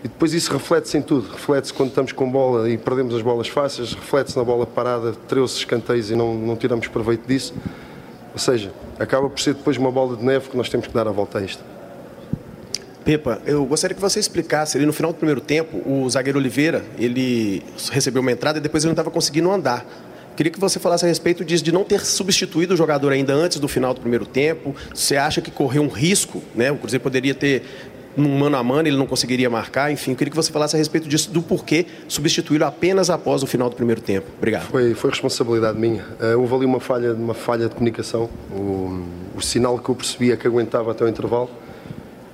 E 0.01 0.08
depois 0.08 0.34
isso 0.34 0.49
reflete-se 0.53 0.97
em 0.97 1.01
tudo. 1.01 1.29
Reflete-se 1.29 1.73
quando 1.73 1.89
estamos 1.89 2.13
com 2.13 2.32
bola 2.32 2.69
e 2.69 2.77
perdemos 2.77 3.13
as 3.13 3.21
bolas 3.21 3.49
fáceis, 3.49 3.93
reflete-se 3.93 4.38
na 4.38 4.45
bola 4.45 4.65
parada, 4.65 5.12
treu-se 5.27 5.58
escanteios 5.58 6.10
e 6.10 6.15
não, 6.15 6.36
não 6.36 6.55
tiramos 6.55 6.88
proveito 6.88 7.27
disso. 7.27 7.53
Ou 8.33 8.39
seja, 8.39 8.71
acaba 8.99 9.29
por 9.29 9.39
ser 9.39 9.53
depois 9.53 9.77
uma 9.77 9.91
bola 9.91 10.15
de 10.15 10.23
neve 10.23 10.49
que 10.49 10.57
nós 10.57 10.69
temos 10.69 10.87
que 10.87 10.93
dar 10.93 11.07
a 11.07 11.11
volta 11.11 11.39
a 11.39 11.41
isto. 11.41 11.63
Pepa, 13.03 13.41
eu 13.45 13.65
gostaria 13.65 13.95
que 13.95 14.01
você 14.01 14.19
explicasse 14.19 14.77
ali 14.77 14.85
no 14.85 14.93
final 14.93 15.11
do 15.11 15.17
primeiro 15.17 15.41
tempo, 15.41 15.81
o 15.89 16.07
zagueiro 16.09 16.37
Oliveira, 16.37 16.83
ele 16.97 17.63
recebeu 17.91 18.21
uma 18.21 18.31
entrada 18.31 18.59
e 18.59 18.61
depois 18.61 18.83
ele 18.83 18.89
não 18.89 18.93
estava 18.93 19.09
conseguindo 19.09 19.49
andar. 19.51 19.85
Queria 20.35 20.51
que 20.51 20.59
você 20.59 20.79
falasse 20.79 21.03
a 21.03 21.07
respeito 21.07 21.43
disso, 21.43 21.63
de 21.63 21.71
não 21.71 21.83
ter 21.83 21.99
substituído 22.01 22.73
o 22.73 22.77
jogador 22.77 23.11
ainda 23.11 23.33
antes 23.33 23.59
do 23.59 23.67
final 23.67 23.93
do 23.93 23.99
primeiro 23.99 24.25
tempo. 24.25 24.73
Você 24.93 25.17
acha 25.17 25.41
que 25.41 25.51
correu 25.51 25.81
um 25.81 25.89
risco, 25.89 26.41
né? 26.55 26.71
O 26.71 26.77
Cruzeiro 26.77 27.03
poderia 27.03 27.33
ter 27.33 27.63
num 28.15 28.37
mano 28.37 28.57
a 28.57 28.63
mano 28.63 28.87
ele 28.87 28.97
não 28.97 29.05
conseguiria 29.05 29.49
marcar. 29.49 29.91
Enfim, 29.91 30.11
eu 30.11 30.17
queria 30.17 30.31
que 30.31 30.35
você 30.35 30.51
falasse 30.51 30.75
a 30.75 30.79
respeito 30.79 31.07
disso, 31.07 31.31
do 31.31 31.41
porquê 31.41 31.85
substituí-lo 32.07 32.65
apenas 32.65 33.09
após 33.09 33.43
o 33.43 33.47
final 33.47 33.69
do 33.69 33.75
primeiro 33.75 34.01
tempo. 34.01 34.27
Obrigado. 34.37 34.67
Foi, 34.69 34.93
foi 34.93 35.09
responsabilidade 35.09 35.77
minha. 35.77 36.03
Uh, 36.19 36.39
houve 36.39 36.55
ali 36.55 36.65
uma 36.65 36.79
falha, 36.79 37.13
uma 37.13 37.33
falha 37.33 37.67
de 37.67 37.75
comunicação. 37.75 38.29
O, 38.51 39.05
o 39.35 39.41
sinal 39.41 39.77
que 39.79 39.89
eu 39.89 39.95
percebi 39.95 40.31
é 40.31 40.37
que 40.37 40.47
aguentava 40.47 40.91
até 40.91 41.03
o 41.05 41.07
intervalo. 41.07 41.49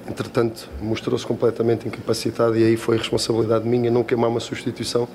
Entretanto, 0.07 0.69
mostrou-se 0.81 1.25
completamente 1.25 1.87
incapacitado 1.87 2.57
e 2.57 2.63
aí 2.63 2.77
foi 2.77 2.97
responsabilidade 2.97 3.67
minha 3.67 3.89
não 3.89 4.03
queimar 4.03 4.29
uma 4.29 4.39
substituição, 4.39 5.07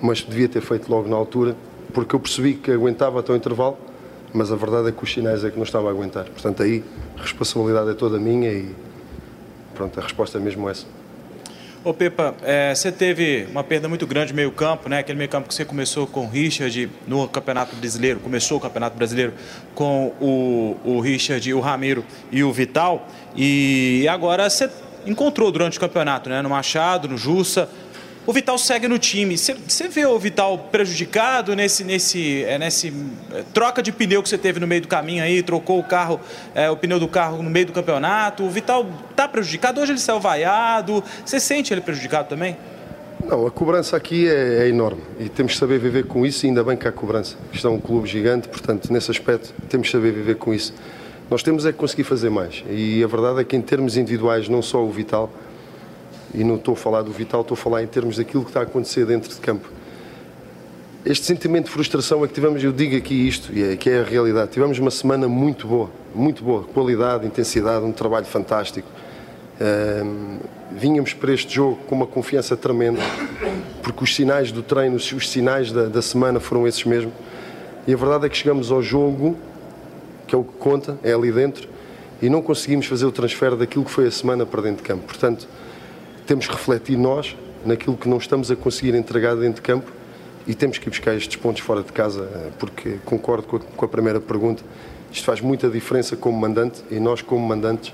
mas 0.00 0.20
devia 0.20 0.46
ter 0.46 0.60
feito 0.60 0.90
logo 0.90 1.08
na 1.08 1.16
altura, 1.16 1.56
porque 1.94 2.14
eu 2.14 2.20
percebi 2.20 2.52
que 2.54 2.70
aguentava 2.70 3.20
até 3.20 3.32
o 3.32 3.36
intervalo, 3.36 3.78
mas 4.34 4.52
a 4.52 4.56
verdade 4.56 4.88
é 4.88 4.92
que 4.92 5.02
os 5.02 5.10
sinais 5.10 5.42
é 5.42 5.50
que 5.50 5.56
não 5.56 5.64
estava 5.64 5.88
a 5.88 5.90
aguentar. 5.90 6.24
Portanto, 6.24 6.62
aí 6.62 6.84
a 7.18 7.22
responsabilidade 7.22 7.90
é 7.90 7.94
toda 7.94 8.18
minha 8.18 8.52
e 8.52 8.74
pronto, 9.76 10.00
a 10.00 10.02
resposta 10.02 10.38
é 10.38 10.40
mesmo 10.40 10.68
essa. 10.68 10.86
Ô 11.84 11.94
Pepa, 11.94 12.34
é, 12.42 12.74
você 12.74 12.90
teve 12.90 13.46
uma 13.48 13.62
perda 13.62 13.88
muito 13.88 14.08
grande 14.08 14.32
no 14.32 14.36
meio 14.36 14.50
campo, 14.50 14.88
né? 14.88 14.98
Aquele 14.98 15.18
meio 15.18 15.30
campo 15.30 15.46
que 15.46 15.54
você 15.54 15.64
começou 15.64 16.04
com 16.04 16.24
o 16.24 16.28
Richard 16.28 16.90
no 17.06 17.28
Campeonato 17.28 17.76
Brasileiro, 17.76 18.18
começou 18.18 18.58
o 18.58 18.60
Campeonato 18.60 18.96
Brasileiro 18.96 19.34
com 19.72 20.12
o, 20.20 20.76
o 20.84 20.98
Richard, 20.98 21.54
o 21.54 21.60
Ramiro 21.60 22.04
e 22.32 22.42
o 22.42 22.52
Vital. 22.52 23.06
E 23.36 24.04
agora 24.10 24.50
você 24.50 24.68
encontrou 25.06 25.52
durante 25.52 25.78
o 25.78 25.80
campeonato, 25.80 26.28
né? 26.28 26.42
No 26.42 26.50
Machado, 26.50 27.06
no 27.06 27.16
Jussa, 27.16 27.68
o 28.26 28.32
Vital 28.32 28.58
segue 28.58 28.88
no 28.88 28.98
time. 28.98 29.38
Você 29.38 29.88
vê 29.88 30.04
o 30.04 30.18
Vital 30.18 30.58
prejudicado 30.70 31.54
nesse, 31.54 31.84
nesse, 31.84 32.42
é, 32.44 32.58
nesse 32.58 32.92
é, 33.32 33.44
troca 33.54 33.80
de 33.80 33.92
pneu 33.92 34.22
que 34.22 34.28
você 34.28 34.36
teve 34.36 34.58
no 34.58 34.66
meio 34.66 34.82
do 34.82 34.88
caminho 34.88 35.22
aí, 35.22 35.42
trocou 35.42 35.78
o 35.78 35.84
carro, 35.84 36.20
é, 36.54 36.68
o 36.68 36.76
pneu 36.76 36.98
do 36.98 37.06
carro 37.06 37.40
no 37.42 37.48
meio 37.48 37.66
do 37.66 37.72
campeonato. 37.72 38.42
O 38.42 38.50
Vital 38.50 38.84
está 39.10 39.28
prejudicado. 39.28 39.80
Hoje 39.80 39.92
ele 39.92 40.00
saiu 40.00 40.18
vaiado. 40.18 41.04
Você 41.24 41.38
sente 41.38 41.72
ele 41.72 41.80
prejudicado 41.80 42.28
também? 42.28 42.56
Não, 43.24 43.46
a 43.46 43.50
cobrança 43.50 43.96
aqui 43.96 44.28
é, 44.28 44.64
é, 44.64 44.68
enorme 44.68 45.02
e 45.18 45.28
temos 45.28 45.52
que 45.52 45.58
saber 45.58 45.78
viver 45.78 46.06
com 46.06 46.26
isso 46.26 46.44
e 46.44 46.48
ainda 46.48 46.64
bem 46.64 46.76
que 46.76 46.86
há 46.86 46.92
cobrança. 46.92 47.36
Isto 47.52 47.68
é 47.68 47.70
um 47.70 47.80
clube 47.80 48.08
gigante, 48.08 48.48
portanto, 48.48 48.92
nesse 48.92 49.10
aspecto, 49.10 49.54
temos 49.68 49.88
que 49.88 49.92
saber 49.92 50.12
viver 50.12 50.36
com 50.36 50.52
isso. 50.52 50.74
Nós 51.30 51.42
temos 51.42 51.64
é 51.64 51.72
que 51.72 51.78
conseguir 51.78 52.04
fazer 52.04 52.30
mais 52.30 52.62
e 52.70 53.02
a 53.02 53.06
verdade 53.06 53.40
é 53.40 53.44
que 53.44 53.56
em 53.56 53.62
termos 53.62 53.96
individuais, 53.96 54.48
não 54.48 54.62
só 54.62 54.84
o 54.84 54.90
Vital, 54.90 55.30
e 56.34 56.44
não 56.44 56.56
estou 56.56 56.74
a 56.74 56.76
falar 56.76 57.02
do 57.02 57.10
Vital, 57.10 57.42
estou 57.42 57.54
a 57.54 57.58
falar 57.58 57.82
em 57.82 57.86
termos 57.86 58.16
daquilo 58.16 58.42
que 58.42 58.50
está 58.50 58.60
a 58.60 58.62
acontecer 58.64 59.06
dentro 59.06 59.30
de 59.30 59.40
campo. 59.40 59.68
Este 61.04 61.24
sentimento 61.24 61.66
de 61.66 61.70
frustração 61.70 62.24
é 62.24 62.28
que 62.28 62.34
tivemos, 62.34 62.62
eu 62.64 62.72
digo 62.72 62.96
aqui 62.96 63.14
isto, 63.28 63.52
e 63.52 63.62
é, 63.62 63.76
que 63.76 63.88
é 63.88 64.00
a 64.00 64.02
realidade, 64.02 64.50
tivemos 64.50 64.78
uma 64.78 64.90
semana 64.90 65.28
muito 65.28 65.66
boa, 65.68 65.88
muito 66.12 66.42
boa, 66.42 66.64
qualidade, 66.64 67.24
intensidade, 67.24 67.84
um 67.84 67.92
trabalho 67.92 68.26
fantástico. 68.26 68.88
Um, 69.60 70.38
vínhamos 70.72 71.14
para 71.14 71.32
este 71.32 71.54
jogo 71.54 71.78
com 71.86 71.94
uma 71.94 72.06
confiança 72.06 72.56
tremenda, 72.56 73.00
porque 73.82 74.02
os 74.02 74.14
sinais 74.14 74.50
do 74.50 74.62
treino, 74.62 74.96
os 74.96 75.30
sinais 75.30 75.70
da, 75.70 75.86
da 75.86 76.02
semana 76.02 76.40
foram 76.40 76.66
esses 76.66 76.84
mesmo. 76.84 77.12
E 77.86 77.94
a 77.94 77.96
verdade 77.96 78.26
é 78.26 78.28
que 78.28 78.36
chegamos 78.36 78.72
ao 78.72 78.82
jogo, 78.82 79.36
que 80.26 80.34
é 80.34 80.38
o 80.38 80.42
que 80.42 80.54
conta, 80.58 80.98
é 81.04 81.12
ali 81.12 81.30
dentro, 81.30 81.68
e 82.20 82.28
não 82.28 82.42
conseguimos 82.42 82.86
fazer 82.86 83.06
o 83.06 83.12
transfer 83.12 83.54
daquilo 83.54 83.84
que 83.84 83.92
foi 83.92 84.08
a 84.08 84.10
semana 84.10 84.44
para 84.44 84.60
dentro 84.62 84.82
de 84.82 84.88
campo. 84.88 85.04
Portanto, 85.04 85.46
temos 86.26 86.46
que 86.46 86.52
refletir 86.52 86.98
nós 86.98 87.36
naquilo 87.64 87.96
que 87.96 88.08
não 88.08 88.18
estamos 88.18 88.50
a 88.50 88.56
conseguir 88.56 88.94
entregar 88.94 89.34
dentro 89.36 89.56
de 89.56 89.62
campo 89.62 89.90
e 90.46 90.54
temos 90.54 90.78
que 90.78 90.88
ir 90.88 90.90
buscar 90.90 91.14
estes 91.14 91.36
pontos 91.36 91.62
fora 91.62 91.82
de 91.82 91.92
casa, 91.92 92.52
porque 92.58 92.98
concordo 93.04 93.46
com 93.46 93.56
a, 93.56 93.60
com 93.60 93.84
a 93.84 93.88
primeira 93.88 94.20
pergunta, 94.20 94.62
isto 95.10 95.24
faz 95.24 95.40
muita 95.40 95.68
diferença 95.68 96.16
como 96.16 96.38
mandante 96.38 96.82
e 96.90 97.00
nós, 97.00 97.22
como 97.22 97.46
mandantes, 97.46 97.92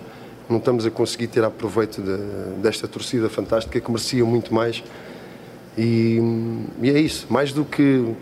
não 0.48 0.58
estamos 0.58 0.84
a 0.84 0.90
conseguir 0.90 1.28
tirar 1.28 1.50
proveito 1.50 2.02
de, 2.02 2.16
desta 2.60 2.88
torcida 2.88 3.28
fantástica 3.28 3.80
que 3.80 3.90
merecia 3.90 4.24
muito 4.24 4.52
mais. 4.52 4.82
E, 5.76 6.18
e, 6.82 6.90
é 6.90 6.98
isso, 6.98 7.26
mais 7.30 7.52
do 7.52 7.64
que 7.64 8.14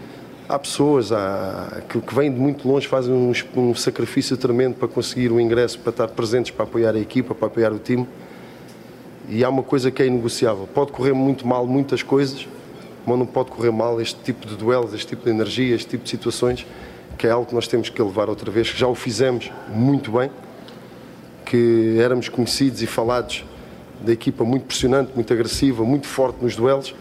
há 0.48 0.58
pessoas 0.58 1.10
há, 1.10 1.82
que, 1.88 2.00
que, 2.00 2.14
vêm 2.14 2.32
de 2.32 2.38
muito 2.38 2.68
longe, 2.68 2.86
fazem 2.86 3.12
um, 3.12 3.32
um, 3.56 3.74
sacrifício 3.74 4.36
tremendo 4.36 4.74
para 4.74 4.86
conseguir 4.86 5.32
o 5.32 5.40
ingresso, 5.40 5.78
para 5.80 5.90
estar 5.90 6.08
presentes, 6.08 6.52
para 6.52 6.64
apoiar 6.64 6.94
a 6.94 6.98
equipa, 6.98 7.34
para 7.34 7.48
apoiar 7.48 7.72
o 7.72 7.78
time. 7.78 8.06
E 9.30 9.44
há 9.44 9.48
uma 9.48 9.62
coisa 9.62 9.90
que 9.90 10.02
é 10.02 10.06
inegociável: 10.06 10.68
pode 10.74 10.92
correr 10.92 11.14
muito 11.14 11.46
mal 11.46 11.66
muitas 11.66 12.02
coisas, 12.02 12.46
mas 13.06 13.18
não 13.18 13.24
pode 13.24 13.50
correr 13.50 13.70
mal 13.70 14.00
este 14.00 14.20
tipo 14.22 14.46
de 14.46 14.56
duelos, 14.56 14.92
este 14.92 15.06
tipo 15.06 15.24
de 15.24 15.30
energia, 15.30 15.74
este 15.74 15.88
tipo 15.88 16.04
de 16.04 16.10
situações, 16.10 16.66
que 17.16 17.26
é 17.26 17.30
algo 17.30 17.46
que 17.46 17.54
nós 17.54 17.66
temos 17.66 17.88
que 17.88 18.02
levar 18.02 18.28
outra 18.28 18.50
vez, 18.50 18.70
que 18.70 18.78
já 18.78 18.88
o 18.88 18.94
fizemos 18.94 19.50
muito 19.68 20.12
bem 20.12 20.30
que 21.50 21.96
éramos 21.98 22.28
conhecidos 22.28 22.80
e 22.80 22.86
falados 22.86 23.44
da 24.00 24.12
equipa 24.12 24.44
muito 24.44 24.66
pressionante, 24.66 25.10
muito 25.16 25.32
agressiva, 25.32 25.82
muito 25.84 26.06
forte 26.06 26.36
nos 26.40 26.54
duelos. 26.54 26.94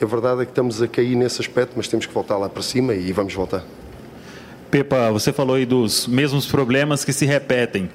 E 0.00 0.04
a 0.04 0.06
verdade 0.06 0.42
é 0.42 0.44
que 0.44 0.52
estamos 0.52 0.80
a 0.80 0.86
cair 0.86 1.16
nesse 1.16 1.40
aspecto, 1.40 1.72
mas 1.76 1.88
temos 1.88 2.06
que 2.06 2.14
voltar 2.14 2.36
lá 2.36 2.48
para 2.48 2.62
cima 2.62 2.94
e 2.94 3.12
vamos 3.12 3.34
voltar. 3.34 3.64
Pepa, 4.70 5.10
você 5.10 5.32
falou 5.32 5.56
aí 5.56 5.66
dos 5.66 6.06
mesmos 6.06 6.46
problemas 6.46 7.04
que 7.04 7.12
se 7.12 7.26
repetem. 7.26 7.90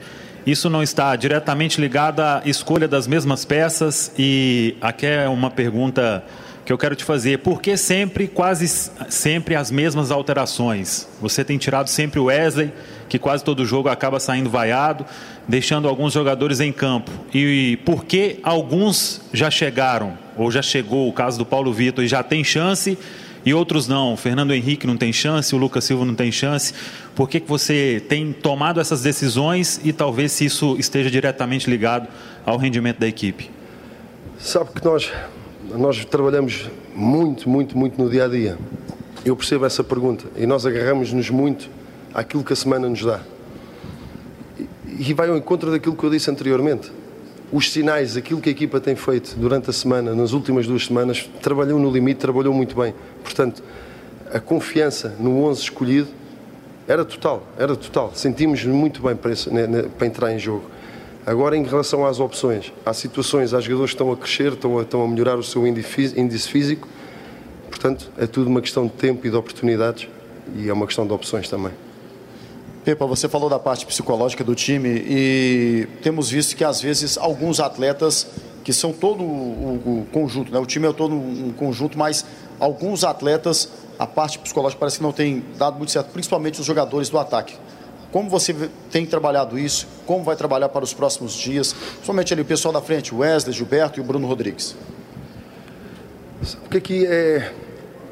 Isso 0.50 0.68
não 0.68 0.82
está 0.82 1.16
diretamente 1.16 1.80
ligado 1.80 2.22
à 2.22 2.41
escolha 2.43 2.88
das 2.88 3.06
mesmas 3.06 3.45
peças? 3.45 4.12
E 4.18 4.76
aqui 4.82 5.06
é 5.06 5.30
uma 5.30 5.52
pergunta 5.52 6.24
que 6.66 6.74
eu 6.74 6.78
quero 6.78 6.95
te 6.95 7.04
fazer. 7.04 7.38
Por 7.38 7.62
que 7.62 7.78
sempre, 7.78 8.28
quase 8.28 8.68
sempre, 8.68 9.56
as 9.56 9.70
mesmas 9.70 10.10
alterações? 10.10 11.08
Você 11.22 11.45
tem 11.45 11.60
tirado 11.60 11.88
sempre 11.88 12.20
o 12.20 12.24
Wesley, 12.24 12.74
que 13.08 13.20
quase 13.20 13.43
todo 13.43 13.64
jogo 13.64 13.89
acaba 13.89 14.20
saindo 14.20 14.50
vaiado, 14.50 15.06
deixando 15.47 15.88
alguns 15.88 16.14
jogadores 16.14 16.60
em 16.60 16.72
campo. 16.72 17.12
E 17.32 17.78
por 17.86 18.04
que 18.04 18.39
alguns 18.41 19.22
já 19.32 19.52
chegaram, 19.52 20.18
ou 20.36 20.50
já 20.50 20.64
chegou, 20.64 21.08
o 21.08 21.14
caso 21.14 21.38
do 21.38 21.45
Paulo 21.45 21.72
Vitor, 21.72 22.04
e 22.04 22.08
já 22.08 22.24
tem 22.24 22.43
chance, 22.43 22.97
e 23.46 23.54
outros 23.54 23.88
não? 23.88 24.14
O 24.14 24.18
Fernando 24.18 24.54
Henrique 24.54 24.86
não 24.86 24.98
tem 24.98 25.14
chance, 25.14 25.54
o 25.56 25.58
Lucas 25.58 25.84
Silva 25.84 26.06
não 26.06 26.16
tem 26.16 26.32
chance. 26.32 26.74
Por 27.16 27.30
que, 27.30 27.40
que 27.40 27.48
você 27.48 28.04
tem 28.08 28.34
tomado 28.34 28.80
essas 28.80 29.02
decisões 29.02 29.80
e 29.84 29.94
talvez 29.94 30.32
se 30.32 30.46
isso 30.46 30.76
esteja 30.78 31.10
diretamente 31.10 31.70
ligado 31.70 32.08
ao 32.46 32.58
rendimento 32.58 33.00
da 33.00 33.08
equipe? 33.08 33.50
Sabe 34.38 34.72
que 34.72 34.84
nós 34.86 35.12
nós 35.78 36.04
trabalhamos 36.06 36.70
muito, 36.96 37.50
muito, 37.50 37.78
muito 37.78 38.02
no 38.02 38.10
dia 38.10 38.26
a 38.26 38.28
dia. 38.28 38.58
Eu 39.24 39.36
percebo 39.36 39.66
essa 39.66 39.84
pergunta 39.84 40.26
e 40.36 40.46
nós 40.46 40.66
agarramos-nos 40.66 41.30
muito 41.30 41.70
àquilo 42.14 42.44
que 42.44 42.54
a 42.54 42.56
semana 42.56 42.88
nos 42.88 43.04
dá. 43.04 43.20
E 44.98 45.14
vai 45.14 45.30
ao 45.30 45.38
encontro 45.38 45.72
daquilo 45.72 45.96
que 45.96 46.04
eu 46.04 46.10
disse 46.10 46.30
anteriormente. 46.30 46.92
Os 47.52 47.72
sinais, 47.72 48.16
aquilo 48.16 48.39
que 48.39 48.50
a 48.50 48.52
equipa 48.52 48.80
tem 48.80 48.95
feito 48.95 49.36
durante 49.36 49.72
a 49.72 49.74
semana, 49.74 50.14
nas 50.14 50.34
últimas 50.34 50.68
duas 50.68 50.86
semanas, 50.86 51.28
trabalhou 51.41 51.80
no 51.80 51.89
limite, 51.89 52.20
trabalhou 52.20 52.54
muito 52.54 52.76
bem. 52.76 52.93
Portanto, 53.24 53.64
a 54.32 54.39
confiança 54.39 55.16
no 55.20 55.43
11 55.45 55.62
escolhido 55.62 56.08
era 56.88 57.04
total, 57.04 57.43
era 57.58 57.76
total. 57.76 58.12
Sentimos 58.14 58.64
muito 58.66 59.02
bem 59.02 59.16
para, 59.16 59.32
esse, 59.32 59.50
para 59.97 60.08
entrar 60.08 60.32
em 60.32 60.38
jogo. 60.38 60.64
Agora, 61.26 61.58
em 61.58 61.64
relação 61.64 62.06
às 62.06 62.20
opções, 62.20 62.72
há 62.86 62.93
situações, 62.93 63.54
há 63.54 63.60
jogadores 63.60 63.91
que 63.91 63.95
estão 63.95 64.12
a 64.12 64.18
crescer, 64.18 64.54
estão 64.54 64.78
a, 64.78 64.84
estão 64.84 65.04
a 65.04 65.08
melhorar 65.08 65.36
o 65.36 65.43
seu 65.43 65.66
índice 65.66 66.50
físico, 66.50 66.88
portanto, 67.68 68.12
é 68.18 68.26
tudo 68.26 68.47
uma 68.47 68.62
questão 68.62 68.86
de 68.86 68.93
tempo 68.93 69.26
e 69.26 69.30
de 69.30 69.36
oportunidades 69.36 70.08
e 70.56 70.70
é 70.70 70.74
uma 70.74 70.86
questão 70.86 71.06
de 71.06 71.14
opções 71.14 71.50
também. 71.50 71.72
Pepa, 72.84 73.05
você 73.05 73.27
falou 73.27 73.49
da 73.49 73.59
parte 73.59 73.86
psicológica 73.86 74.43
do 74.43 74.55
time 74.55 74.89
e 74.89 75.88
temos 76.01 76.30
visto 76.30 76.55
que 76.55 76.63
às 76.63 76.82
vezes 76.82 77.17
alguns 77.17 77.59
atletas 77.59 78.27
que 78.63 78.71
são 78.71 78.93
todo 78.93 79.23
o, 79.23 80.01
o 80.01 80.07
conjunto, 80.11 80.51
né? 80.51 80.59
o 80.59 80.65
time 80.65 80.88
é 80.88 80.93
todo 80.93 81.13
um 81.13 81.51
conjunto, 81.51 81.97
mas 81.97 82.25
alguns 82.59 83.03
atletas 83.03 83.69
a 83.97 84.07
parte 84.07 84.39
psicológica 84.39 84.80
parece 84.80 84.97
que 84.97 85.03
não 85.03 85.11
tem 85.11 85.43
dado 85.57 85.75
muito 85.75 85.91
certo, 85.91 86.11
principalmente 86.11 86.59
os 86.61 86.65
jogadores 86.65 87.09
do 87.09 87.19
ataque. 87.19 87.55
Como 88.13 88.30
você 88.30 88.55
tem 88.89 89.05
trabalhado 89.05 89.59
isso? 89.59 89.86
Como 90.05 90.23
vai 90.23 90.36
trabalhar 90.36 90.69
para 90.69 90.84
os 90.84 90.93
próximos 90.93 91.34
dias? 91.34 91.75
Somente 92.03 92.34
ali 92.34 92.41
o 92.41 92.45
pessoal 92.45 92.73
da 92.73 92.82
frente, 92.82 93.13
o 93.13 93.19
Wesley, 93.19 93.53
Gilberto 93.53 93.99
e 93.99 94.01
o 94.01 94.03
Bruno 94.05 94.25
Rodrigues. 94.25 94.75
Porque 96.61 96.77
aqui 96.77 97.05
é, 97.05 97.51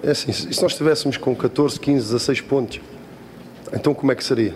é 0.03 0.11
assim, 0.11 0.31
se 0.33 0.61
nós 0.61 0.73
estivéssemos 0.73 1.15
com 1.15 1.33
14, 1.33 1.79
15, 1.79 2.05
16 2.05 2.41
pontos, 2.41 2.81
então 3.73 3.93
como 3.93 4.11
é 4.11 4.15
que 4.15 4.23
seria? 4.23 4.55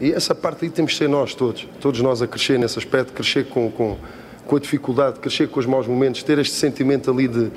E 0.00 0.12
essa 0.12 0.34
parte 0.34 0.64
aí 0.64 0.70
temos 0.70 0.92
que 0.92 0.98
ser 0.98 1.08
nós 1.08 1.34
todos, 1.34 1.66
todos 1.80 2.00
nós 2.00 2.22
a 2.22 2.26
crescer 2.26 2.58
nesse 2.58 2.78
aspecto, 2.78 3.12
crescer 3.12 3.46
com, 3.46 3.70
com, 3.70 3.96
com 4.46 4.56
a 4.56 4.60
dificuldade, 4.60 5.18
crescer 5.18 5.48
com 5.48 5.58
os 5.58 5.66
maus 5.66 5.86
momentos, 5.86 6.22
ter 6.22 6.38
este 6.38 6.54
sentimento 6.54 7.10
ali 7.10 7.26
de, 7.26 7.50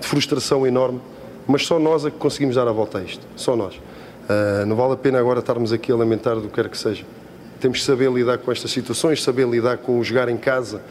de 0.00 0.06
frustração 0.06 0.66
enorme, 0.66 1.00
mas 1.46 1.66
só 1.66 1.78
nós 1.78 2.04
é 2.04 2.10
que 2.10 2.18
conseguimos 2.18 2.56
dar 2.56 2.68
a 2.68 2.72
volta 2.72 2.98
a 2.98 3.02
isto, 3.02 3.26
só 3.34 3.56
nós. 3.56 3.74
Uh, 3.74 4.66
não 4.66 4.76
vale 4.76 4.92
a 4.92 4.96
pena 4.96 5.18
agora 5.18 5.38
estarmos 5.38 5.72
aqui 5.72 5.90
a 5.90 5.96
lamentar 5.96 6.34
do 6.36 6.48
que 6.48 6.54
quer 6.54 6.68
que 6.68 6.76
seja. 6.76 7.04
Temos 7.60 7.78
que 7.78 7.84
saber 7.84 8.10
lidar 8.12 8.38
com 8.38 8.52
estas 8.52 8.70
situações, 8.70 9.22
saber 9.22 9.48
lidar 9.48 9.78
com 9.78 9.98
o 9.98 10.04
jogar 10.04 10.28
em 10.28 10.36
casa 10.36 10.82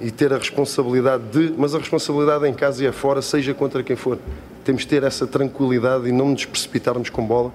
e 0.00 0.10
ter 0.10 0.32
a 0.32 0.36
responsabilidade 0.36 1.22
de, 1.30 1.54
mas 1.56 1.74
a 1.74 1.78
responsabilidade 1.78 2.46
em 2.46 2.52
casa 2.52 2.82
e 2.82 2.86
é 2.86 2.92
fora, 2.92 3.22
seja 3.22 3.54
contra 3.54 3.82
quem 3.82 3.96
for. 3.96 4.18
Temos 4.64 4.82
que 4.82 4.88
ter 4.88 5.02
essa 5.04 5.26
tranquilidade 5.26 6.08
e 6.08 6.12
não 6.12 6.28
nos 6.28 6.44
precipitarmos 6.44 7.08
com 7.08 7.24
bola. 7.24 7.52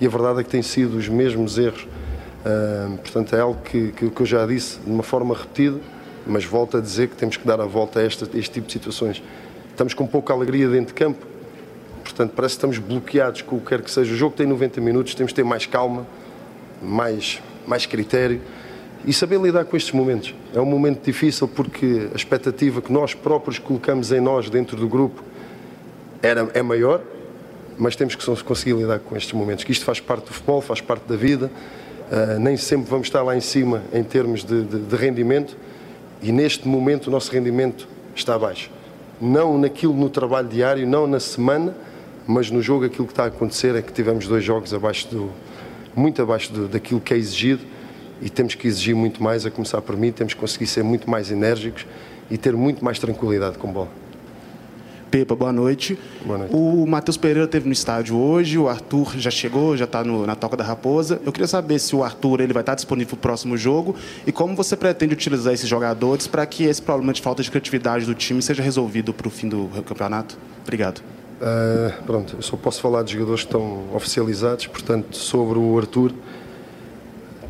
E 0.00 0.06
a 0.06 0.08
verdade 0.08 0.40
é 0.40 0.44
que 0.44 0.50
têm 0.50 0.62
sido 0.62 0.96
os 0.96 1.08
mesmos 1.08 1.58
erros. 1.58 1.86
Uh, 2.44 2.96
portanto, 2.98 3.34
é 3.34 3.40
algo 3.40 3.60
que, 3.62 3.92
que, 3.92 4.10
que, 4.10 4.20
eu 4.20 4.26
já 4.26 4.46
disse 4.46 4.78
de 4.78 4.90
uma 4.90 5.02
forma 5.02 5.34
repetida, 5.34 5.78
mas 6.26 6.44
volto 6.44 6.76
a 6.76 6.80
dizer 6.80 7.08
que 7.08 7.16
temos 7.16 7.36
que 7.36 7.46
dar 7.46 7.60
a 7.60 7.64
volta 7.64 8.00
a 8.00 8.06
este, 8.06 8.24
a 8.24 8.38
este 8.38 8.50
tipo 8.50 8.66
de 8.66 8.72
situações. 8.72 9.22
Estamos 9.70 9.94
com 9.94 10.06
pouca 10.06 10.32
alegria 10.32 10.68
dentro 10.68 10.94
de 10.94 10.94
campo, 10.94 11.26
Portanto, 12.06 12.32
parece 12.36 12.54
que 12.54 12.58
estamos 12.58 12.78
bloqueados 12.78 13.42
com 13.42 13.56
o 13.56 13.60
que 13.60 13.66
quer 13.66 13.82
que 13.82 13.90
seja. 13.90 14.14
O 14.14 14.16
jogo 14.16 14.34
tem 14.34 14.46
90 14.46 14.80
minutos, 14.80 15.14
temos 15.14 15.32
que 15.32 15.36
ter 15.36 15.44
mais 15.44 15.66
calma, 15.66 16.06
mais, 16.80 17.42
mais 17.66 17.84
critério 17.84 18.40
e 19.04 19.12
saber 19.12 19.40
lidar 19.40 19.64
com 19.64 19.76
estes 19.76 19.92
momentos. 19.92 20.34
É 20.54 20.60
um 20.60 20.64
momento 20.64 21.04
difícil 21.04 21.46
porque 21.48 22.08
a 22.12 22.16
expectativa 22.16 22.80
que 22.80 22.92
nós 22.92 23.12
próprios 23.12 23.58
colocamos 23.58 24.12
em 24.12 24.20
nós 24.20 24.48
dentro 24.48 24.76
do 24.76 24.88
grupo 24.88 25.22
era, 26.22 26.48
é 26.54 26.62
maior, 26.62 27.02
mas 27.78 27.96
temos 27.96 28.14
que 28.14 28.44
conseguir 28.44 28.74
lidar 28.74 28.98
com 29.00 29.16
estes 29.16 29.32
momentos. 29.32 29.64
Que 29.64 29.72
isto 29.72 29.84
faz 29.84 30.00
parte 30.00 30.26
do 30.26 30.32
futebol, 30.32 30.60
faz 30.60 30.80
parte 30.80 31.06
da 31.06 31.16
vida. 31.16 31.50
Uh, 32.10 32.38
nem 32.38 32.56
sempre 32.56 32.88
vamos 32.88 33.08
estar 33.08 33.22
lá 33.22 33.36
em 33.36 33.40
cima 33.40 33.82
em 33.92 34.02
termos 34.02 34.44
de, 34.44 34.62
de, 34.62 34.78
de 34.78 34.96
rendimento 34.96 35.56
e 36.22 36.30
neste 36.30 36.66
momento 36.66 37.08
o 37.08 37.10
nosso 37.10 37.32
rendimento 37.32 37.88
está 38.14 38.38
baixo. 38.38 38.70
Não 39.20 39.58
naquilo 39.58 39.94
no 39.94 40.08
trabalho 40.08 40.48
diário, 40.48 40.86
não 40.86 41.06
na 41.06 41.18
semana, 41.18 41.74
mas 42.26 42.50
no 42.50 42.62
jogo 42.62 42.84
aquilo 42.84 43.06
que 43.06 43.12
está 43.12 43.24
a 43.24 43.26
acontecer 43.26 43.74
é 43.74 43.82
que 43.82 43.92
tivemos 43.92 44.26
dois 44.26 44.44
jogos 44.44 44.72
abaixo 44.72 45.08
do, 45.08 45.30
muito 45.94 46.20
abaixo 46.22 46.52
do, 46.52 46.68
daquilo 46.68 47.00
que 47.00 47.14
é 47.14 47.16
exigido 47.16 47.62
e 48.20 48.30
temos 48.30 48.54
que 48.54 48.66
exigir 48.66 48.94
muito 48.94 49.22
mais, 49.22 49.44
a 49.44 49.50
começar 49.50 49.80
por 49.82 49.96
mim, 49.96 50.10
temos 50.10 50.32
que 50.32 50.40
conseguir 50.40 50.66
ser 50.66 50.82
muito 50.82 51.08
mais 51.10 51.30
enérgicos 51.30 51.86
e 52.30 52.38
ter 52.38 52.54
muito 52.54 52.84
mais 52.84 52.98
tranquilidade 52.98 53.58
com 53.58 53.70
bola. 53.70 54.05
Pepa, 55.10 55.34
boa 55.34 55.52
noite. 55.52 55.98
Boa 56.24 56.38
noite. 56.38 56.54
O 56.54 56.86
Matheus 56.86 57.16
Pereira 57.16 57.46
teve 57.46 57.66
no 57.66 57.72
estádio 57.72 58.16
hoje, 58.16 58.58
o 58.58 58.68
Arthur 58.68 59.16
já 59.16 59.30
chegou, 59.30 59.76
já 59.76 59.84
está 59.84 60.02
na 60.02 60.34
Toca 60.34 60.56
da 60.56 60.64
Raposa. 60.64 61.20
Eu 61.24 61.32
queria 61.32 61.46
saber 61.46 61.78
se 61.78 61.94
o 61.94 62.02
Arthur 62.02 62.40
ele 62.40 62.52
vai 62.52 62.62
estar 62.62 62.74
disponível 62.74 63.10
para 63.10 63.16
o 63.16 63.20
próximo 63.20 63.56
jogo 63.56 63.94
e 64.26 64.32
como 64.32 64.54
você 64.54 64.76
pretende 64.76 65.14
utilizar 65.14 65.54
esses 65.54 65.68
jogadores 65.68 66.26
para 66.26 66.44
que 66.46 66.64
esse 66.64 66.82
problema 66.82 67.12
de 67.12 67.22
falta 67.22 67.42
de 67.42 67.50
criatividade 67.50 68.04
do 68.04 68.14
time 68.14 68.42
seja 68.42 68.62
resolvido 68.62 69.12
para 69.14 69.28
o 69.28 69.30
fim 69.30 69.48
do 69.48 69.68
campeonato. 69.84 70.36
Obrigado. 70.62 71.00
Uh, 71.36 72.02
pronto, 72.04 72.36
eu 72.36 72.42
só 72.42 72.56
posso 72.56 72.80
falar 72.80 73.02
de 73.02 73.12
jogadores 73.12 73.42
que 73.42 73.48
estão 73.48 73.94
oficializados, 73.94 74.66
portanto, 74.66 75.14
sobre 75.16 75.58
o 75.58 75.78
Arthur, 75.78 76.12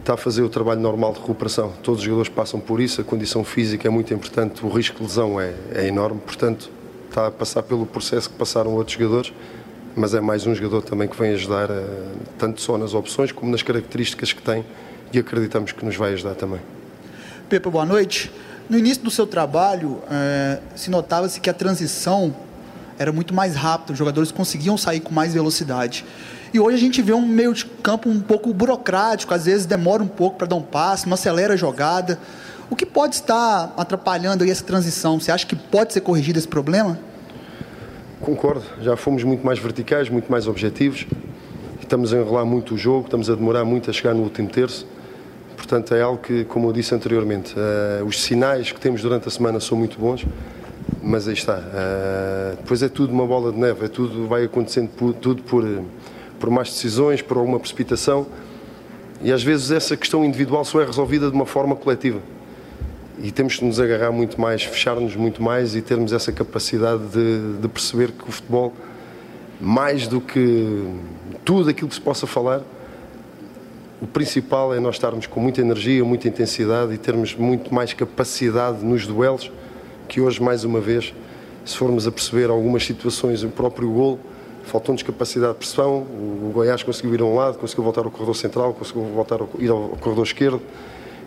está 0.01 0.15
a 0.15 0.17
fazer 0.17 0.43
o 0.43 0.49
trabalho 0.49 0.81
normal 0.81 1.13
de 1.13 1.21
recuperação. 1.21 1.73
Todos 1.83 2.01
os 2.01 2.05
jogadores 2.05 2.29
passam 2.29 2.59
por 2.59 2.81
isso, 2.81 3.01
a 3.01 3.05
condição 3.05 3.45
física 3.45 3.87
é 3.87 3.91
muito 3.91 4.13
importante, 4.13 4.65
o 4.65 4.69
risco 4.69 4.97
de 4.97 5.03
lesão 5.05 5.41
é, 5.41 5.55
é 5.73 5.87
enorme, 5.87 6.21
portanto, 6.25 6.71
está 7.17 7.29
a 7.29 7.31
passar 7.31 7.63
pelo 7.63 7.87
processo 7.87 8.29
que 8.29 8.37
passaram 8.37 8.75
outros 8.75 8.95
jogadores, 8.95 9.33
mas 9.97 10.13
é 10.13 10.21
mais 10.21 10.47
um 10.47 10.55
jogador 10.55 10.83
também 10.83 11.09
que 11.09 11.17
vem 11.17 11.33
ajudar, 11.33 11.71
uh, 11.71 11.75
tanto 12.37 12.61
só 12.61 12.77
nas 12.77 12.93
opções 12.93 13.33
como 13.33 13.51
nas 13.51 13.63
características 13.63 14.35
que 14.35 14.43
tem, 14.43 14.63
e 15.15 15.19
acreditamos 15.19 15.73
que 15.73 15.83
nos 15.83 15.97
vai 15.97 16.13
ajudar 16.13 16.35
também. 16.35 16.61
Pepa, 17.49 17.71
boa 17.71 17.87
noite. 17.87 18.31
No 18.69 18.77
início 18.77 19.03
do 19.03 19.11
seu 19.11 19.27
trabalho, 19.27 20.03
eh, 20.11 20.59
se 20.75 20.91
notava-se 20.91 21.41
que 21.41 21.49
a 21.49 21.55
transição 21.55 22.35
era 22.99 23.13
muito 23.13 23.33
mais 23.33 23.55
rápida, 23.55 23.93
os 23.93 23.99
jogadores 23.99 24.33
conseguiam 24.33 24.77
sair 24.77 24.99
com 24.99 25.15
mais 25.15 25.33
velocidade. 25.33 26.05
E 26.53 26.59
hoje 26.59 26.77
a 26.77 26.81
gente 26.81 27.01
vê 27.01 27.13
um 27.13 27.25
meio 27.25 27.55
de 27.55 27.65
campo 27.65 28.09
um 28.11 28.21
pouco 28.21 28.53
burocrático, 28.53 29.33
às 29.33 29.45
vezes 29.45 29.65
demora 29.65 30.03
um 30.03 30.09
pouco 30.09 30.37
para 30.37 30.49
dar 30.49 30.57
um 30.57 30.63
passe, 30.63 31.07
não 31.07 31.15
acelera 31.15 31.55
a 31.55 31.57
jogada. 31.57 32.19
O 32.69 32.75
que 32.75 32.85
pode 32.85 33.15
estar 33.15 33.73
atrapalhando 33.77 34.43
aí 34.43 34.51
essa 34.51 34.65
transição? 34.65 35.21
Você 35.21 35.31
acha 35.31 35.47
que 35.47 35.55
pode 35.55 35.93
ser 35.93 36.01
corrigido 36.01 36.39
esse 36.39 36.49
problema? 36.49 36.99
Concordo, 38.21 38.65
já 38.81 38.97
fomos 38.97 39.23
muito 39.23 39.47
mais 39.47 39.59
verticais, 39.59 40.09
muito 40.09 40.31
mais 40.31 40.49
objetivos. 40.49 41.07
Estamos 41.81 42.13
a 42.13 42.17
enrolar 42.17 42.45
muito 42.45 42.75
o 42.75 42.79
jogo, 42.79 43.05
estamos 43.05 43.31
a 43.31 43.37
demorar 43.37 43.65
muito 43.65 43.89
a 43.89 43.93
chegar 43.93 44.15
no 44.15 44.23
último 44.23 44.49
terço. 44.49 44.85
Portanto, 45.57 45.95
é 45.95 46.03
algo 46.03 46.21
que, 46.21 46.45
como 46.45 46.69
eu 46.69 46.73
disse 46.73 46.93
anteriormente, 46.93 47.55
uh, 47.55 48.05
os 48.05 48.21
sinais 48.21 48.73
que 48.73 48.81
temos 48.81 49.01
durante 49.01 49.29
a 49.29 49.31
semana 49.31 49.61
são 49.61 49.79
muito 49.79 49.97
bons, 49.99 50.27
mas 51.01 51.29
aí 51.29 51.35
está. 51.35 51.59
Uh, 51.59 52.57
depois 52.57 52.83
é 52.83 52.89
tudo 52.89 53.13
uma 53.13 53.27
bola 53.27 53.53
de 53.53 53.59
neve, 53.59 53.85
é 53.85 53.89
tudo, 53.89 54.27
vai 54.27 54.45
acontecendo 54.45 54.89
por, 54.89 55.15
tudo 55.15 55.43
por, 55.45 55.65
por 56.41 56.51
más 56.51 56.71
decisões, 56.71 57.23
por 57.23 57.37
alguma 57.37 57.61
precipitação, 57.61 58.27
e 59.23 59.33
às 59.33 59.43
vezes 59.43 59.71
essa 59.71 59.97
questão 59.97 60.25
individual 60.25 60.65
só 60.65 60.81
é 60.81 60.85
resolvida 60.85 61.29
de 61.31 61.35
uma 61.35 61.47
forma 61.47 61.77
coletiva. 61.77 62.21
E 63.19 63.31
temos 63.31 63.57
que 63.57 63.65
nos 63.65 63.81
agarrar 63.81 64.13
muito 64.13 64.39
mais, 64.39 64.63
fechar-nos 64.63 65.17
muito 65.17 65.43
mais 65.43 65.75
e 65.75 65.81
termos 65.81 66.13
essa 66.13 66.31
capacidade 66.31 67.03
de, 67.07 67.59
de 67.61 67.69
perceber 67.69 68.13
que 68.13 68.29
o 68.29 68.33
futebol, 68.33 68.75
mais 69.59 70.07
do 70.07 70.21
que 70.21 70.85
tudo 71.45 71.71
aquilo 71.71 71.89
que 71.89 71.95
se 71.95 72.01
possa 72.01 72.27
falar, 72.27 72.61
o 74.03 74.07
principal 74.07 74.75
é 74.75 74.81
nós 74.81 74.97
estarmos 74.97 75.27
com 75.27 75.41
muita 75.41 75.63
energia, 75.63 76.05
muita 76.05 76.29
intensidade 76.29 76.93
e 76.93 76.99
termos 76.99 77.35
muito 77.35 77.75
mais 77.75 77.95
capacidade 77.95 78.85
nos 78.85 79.07
duelos, 79.07 79.51
que 80.07 80.21
hoje, 80.21 80.43
mais 80.43 80.65
uma 80.65 80.81
vez, 80.81 81.15
se 81.65 81.75
formos 81.75 82.07
a 82.07 82.13
perceber 82.13 82.51
algumas 82.51 82.85
situações, 82.85 83.43
o 83.43 83.49
próprio 83.49 83.91
gol, 83.91 84.21
faltou-nos 84.65 85.03
capacidade 85.03 85.55
de 85.55 85.59
pressão, 85.61 86.01
o 86.03 86.51
Goiás 86.53 86.83
conseguiu 86.83 87.15
ir 87.15 87.23
a 87.23 87.25
um 87.25 87.35
lado, 87.35 87.57
conseguiu 87.57 87.85
voltar 87.85 88.05
ao 88.05 88.11
corredor 88.11 88.37
central, 88.37 88.75
conseguiu 88.75 89.05
voltar 89.05 89.41
a 89.41 89.47
ir 89.59 89.71
ao 89.71 89.97
corredor 90.01 90.27
esquerdo 90.27 90.61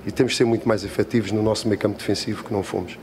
e 0.05 0.11
temos 0.11 0.33
de 0.33 0.37
ser 0.37 0.45
muito 0.45 0.67
mais 0.67 0.83
efetivos 0.83 1.31
no 1.31 1.41
nosso 1.41 1.67
meio 1.67 1.79
campo 1.79 1.97
defensivo 1.97 2.43
que 2.43 2.53
não 2.53 2.63
fomos. 2.63 2.97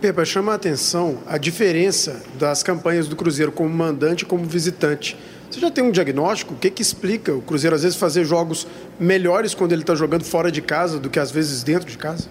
Pepa, 0.00 0.24
chama 0.24 0.52
a 0.52 0.54
atenção 0.54 1.18
a 1.26 1.36
diferença 1.38 2.22
das 2.38 2.62
campanhas 2.62 3.08
do 3.08 3.16
Cruzeiro 3.16 3.50
como 3.50 3.68
mandante 3.68 4.22
e 4.22 4.26
como 4.26 4.44
visitante. 4.44 5.18
Você 5.50 5.60
já 5.60 5.70
tem 5.70 5.82
um 5.82 5.90
diagnóstico? 5.90 6.54
O 6.54 6.56
que, 6.56 6.70
que 6.70 6.82
explica 6.82 7.32
o 7.32 7.40
Cruzeiro 7.40 7.74
às 7.74 7.82
vezes 7.82 7.98
fazer 7.98 8.24
jogos 8.24 8.66
melhores 9.00 9.54
quando 9.54 9.72
ele 9.72 9.82
está 9.82 9.94
jogando 9.94 10.24
fora 10.24 10.52
de 10.52 10.60
casa 10.60 11.00
do 11.00 11.10
que 11.10 11.18
às 11.18 11.30
vezes 11.30 11.62
dentro 11.62 11.90
de 11.90 11.98
casa? 11.98 12.28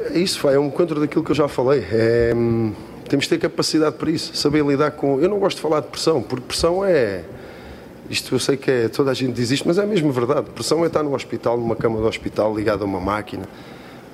É 0.00 0.18
isso, 0.18 0.48
é 0.48 0.58
um 0.58 0.66
encontro 0.66 0.98
daquilo 0.98 1.22
que 1.22 1.30
eu 1.30 1.36
já 1.36 1.46
falei. 1.46 1.86
É, 1.92 2.32
hum, 2.34 2.72
temos 3.08 3.26
de 3.26 3.28
ter 3.28 3.38
capacidade 3.38 3.96
para 3.96 4.10
isso, 4.10 4.34
saber 4.34 4.64
lidar 4.64 4.92
com. 4.92 5.20
Eu 5.20 5.28
não 5.28 5.38
gosto 5.38 5.56
de 5.56 5.62
falar 5.62 5.80
de 5.80 5.88
pressão, 5.88 6.22
porque 6.22 6.46
pressão 6.46 6.84
é. 6.84 7.22
Isto 8.12 8.34
eu 8.34 8.38
sei 8.38 8.58
que 8.58 8.70
é, 8.70 8.88
toda 8.88 9.10
a 9.10 9.14
gente 9.14 9.32
diz 9.32 9.50
isto, 9.50 9.66
mas 9.66 9.78
é 9.78 9.86
mesmo 9.86 10.12
verdade. 10.12 10.50
Pressão 10.50 10.84
é 10.84 10.86
estar 10.86 11.02
no 11.02 11.14
hospital, 11.14 11.56
numa 11.56 11.74
cama 11.74 11.98
do 11.98 12.06
hospital, 12.06 12.54
ligado 12.54 12.82
a 12.82 12.84
uma 12.84 13.00
máquina, 13.00 13.48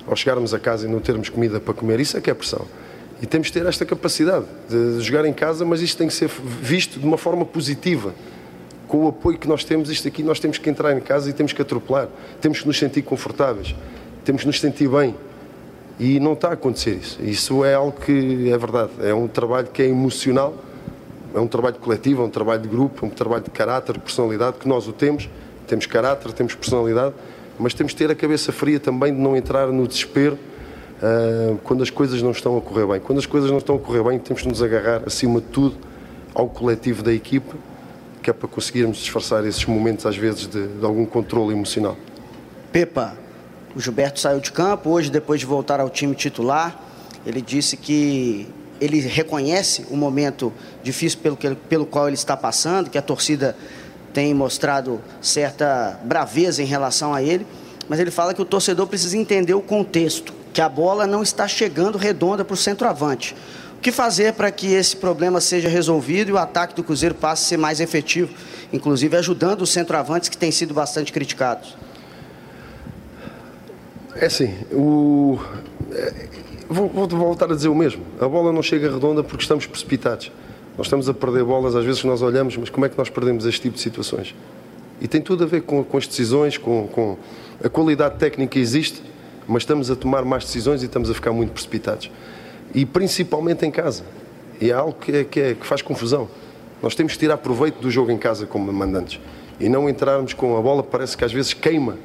ao 0.07 0.15
chegarmos 0.15 0.53
a 0.53 0.59
casa 0.59 0.87
e 0.87 0.89
não 0.89 1.01
termos 1.01 1.27
comida 1.27 1.59
para 1.59 1.73
comer. 1.73 1.99
Isso 1.99 2.15
é 2.15 2.21
que 2.21 2.29
é 2.29 2.33
pressão. 2.33 2.65
E 3.21 3.25
temos 3.25 3.47
de 3.47 3.53
ter 3.53 3.65
esta 3.65 3.85
capacidade 3.85 4.45
de 4.69 5.01
jogar 5.01 5.25
em 5.25 5.33
casa, 5.33 5.65
mas 5.65 5.81
isto 5.81 5.97
tem 5.97 6.07
que 6.07 6.13
ser 6.13 6.29
visto 6.61 6.97
de 6.97 7.05
uma 7.05 7.17
forma 7.17 7.43
positiva. 7.43 8.15
Com 8.87 9.03
o 9.03 9.07
apoio 9.09 9.37
que 9.37 9.49
nós 9.49 9.65
temos, 9.65 9.89
isto 9.89 10.07
aqui, 10.07 10.23
nós 10.23 10.39
temos 10.39 10.57
que 10.57 10.69
entrar 10.69 10.95
em 10.95 11.01
casa 11.01 11.29
e 11.29 11.33
temos 11.33 11.51
que 11.51 11.61
atropelar. 11.61 12.07
Temos 12.39 12.61
que 12.61 12.67
nos 12.67 12.79
sentir 12.79 13.01
confortáveis. 13.01 13.75
Temos 14.23 14.43
que 14.43 14.47
nos 14.47 14.61
sentir 14.61 14.87
bem. 14.87 15.13
E 15.99 16.21
não 16.21 16.31
está 16.31 16.51
a 16.51 16.53
acontecer 16.53 16.91
isso. 16.91 17.21
Isso 17.21 17.65
é 17.65 17.73
algo 17.73 17.99
que 17.99 18.49
é 18.49 18.57
verdade. 18.57 18.91
É 19.01 19.13
um 19.13 19.27
trabalho 19.27 19.67
que 19.67 19.81
é 19.81 19.87
emocional, 19.87 20.55
é 21.33 21.39
um 21.39 21.47
trabalho 21.47 21.75
coletivo, 21.75 22.21
é 22.21 22.25
um 22.25 22.29
trabalho 22.29 22.61
de 22.61 22.67
grupo, 22.67 23.05
é 23.05 23.07
um 23.07 23.11
trabalho 23.11 23.43
de 23.43 23.51
caráter, 23.51 23.93
de 23.93 23.99
personalidade, 23.99 24.57
que 24.57 24.67
nós 24.67 24.87
o 24.87 24.93
temos. 24.93 25.29
Temos 25.67 25.85
caráter, 25.85 26.31
temos 26.33 26.55
personalidade, 26.55 27.13
mas 27.59 27.73
temos 27.73 27.91
de 27.91 27.97
ter 27.97 28.09
a 28.09 28.15
cabeça 28.15 28.51
fria 28.51 28.79
também 28.79 29.13
de 29.13 29.19
não 29.19 29.37
entrar 29.37 29.67
no 29.67 29.87
desespero 29.87 30.37
uh, 31.01 31.57
quando 31.63 31.83
as 31.83 31.89
coisas 31.89 32.21
não 32.21 32.31
estão 32.31 32.57
a 32.57 32.61
correr 32.61 32.87
bem. 32.87 32.99
Quando 32.99 33.19
as 33.19 33.25
coisas 33.25 33.51
não 33.51 33.59
estão 33.59 33.75
a 33.75 33.79
correr 33.79 34.03
bem, 34.03 34.17
temos 34.17 34.41
de 34.41 34.47
nos 34.47 34.63
agarrar, 34.63 35.03
acima 35.05 35.39
de 35.39 35.47
tudo, 35.47 35.77
ao 36.33 36.49
coletivo 36.49 37.03
da 37.03 37.13
equipe, 37.13 37.55
que 38.23 38.29
é 38.29 38.33
para 38.33 38.47
conseguirmos 38.47 38.97
disfarçar 38.97 39.45
esses 39.45 39.63
momentos, 39.65 40.05
às 40.05 40.17
vezes, 40.17 40.47
de, 40.47 40.67
de 40.67 40.85
algum 40.85 41.05
controle 41.05 41.53
emocional. 41.53 41.95
Pepa, 42.71 43.15
o 43.75 43.79
Gilberto 43.79 44.19
saiu 44.19 44.39
de 44.39 44.51
campo 44.51 44.89
hoje, 44.89 45.11
depois 45.11 45.39
de 45.39 45.45
voltar 45.45 45.79
ao 45.79 45.89
time 45.89 46.15
titular. 46.15 46.79
Ele 47.25 47.41
disse 47.41 47.77
que 47.77 48.47
ele 48.79 48.99
reconhece 48.99 49.85
o 49.89 49.95
momento 49.95 50.53
difícil 50.83 51.19
pelo, 51.19 51.37
pelo 51.37 51.85
qual 51.85 52.07
ele 52.07 52.15
está 52.15 52.35
passando, 52.35 52.89
que 52.89 52.97
a 52.97 53.01
torcida 53.01 53.55
tem 54.13 54.33
mostrado 54.33 55.01
certa 55.21 55.99
braveza 56.03 56.63
em 56.63 56.65
relação 56.65 57.13
a 57.13 57.21
ele, 57.21 57.45
mas 57.87 57.99
ele 57.99 58.11
fala 58.11 58.33
que 58.33 58.41
o 58.41 58.45
torcedor 58.45 58.87
precisa 58.87 59.17
entender 59.17 59.53
o 59.53 59.61
contexto 59.61 60.33
que 60.53 60.61
a 60.61 60.69
bola 60.69 61.05
não 61.05 61.21
está 61.21 61.47
chegando 61.47 61.97
redonda 61.97 62.43
para 62.43 62.53
o 62.53 62.57
centroavante. 62.57 63.35
O 63.77 63.81
que 63.81 63.91
fazer 63.91 64.33
para 64.33 64.51
que 64.51 64.73
esse 64.73 64.95
problema 64.95 65.39
seja 65.39 65.69
resolvido 65.69 66.29
e 66.29 66.33
o 66.33 66.37
ataque 66.37 66.75
do 66.75 66.83
Cruzeiro 66.83 67.15
passe 67.15 67.45
a 67.45 67.47
ser 67.49 67.57
mais 67.57 67.79
efetivo, 67.79 68.33
inclusive 68.73 69.15
ajudando 69.15 69.61
os 69.61 69.71
centroavantes 69.71 70.27
que 70.27 70.37
têm 70.37 70.51
sido 70.51 70.73
bastante 70.73 71.13
criticados? 71.13 71.77
É 74.15 74.25
assim, 74.25 74.53
o... 74.71 75.39
Vou, 76.69 76.87
vou 76.87 77.07
voltar 77.07 77.51
a 77.51 77.55
dizer 77.55 77.67
o 77.67 77.73
mesmo. 77.73 78.03
A 78.21 78.27
bola 78.27 78.53
não 78.53 78.61
chega 78.61 78.91
redonda 78.91 79.23
porque 79.23 79.41
estamos 79.41 79.65
precipitados. 79.65 80.31
Nós 80.77 80.85
estamos 80.85 81.09
a 81.09 81.13
perder 81.15 81.43
bolas, 81.43 81.75
às 81.75 81.83
vezes 81.83 82.03
nós 82.03 82.21
olhamos, 82.21 82.55
mas 82.55 82.69
como 82.69 82.85
é 82.85 82.89
que 82.89 82.97
nós 82.97 83.09
perdemos 83.09 83.43
este 83.47 83.61
tipo 83.61 83.75
de 83.75 83.81
situações? 83.81 84.35
E 85.01 85.07
tem 85.07 85.19
tudo 85.19 85.43
a 85.43 85.47
ver 85.47 85.63
com, 85.63 85.83
com 85.83 85.97
as 85.97 86.05
decisões, 86.05 86.59
com, 86.59 86.87
com 86.87 87.17
a 87.63 87.67
qualidade 87.69 88.17
técnica 88.17 88.59
existe, 88.59 89.01
mas 89.47 89.63
estamos 89.63 89.89
a 89.89 89.95
tomar 89.95 90.23
más 90.23 90.45
decisões 90.45 90.83
e 90.83 90.85
estamos 90.85 91.09
a 91.09 91.13
ficar 91.15 91.31
muito 91.31 91.53
precipitados. 91.53 92.11
E 92.73 92.85
principalmente 92.85 93.65
em 93.65 93.71
casa. 93.71 94.03
E 94.61 94.69
é 94.69 94.73
algo 94.73 94.93
que, 94.93 95.11
é, 95.11 95.23
que, 95.23 95.39
é, 95.39 95.53
que 95.55 95.65
faz 95.65 95.81
confusão. 95.81 96.29
Nós 96.83 96.93
temos 96.93 97.13
que 97.13 97.19
tirar 97.19 97.37
proveito 97.37 97.81
do 97.81 97.89
jogo 97.89 98.11
em 98.11 98.17
casa 98.17 98.45
como 98.45 98.71
mandantes 98.71 99.19
e 99.59 99.67
não 99.67 99.89
entrarmos 99.89 100.33
com 100.33 100.55
a 100.55 100.61
bola, 100.61 100.83
parece 100.83 101.17
que 101.17 101.25
às 101.25 101.33
vezes 101.33 101.51
queima 101.53 101.97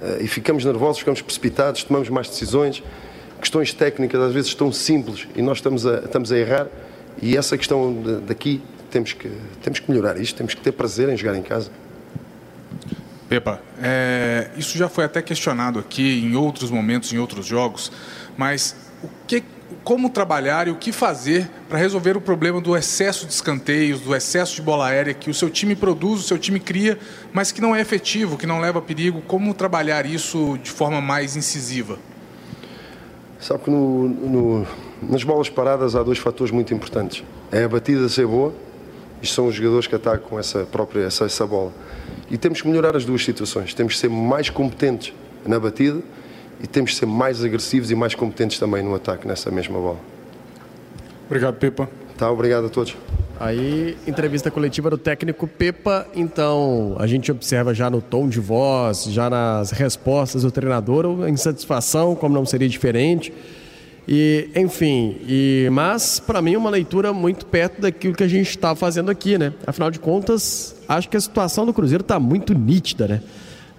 eh, 0.00 0.18
e 0.20 0.28
ficamos 0.28 0.64
nervosos, 0.64 1.00
ficamos 1.00 1.20
precipitados, 1.20 1.82
tomamos 1.82 2.08
más 2.08 2.28
decisões. 2.28 2.82
Questões 3.42 3.74
técnicas 3.74 4.20
às 4.20 4.32
vezes 4.32 4.54
tão 4.54 4.72
simples 4.72 5.26
e 5.34 5.42
nós 5.42 5.58
estamos 5.58 5.84
a, 5.84 5.98
estamos 5.98 6.30
a 6.30 6.38
errar. 6.38 6.68
E 7.20 7.36
essa 7.36 7.58
questão 7.58 7.94
daqui 8.24 8.62
temos 8.88 9.12
que, 9.12 9.28
temos 9.60 9.80
que 9.80 9.90
melhorar 9.90 10.16
isto, 10.16 10.36
temos 10.36 10.54
que 10.54 10.60
ter 10.60 10.70
prazer 10.70 11.08
em 11.08 11.16
jogar 11.16 11.36
em 11.36 11.42
casa. 11.42 11.70
Pepa, 13.28 13.60
é, 13.82 14.50
isso 14.56 14.78
já 14.78 14.88
foi 14.88 15.04
até 15.04 15.20
questionado 15.20 15.78
aqui 15.78 16.20
em 16.20 16.36
outros 16.36 16.70
momentos, 16.70 17.12
em 17.12 17.18
outros 17.18 17.44
jogos, 17.44 17.90
mas 18.36 18.76
o 19.02 19.08
que, 19.26 19.42
como 19.82 20.08
trabalhar 20.08 20.68
e 20.68 20.70
o 20.70 20.76
que 20.76 20.92
fazer 20.92 21.50
para 21.68 21.78
resolver 21.78 22.16
o 22.16 22.20
problema 22.20 22.60
do 22.60 22.76
excesso 22.76 23.26
de 23.26 23.32
escanteios, 23.32 24.00
do 24.00 24.14
excesso 24.14 24.54
de 24.54 24.62
bola 24.62 24.86
aérea 24.86 25.14
que 25.14 25.30
o 25.30 25.34
seu 25.34 25.50
time 25.50 25.74
produz, 25.74 26.20
o 26.20 26.22
seu 26.24 26.38
time 26.38 26.60
cria, 26.60 26.98
mas 27.32 27.50
que 27.50 27.60
não 27.60 27.74
é 27.74 27.80
efetivo, 27.80 28.38
que 28.38 28.46
não 28.46 28.60
leva 28.60 28.80
perigo? 28.80 29.22
Como 29.22 29.52
trabalhar 29.52 30.06
isso 30.06 30.58
de 30.62 30.70
forma 30.70 31.00
mais 31.00 31.34
incisiva? 31.34 31.98
Sabe 33.42 33.64
que 33.64 33.70
no, 33.70 34.08
no, 34.08 34.66
nas 35.02 35.24
bolas 35.24 35.50
paradas 35.50 35.96
há 35.96 36.02
dois 36.02 36.18
fatores 36.18 36.52
muito 36.52 36.72
importantes. 36.72 37.24
É 37.50 37.64
a 37.64 37.68
batida 37.68 38.08
ser 38.08 38.26
boa, 38.26 38.54
e 39.22 39.26
são 39.26 39.46
os 39.46 39.54
jogadores 39.54 39.86
que 39.86 39.94
atacam 39.94 40.38
essa 40.38 40.64
própria 40.64 41.02
essa, 41.02 41.24
essa 41.24 41.46
bola 41.46 41.72
e 42.30 42.38
temos 42.38 42.62
que 42.62 42.68
melhorar 42.68 42.96
as 42.96 43.04
duas 43.04 43.24
situações. 43.24 43.74
Temos 43.74 43.94
que 43.94 43.98
ser 43.98 44.08
mais 44.08 44.48
competentes 44.48 45.12
na 45.46 45.60
batida 45.60 46.00
e 46.62 46.66
temos 46.66 46.92
que 46.92 46.96
ser 46.96 47.06
mais 47.06 47.44
agressivos 47.44 47.90
e 47.90 47.94
mais 47.94 48.14
competentes 48.14 48.58
também 48.58 48.82
no 48.82 48.94
ataque 48.94 49.28
nessa 49.28 49.50
mesma 49.50 49.78
bola. 49.78 49.98
Obrigado, 51.26 51.56
Pepa. 51.56 51.88
Tá, 52.16 52.30
obrigado 52.30 52.66
a 52.66 52.68
todos. 52.68 52.96
Aí, 53.40 53.96
entrevista 54.06 54.50
coletiva 54.50 54.88
do 54.88 54.96
técnico 54.96 55.48
Pepa. 55.48 56.06
Então, 56.14 56.94
a 56.98 57.06
gente 57.06 57.32
observa 57.32 57.74
já 57.74 57.90
no 57.90 58.00
tom 58.00 58.28
de 58.28 58.38
voz, 58.38 59.04
já 59.04 59.28
nas 59.28 59.72
respostas 59.72 60.42
do 60.42 60.50
treinador, 60.50 61.24
a 61.24 61.28
insatisfação, 61.28 62.14
como 62.14 62.34
não 62.34 62.46
seria 62.46 62.68
diferente. 62.68 63.32
E, 64.06 64.48
enfim, 64.56 65.16
e, 65.26 65.68
mas 65.70 66.18
para 66.18 66.42
mim 66.42 66.56
uma 66.56 66.70
leitura 66.70 67.12
muito 67.12 67.46
perto 67.46 67.80
daquilo 67.80 68.14
que 68.14 68.24
a 68.24 68.28
gente 68.28 68.50
está 68.50 68.74
fazendo 68.74 69.10
aqui, 69.10 69.38
né? 69.38 69.52
Afinal 69.66 69.90
de 69.90 70.00
contas, 70.00 70.76
acho 70.88 71.08
que 71.08 71.16
a 71.16 71.20
situação 71.20 71.64
do 71.64 71.72
Cruzeiro 71.72 72.02
está 72.02 72.18
muito 72.18 72.52
nítida, 72.52 73.06
né? 73.06 73.22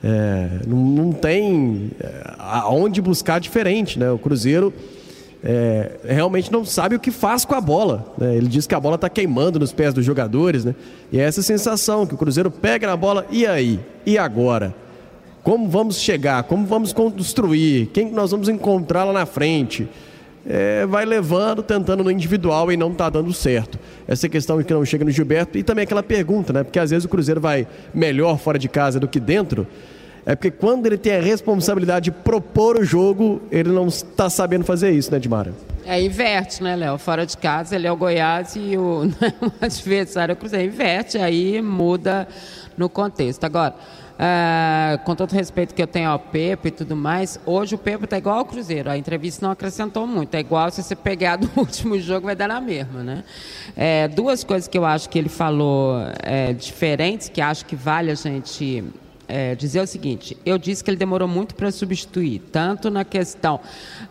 É, 0.04 0.60
não, 0.68 0.78
não 0.78 1.12
tem 1.12 1.92
é, 2.00 2.34
aonde 2.38 3.02
buscar 3.02 3.40
diferente, 3.40 4.00
né? 4.00 4.12
O 4.12 4.18
Cruzeiro 4.18 4.74
é, 5.44 5.92
realmente 6.06 6.50
não 6.50 6.64
sabe 6.64 6.96
o 6.96 7.00
que 7.00 7.12
faz 7.12 7.44
com 7.44 7.54
a 7.54 7.60
bola. 7.60 8.14
Né? 8.18 8.36
Ele 8.38 8.48
diz 8.48 8.66
que 8.66 8.74
a 8.74 8.80
bola 8.80 8.96
está 8.96 9.10
queimando 9.10 9.60
nos 9.60 9.74
pés 9.74 9.94
dos 9.94 10.06
jogadores, 10.06 10.64
né? 10.64 10.74
E 11.12 11.20
é 11.20 11.24
essa 11.24 11.42
sensação 11.42 12.08
que 12.08 12.14
o 12.14 12.18
Cruzeiro 12.18 12.50
pega 12.50 12.88
na 12.88 12.96
bola, 12.96 13.26
e 13.30 13.46
aí? 13.46 13.80
E 14.06 14.18
agora? 14.18 14.74
Como 15.44 15.68
vamos 15.68 15.98
chegar? 15.98 16.44
Como 16.44 16.66
vamos 16.66 16.94
construir? 16.94 17.88
Quem 17.88 18.10
nós 18.10 18.32
vamos 18.32 18.48
encontrar 18.48 19.04
lá 19.04 19.12
na 19.12 19.26
frente? 19.26 19.90
É, 20.46 20.86
vai 20.86 21.06
levando, 21.06 21.62
tentando 21.62 22.04
no 22.04 22.12
individual 22.12 22.72
e 22.72 22.78
não 22.78 22.92
está 22.92 23.10
dando 23.10 23.34
certo. 23.34 23.78
Essa 24.08 24.30
questão 24.30 24.64
que 24.64 24.74
não 24.74 24.86
chega 24.86 25.04
no 25.04 25.12
Gilberto 25.12 25.58
e 25.58 25.64
também 25.64 25.84
aquela 25.84 26.04
pergunta, 26.04 26.54
né? 26.54 26.64
Porque 26.64 26.80
às 26.80 26.90
vezes 26.92 27.04
o 27.04 27.10
Cruzeiro 27.10 27.42
vai 27.42 27.68
melhor 27.94 28.38
fora 28.38 28.58
de 28.58 28.70
casa 28.70 28.98
do 28.98 29.08
que 29.10 29.20
dentro. 29.20 29.68
É 30.26 30.36
porque 30.36 30.52
quando 30.52 30.86
ele 30.86 30.98
tem 30.98 31.16
a 31.16 31.22
responsabilidade 31.22 32.06
de 32.06 32.12
propor 32.12 32.78
o 32.78 32.84
jogo, 32.84 33.42
ele 33.52 33.70
não 33.70 33.88
está 33.88 34.30
sabendo 34.30 34.64
fazer 34.64 34.92
isso, 34.92 35.12
né, 35.12 35.20
Dimara? 35.20 35.54
É, 35.86 36.02
inverte, 36.02 36.64
né, 36.64 36.76
Léo? 36.78 36.98
Fora 36.98 37.26
de 37.26 37.38
casa, 37.38 37.76
ele 37.76 37.86
é 37.86 37.92
o 37.92 37.98
Goiás 37.98 38.56
e 38.56 38.78
o, 38.78 39.06
né, 39.20 39.34
o 39.42 39.52
adversário 39.66 40.32
é 40.32 40.34
o 40.34 40.38
Cruzeiro. 40.38 40.66
Inverte, 40.66 41.18
aí 41.18 41.62
muda 41.62 42.26
no 42.78 42.88
contexto. 42.88 43.44
Agora, 43.44 43.76
é, 44.18 44.98
com 45.04 45.14
todo 45.14 45.34
respeito 45.34 45.74
que 45.74 45.82
eu 45.82 45.88
tenho 45.88 46.10
ao 46.10 46.20
Pepe 46.20 46.70
e 46.70 46.72
tudo 46.72 46.96
mais, 46.96 47.38
hoje 47.46 47.76
o 47.76 47.78
Pepe 47.78 48.06
está 48.06 48.18
igual 48.18 48.38
ao 48.40 48.46
Cruzeiro. 48.46 48.90
A 48.90 48.98
entrevista 48.98 49.46
não 49.46 49.52
acrescentou 49.52 50.08
muito. 50.08 50.34
É 50.36 50.40
igual 50.40 50.72
se 50.72 50.82
você 50.82 50.96
pegar 50.96 51.36
do 51.36 51.50
último 51.60 52.00
jogo, 52.00 52.28
vai 52.28 52.36
dar 52.36 52.48
na 52.48 52.62
mesma, 52.62 53.04
né? 53.04 53.24
É, 53.76 54.08
duas 54.08 54.42
coisas 54.44 54.70
que 54.70 54.78
eu 54.78 54.86
acho 54.86 55.10
que 55.10 55.20
ele 55.20 55.30
falou 55.30 55.98
é, 56.22 56.54
diferentes, 56.54 57.28
que 57.28 57.42
acho 57.42 57.66
que 57.66 57.76
vale 57.76 58.10
a 58.10 58.16
gente 58.16 58.86
é, 59.28 59.56
dizer 59.56 59.82
o 59.82 59.88
seguinte: 59.88 60.38
eu 60.46 60.58
disse 60.58 60.84
que 60.84 60.90
ele 60.90 60.98
demorou 60.98 61.28
muito 61.28 61.56
para 61.56 61.72
substituir, 61.72 62.42
tanto 62.52 62.90
na 62.90 63.04
questão 63.04 63.60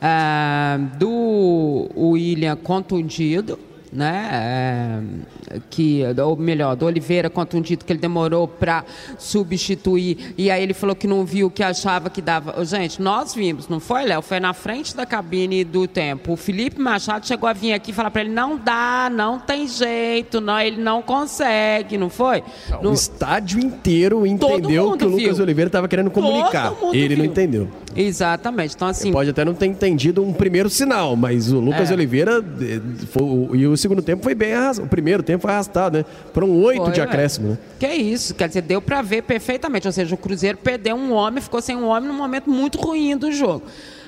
ah, 0.00 0.78
do 0.98 1.88
William 1.96 2.56
contundido, 2.56 3.58
né? 3.92 5.02
É, 5.50 5.60
que, 5.70 6.02
ou 6.24 6.36
melhor, 6.36 6.74
do 6.76 6.86
Oliveira 6.86 7.28
contundido, 7.28 7.84
que 7.84 7.92
ele 7.92 8.00
demorou 8.00 8.48
para 8.48 8.84
substituir, 9.18 10.34
e 10.38 10.50
aí 10.50 10.62
ele 10.62 10.74
falou 10.74 10.94
que 10.96 11.06
não 11.06 11.24
viu, 11.24 11.50
que 11.50 11.62
achava 11.62 12.08
que 12.08 12.22
dava. 12.22 12.64
Gente, 12.64 13.00
nós 13.02 13.34
vimos, 13.34 13.68
não 13.68 13.80
foi, 13.80 14.04
Léo? 14.04 14.22
Foi 14.22 14.40
na 14.40 14.52
frente 14.54 14.96
da 14.96 15.04
cabine 15.04 15.64
do 15.64 15.86
tempo. 15.86 16.32
O 16.32 16.36
Felipe 16.36 16.80
Machado 16.80 17.26
chegou 17.26 17.48
a 17.48 17.52
vir 17.52 17.72
aqui 17.72 17.90
e 17.90 17.94
falar 17.94 18.10
para 18.10 18.22
ele: 18.22 18.30
não 18.30 18.56
dá, 18.56 19.10
não 19.12 19.38
tem 19.38 19.66
jeito, 19.68 20.40
não, 20.40 20.58
ele 20.58 20.80
não 20.80 21.02
consegue, 21.02 21.98
não 21.98 22.08
foi? 22.08 22.42
Não, 22.82 22.90
O 22.92 22.94
estádio 22.94 23.60
inteiro 23.60 24.26
entendeu 24.26 24.96
que 24.96 25.04
o 25.04 25.08
Lucas 25.08 25.36
viu. 25.36 25.42
Oliveira 25.44 25.68
estava 25.68 25.88
querendo 25.88 26.10
comunicar. 26.10 26.72
Ele 26.92 27.16
não 27.16 27.22
viu. 27.24 27.30
entendeu. 27.30 27.68
Exatamente. 27.94 28.74
Então, 28.74 28.88
assim. 28.88 29.08
Ele 29.08 29.12
pode 29.12 29.30
até 29.30 29.44
não 29.44 29.54
ter 29.54 29.66
entendido 29.66 30.22
um 30.24 30.32
primeiro 30.32 30.70
sinal, 30.70 31.14
mas 31.16 31.52
o 31.52 31.60
Lucas 31.60 31.90
É. 31.90 31.94
Oliveira 31.94 32.42
eh, 32.60 32.80
foi- 33.10 33.58
e 33.58 33.66
o 33.66 33.76
segundo 33.82 34.02
tempo 34.02 34.22
foi 34.22 34.34
bem 34.34 34.54
arrastado. 34.54 34.86
O 34.86 34.88
primeiro 34.88 35.22
tempo 35.22 35.42
foi 35.42 35.50
arrastado, 35.50 35.98
né? 35.98 36.04
Foram 36.32 36.50
oito 36.62 36.84
Foi, 36.84 36.92
de 36.92 37.00
ué. 37.00 37.06
acréscimo, 37.06 37.50
né? 37.50 37.58
Que 37.78 37.86
é 37.86 37.96
isso, 37.96 38.34
quer 38.34 38.48
dizer, 38.48 38.62
deu 38.62 38.80
para 38.80 39.02
ver 39.02 39.22
perfeitamente. 39.22 39.86
Ou 39.86 39.92
seja, 39.92 40.14
o 40.14 40.18
Cruzeiro 40.18 40.58
perdeu 40.58 40.96
um 40.96 41.12
homem, 41.12 41.42
ficou 41.42 41.60
sem 41.60 41.76
um 41.76 41.86
homem 41.86 42.08
num 42.08 42.16
momento 42.16 42.48
muito 42.48 42.78
ruim 42.78 43.16
do 43.16 43.30
jogo. 43.30 43.62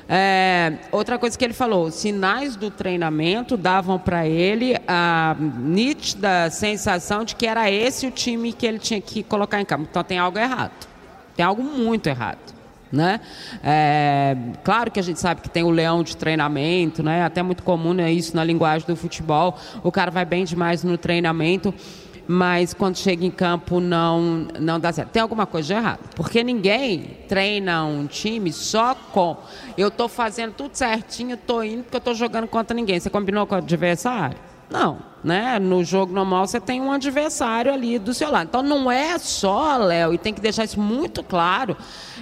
É, 0.08 0.74
outra 0.92 1.18
coisa 1.18 1.36
que 1.36 1.44
ele 1.44 1.54
falou, 1.54 1.90
sinais 1.90 2.56
do 2.56 2.70
treinamento 2.70 3.56
davam 3.56 3.98
para 3.98 4.26
ele 4.26 4.76
a 4.86 5.34
nítida 5.58 6.50
sensação 6.50 7.24
de 7.24 7.34
que 7.34 7.46
era 7.46 7.70
esse 7.70 8.06
o 8.06 8.10
time 8.10 8.52
que 8.52 8.66
ele 8.66 8.78
tinha 8.78 9.00
que 9.00 9.22
colocar 9.22 9.60
em 9.60 9.64
campo. 9.64 9.86
Então 9.90 10.04
tem 10.04 10.18
algo 10.18 10.38
errado. 10.38 10.86
Tem 11.34 11.44
algo 11.44 11.62
muito 11.62 12.08
errado. 12.08 12.53
Né? 12.94 13.20
É, 13.62 14.36
claro 14.62 14.90
que 14.90 15.00
a 15.00 15.02
gente 15.02 15.18
sabe 15.18 15.40
que 15.40 15.50
tem 15.50 15.64
o 15.64 15.70
leão 15.70 16.02
de 16.02 16.16
treinamento, 16.16 17.02
né? 17.02 17.24
até 17.24 17.42
muito 17.42 17.62
comum 17.64 17.92
né, 17.92 18.12
isso 18.12 18.36
na 18.36 18.44
linguagem 18.44 18.86
do 18.86 18.94
futebol. 18.94 19.56
O 19.82 19.90
cara 19.90 20.10
vai 20.10 20.24
bem 20.24 20.44
demais 20.44 20.84
no 20.84 20.96
treinamento, 20.96 21.74
mas 22.26 22.72
quando 22.72 22.96
chega 22.96 23.24
em 23.24 23.30
campo 23.30 23.80
não, 23.80 24.46
não 24.60 24.78
dá 24.78 24.92
certo. 24.92 25.10
Tem 25.10 25.20
alguma 25.20 25.44
coisa 25.44 25.66
de 25.66 25.72
errado, 25.74 26.00
porque 26.14 26.42
ninguém 26.44 27.18
treina 27.28 27.84
um 27.84 28.06
time 28.06 28.52
só 28.52 28.94
com 28.94 29.36
eu 29.76 29.88
estou 29.88 30.08
fazendo 30.08 30.52
tudo 30.52 30.74
certinho, 30.74 31.34
estou 31.34 31.64
indo 31.64 31.82
porque 31.82 31.96
eu 31.96 31.98
estou 31.98 32.14
jogando 32.14 32.46
contra 32.46 32.74
ninguém. 32.74 33.00
Você 33.00 33.10
combinou 33.10 33.46
com 33.46 33.56
o 33.56 33.58
adversário? 33.58 34.38
Não, 34.70 34.98
né? 35.22 35.58
No 35.58 35.84
jogo 35.84 36.12
normal 36.12 36.46
você 36.46 36.60
tem 36.60 36.80
um 36.80 36.90
adversário 36.90 37.72
ali 37.72 37.98
do 37.98 38.14
seu 38.14 38.30
lado. 38.30 38.48
Então 38.48 38.62
não 38.62 38.90
é 38.90 39.18
só, 39.18 39.76
Léo, 39.76 40.14
e 40.14 40.18
tem 40.18 40.32
que 40.32 40.40
deixar 40.40 40.64
isso 40.64 40.80
muito 40.80 41.22
claro, 41.22 41.76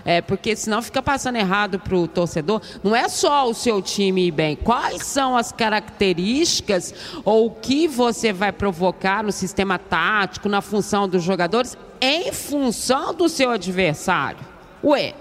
é, 0.04 0.20
porque 0.20 0.56
senão 0.56 0.82
fica 0.82 1.02
passando 1.02 1.36
errado 1.36 1.78
para 1.78 1.96
o 1.96 2.08
torcedor. 2.08 2.60
Não 2.82 2.94
é 2.94 3.08
só 3.08 3.48
o 3.48 3.54
seu 3.54 3.80
time 3.80 4.26
ir 4.26 4.30
bem. 4.30 4.56
Quais 4.56 5.06
são 5.06 5.36
as 5.36 5.52
características 5.52 6.94
ou 7.24 7.46
o 7.46 7.50
que 7.50 7.86
você 7.86 8.32
vai 8.32 8.52
provocar 8.52 9.22
no 9.22 9.32
sistema 9.32 9.78
tático, 9.78 10.48
na 10.48 10.60
função 10.60 11.08
dos 11.08 11.22
jogadores, 11.22 11.76
em 12.00 12.32
função 12.32 13.14
do 13.14 13.28
seu 13.28 13.50
adversário? 13.50 14.38
Ué, 14.82 15.14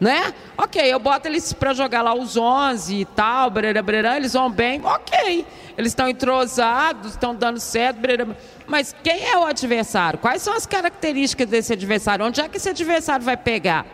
né? 0.00 0.32
Ok, 0.56 0.82
eu 0.82 0.98
boto 0.98 1.28
eles 1.28 1.52
para 1.52 1.74
jogar 1.74 2.02
lá 2.02 2.14
os 2.14 2.36
11 2.36 2.94
e 2.94 3.04
tal, 3.04 3.50
brera, 3.50 3.82
brera, 3.82 4.16
eles 4.16 4.32
vão 4.32 4.50
bem, 4.50 4.80
ok. 4.84 5.46
Eles 5.76 5.92
estão 5.92 6.08
entrosados, 6.08 7.12
estão 7.12 7.34
dando 7.34 7.60
certo, 7.60 7.98
brera. 7.98 8.26
mas 8.66 8.94
quem 9.02 9.24
é 9.26 9.36
o 9.36 9.44
adversário? 9.44 10.18
Quais 10.18 10.40
são 10.40 10.54
as 10.54 10.66
características 10.66 11.48
desse 11.48 11.72
adversário? 11.72 12.24
Onde 12.24 12.40
é 12.40 12.48
que 12.48 12.56
esse 12.56 12.68
adversário 12.68 13.24
vai 13.24 13.36
pegar? 13.36 13.84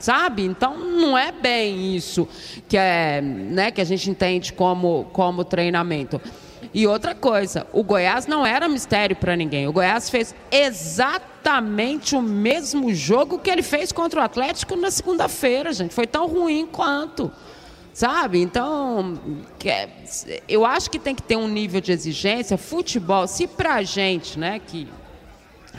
Sabe? 0.00 0.42
Então 0.44 0.76
não 0.78 1.16
é 1.16 1.30
bem 1.30 1.94
isso 1.94 2.26
que, 2.66 2.76
é, 2.76 3.20
né, 3.20 3.70
que 3.70 3.80
a 3.82 3.84
gente 3.84 4.10
entende 4.10 4.52
como, 4.52 5.04
como 5.12 5.44
treinamento. 5.44 6.20
E 6.72 6.86
outra 6.86 7.14
coisa, 7.14 7.66
o 7.72 7.82
Goiás 7.82 8.26
não 8.26 8.46
era 8.46 8.66
mistério 8.68 9.14
para 9.14 9.36
ninguém. 9.36 9.68
O 9.68 9.72
Goiás 9.72 10.08
fez 10.08 10.34
exatamente 10.50 12.14
o 12.16 12.22
mesmo 12.22 12.92
jogo 12.94 13.38
que 13.38 13.50
ele 13.50 13.62
fez 13.62 13.92
contra 13.92 14.20
o 14.20 14.24
Atlético 14.24 14.74
na 14.76 14.90
segunda-feira, 14.90 15.72
gente. 15.72 15.92
Foi 15.94 16.06
tão 16.06 16.26
ruim 16.26 16.66
quanto. 16.66 17.30
Sabe? 17.92 18.40
Então, 18.40 19.20
é- 19.64 19.88
eu 20.48 20.64
acho 20.64 20.90
que 20.90 20.98
tem 20.98 21.14
que 21.14 21.22
ter 21.22 21.36
um 21.36 21.48
nível 21.48 21.80
de 21.80 21.92
exigência. 21.92 22.56
Futebol, 22.56 23.26
se 23.26 23.46
pra 23.46 23.82
gente, 23.82 24.38
né, 24.38 24.60
que 24.64 24.86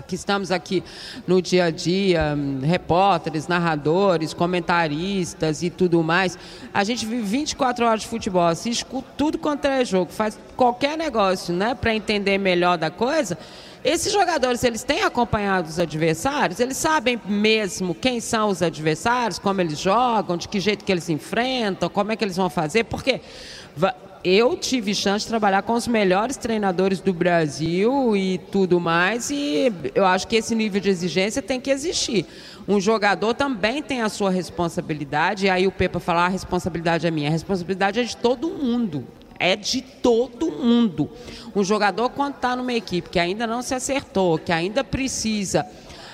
que 0.08 0.16
estamos 0.16 0.52
aqui 0.52 0.84
no 1.28 1.42
dia 1.42 1.66
a 1.66 1.72
dia, 1.72 2.34
hum, 2.38 2.60
repórteres, 2.64 3.48
narradores, 3.48 4.34
comentaristas 4.34 5.62
e 5.64 5.70
tudo 5.70 6.02
mais. 6.04 6.38
A 6.74 6.84
gente 6.84 7.06
vive 7.06 7.22
24 7.22 7.86
horas 7.86 8.02
de 8.02 8.08
futebol, 8.08 8.48
assiste 8.48 8.86
tudo 9.18 9.38
quanto 9.38 9.66
é 9.66 9.84
jogo, 9.84 10.12
faz 10.12 10.40
qualquer 10.56 10.98
negócio, 10.98 11.54
né, 11.54 11.76
para 11.76 11.94
entender 11.94 12.38
melhor 12.38 12.78
da 12.78 12.90
coisa. 12.90 13.38
Esses 13.84 14.14
jogadores, 14.14 14.64
eles 14.64 14.84
têm 14.84 15.02
acompanhado 15.02 15.68
os 15.68 15.80
adversários, 15.80 16.60
eles 16.60 16.78
sabem 16.78 17.20
mesmo 17.26 17.96
quem 17.96 18.20
são 18.20 18.50
os 18.50 18.62
adversários, 18.62 19.40
como 19.40 19.60
eles 19.60 19.80
jogam, 19.80 20.38
de 20.38 20.48
que 20.48 20.60
jeito 20.60 20.86
que 20.86 20.92
eles 20.92 21.10
enfrentam, 21.10 21.90
como 21.90 22.12
é 22.12 22.16
que 22.16 22.24
eles 22.24 22.38
vão 22.38 22.50
fazer, 22.50 22.84
porque 22.84 23.22
eu 24.24 24.56
tive 24.56 24.94
chance 24.94 25.26
de 25.26 25.30
trabalhar 25.30 25.64
com 25.64 25.74
os 25.74 25.88
melhores 25.88 26.38
treinadores 26.38 27.00
do 27.00 27.14
Brasil 27.14 28.16
e 28.16 28.38
tudo 28.52 28.80
mais, 28.80 29.30
e 29.30 29.72
eu 29.96 30.06
acho 30.06 30.28
que 30.28 30.36
esse 30.36 30.54
nível 30.54 30.80
de 30.80 30.90
exigência 30.90 31.42
tem 31.42 31.60
que 31.60 31.70
existir. 31.72 32.26
Um 32.68 32.80
jogador 32.80 33.34
também 33.34 33.82
tem 33.82 34.02
a 34.02 34.10
sua 34.10 34.30
responsabilidade, 34.30 35.48
e 35.48 35.50
aí 35.50 35.66
o 35.66 35.72
Pepa 35.72 36.00
fala, 36.00 36.22
"Ah, 36.22 36.26
a 36.26 36.30
responsabilidade 36.30 37.08
é 37.08 37.12
minha. 37.12 37.30
A 37.30 37.32
responsabilidade 37.32 38.00
é 38.00 38.04
de 38.04 38.16
todo 38.16 38.50
mundo. 38.50 39.06
É 39.40 39.56
de 39.56 39.82
todo 39.82 40.52
mundo. 40.52 41.10
Um 41.56 41.64
jogador, 41.64 42.10
quando 42.10 42.36
está 42.36 42.56
numa 42.56 42.74
equipe 42.74 43.10
que 43.10 43.18
ainda 43.18 43.48
não 43.48 43.64
se 43.64 43.74
acertou, 43.74 44.38
que 44.38 44.52
ainda 44.52 44.84
precisa 44.84 45.66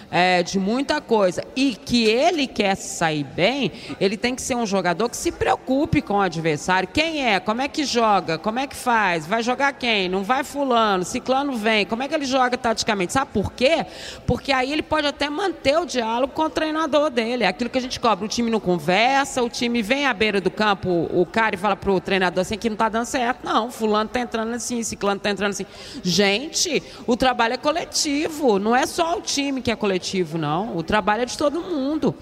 é, 0.10 0.42
de 0.42 0.58
muita 0.60 1.02
coisa 1.02 1.44
e 1.56 1.76
que 1.76 2.06
ele 2.06 2.48
quer 2.48 2.76
sair 2.76 3.24
bem, 3.24 3.72
ele 4.00 4.18
tem 4.18 4.36
que 4.36 4.42
ser 4.42 4.56
um 4.56 4.66
jogador 4.66 5.10
que 5.10 5.18
se 5.18 5.32
preocupe 5.32 6.02
com 6.02 6.16
o 6.16 6.22
adversário. 6.22 6.88
Quem 6.92 7.26
é? 7.26 7.40
Como 7.40 7.62
é 7.62 7.68
que 7.68 7.84
joga? 7.84 8.38
Como 8.38 8.60
é 8.60 8.68
que 8.68 8.76
faz? 8.76 9.26
Vai 9.26 9.44
jogar 9.44 9.74
quem? 9.74 10.08
Não 10.10 10.24
vai 10.24 10.44
fulano? 10.44 11.04
Ciclano 11.04 11.54
vem? 11.54 11.86
Como 11.86 12.04
é 12.04 12.08
que 12.08 12.16
ele 12.16 12.26
joga 12.26 12.58
taticamente? 12.58 13.14
Sabe 13.14 13.32
por 13.34 13.52
quê? 13.52 13.86
Porque 14.26 14.52
aí 14.52 14.72
ele 14.72 14.84
pode 14.84 15.08
até 15.08 15.30
manter 15.30 15.78
o 15.78 15.86
diálogo 15.86 16.34
com 16.34 16.44
o 16.44 16.50
treinador 16.50 17.10
dele. 17.10 17.44
É 17.44 17.48
aquilo 17.48 17.70
que 17.70 17.78
a 17.78 17.82
gente 17.82 18.00
cobra. 18.00 18.26
O 18.26 18.28
time 18.28 18.50
não 18.50 18.60
conversa, 18.60 19.44
o 19.44 19.50
time 19.50 19.82
vem 19.82 20.06
à 20.06 20.14
beira 20.14 20.40
do 20.40 20.50
campo, 20.50 21.08
o 21.12 21.26
cara 21.26 21.56
e 21.56 21.58
fala 21.58 21.76
pro 21.76 22.00
treinador 22.00 22.42
assim 22.42 22.58
que 22.58 22.70
não 22.70 22.78
tá 22.78 22.90
dando 22.90 23.06
certo. 23.06 23.44
Não, 23.44 23.70
fulano 23.72 24.10
tá 24.10 24.20
entrando 24.20 24.54
assim, 24.54 24.82
ciclano 24.84 25.20
tá 25.20 25.30
entrando 25.30 25.52
assim. 25.52 25.66
Gente, 26.04 26.82
o 27.06 27.18
trabalho 27.18 27.56
é 27.56 27.58
coletivo, 27.58 28.60
não 28.60 28.76
é 28.76 28.86
só 28.86 29.18
o 29.18 29.22
time 29.22 29.62
que 29.62 29.72
é 29.72 29.76
coletivo 29.76 29.97
coletivo, 29.98 30.38
não. 30.38 30.78
O 30.78 30.84
trabalho 30.84 31.24
é 31.24 31.26
de 31.26 31.38
todo 31.38 31.62
mundo. 31.62 32.16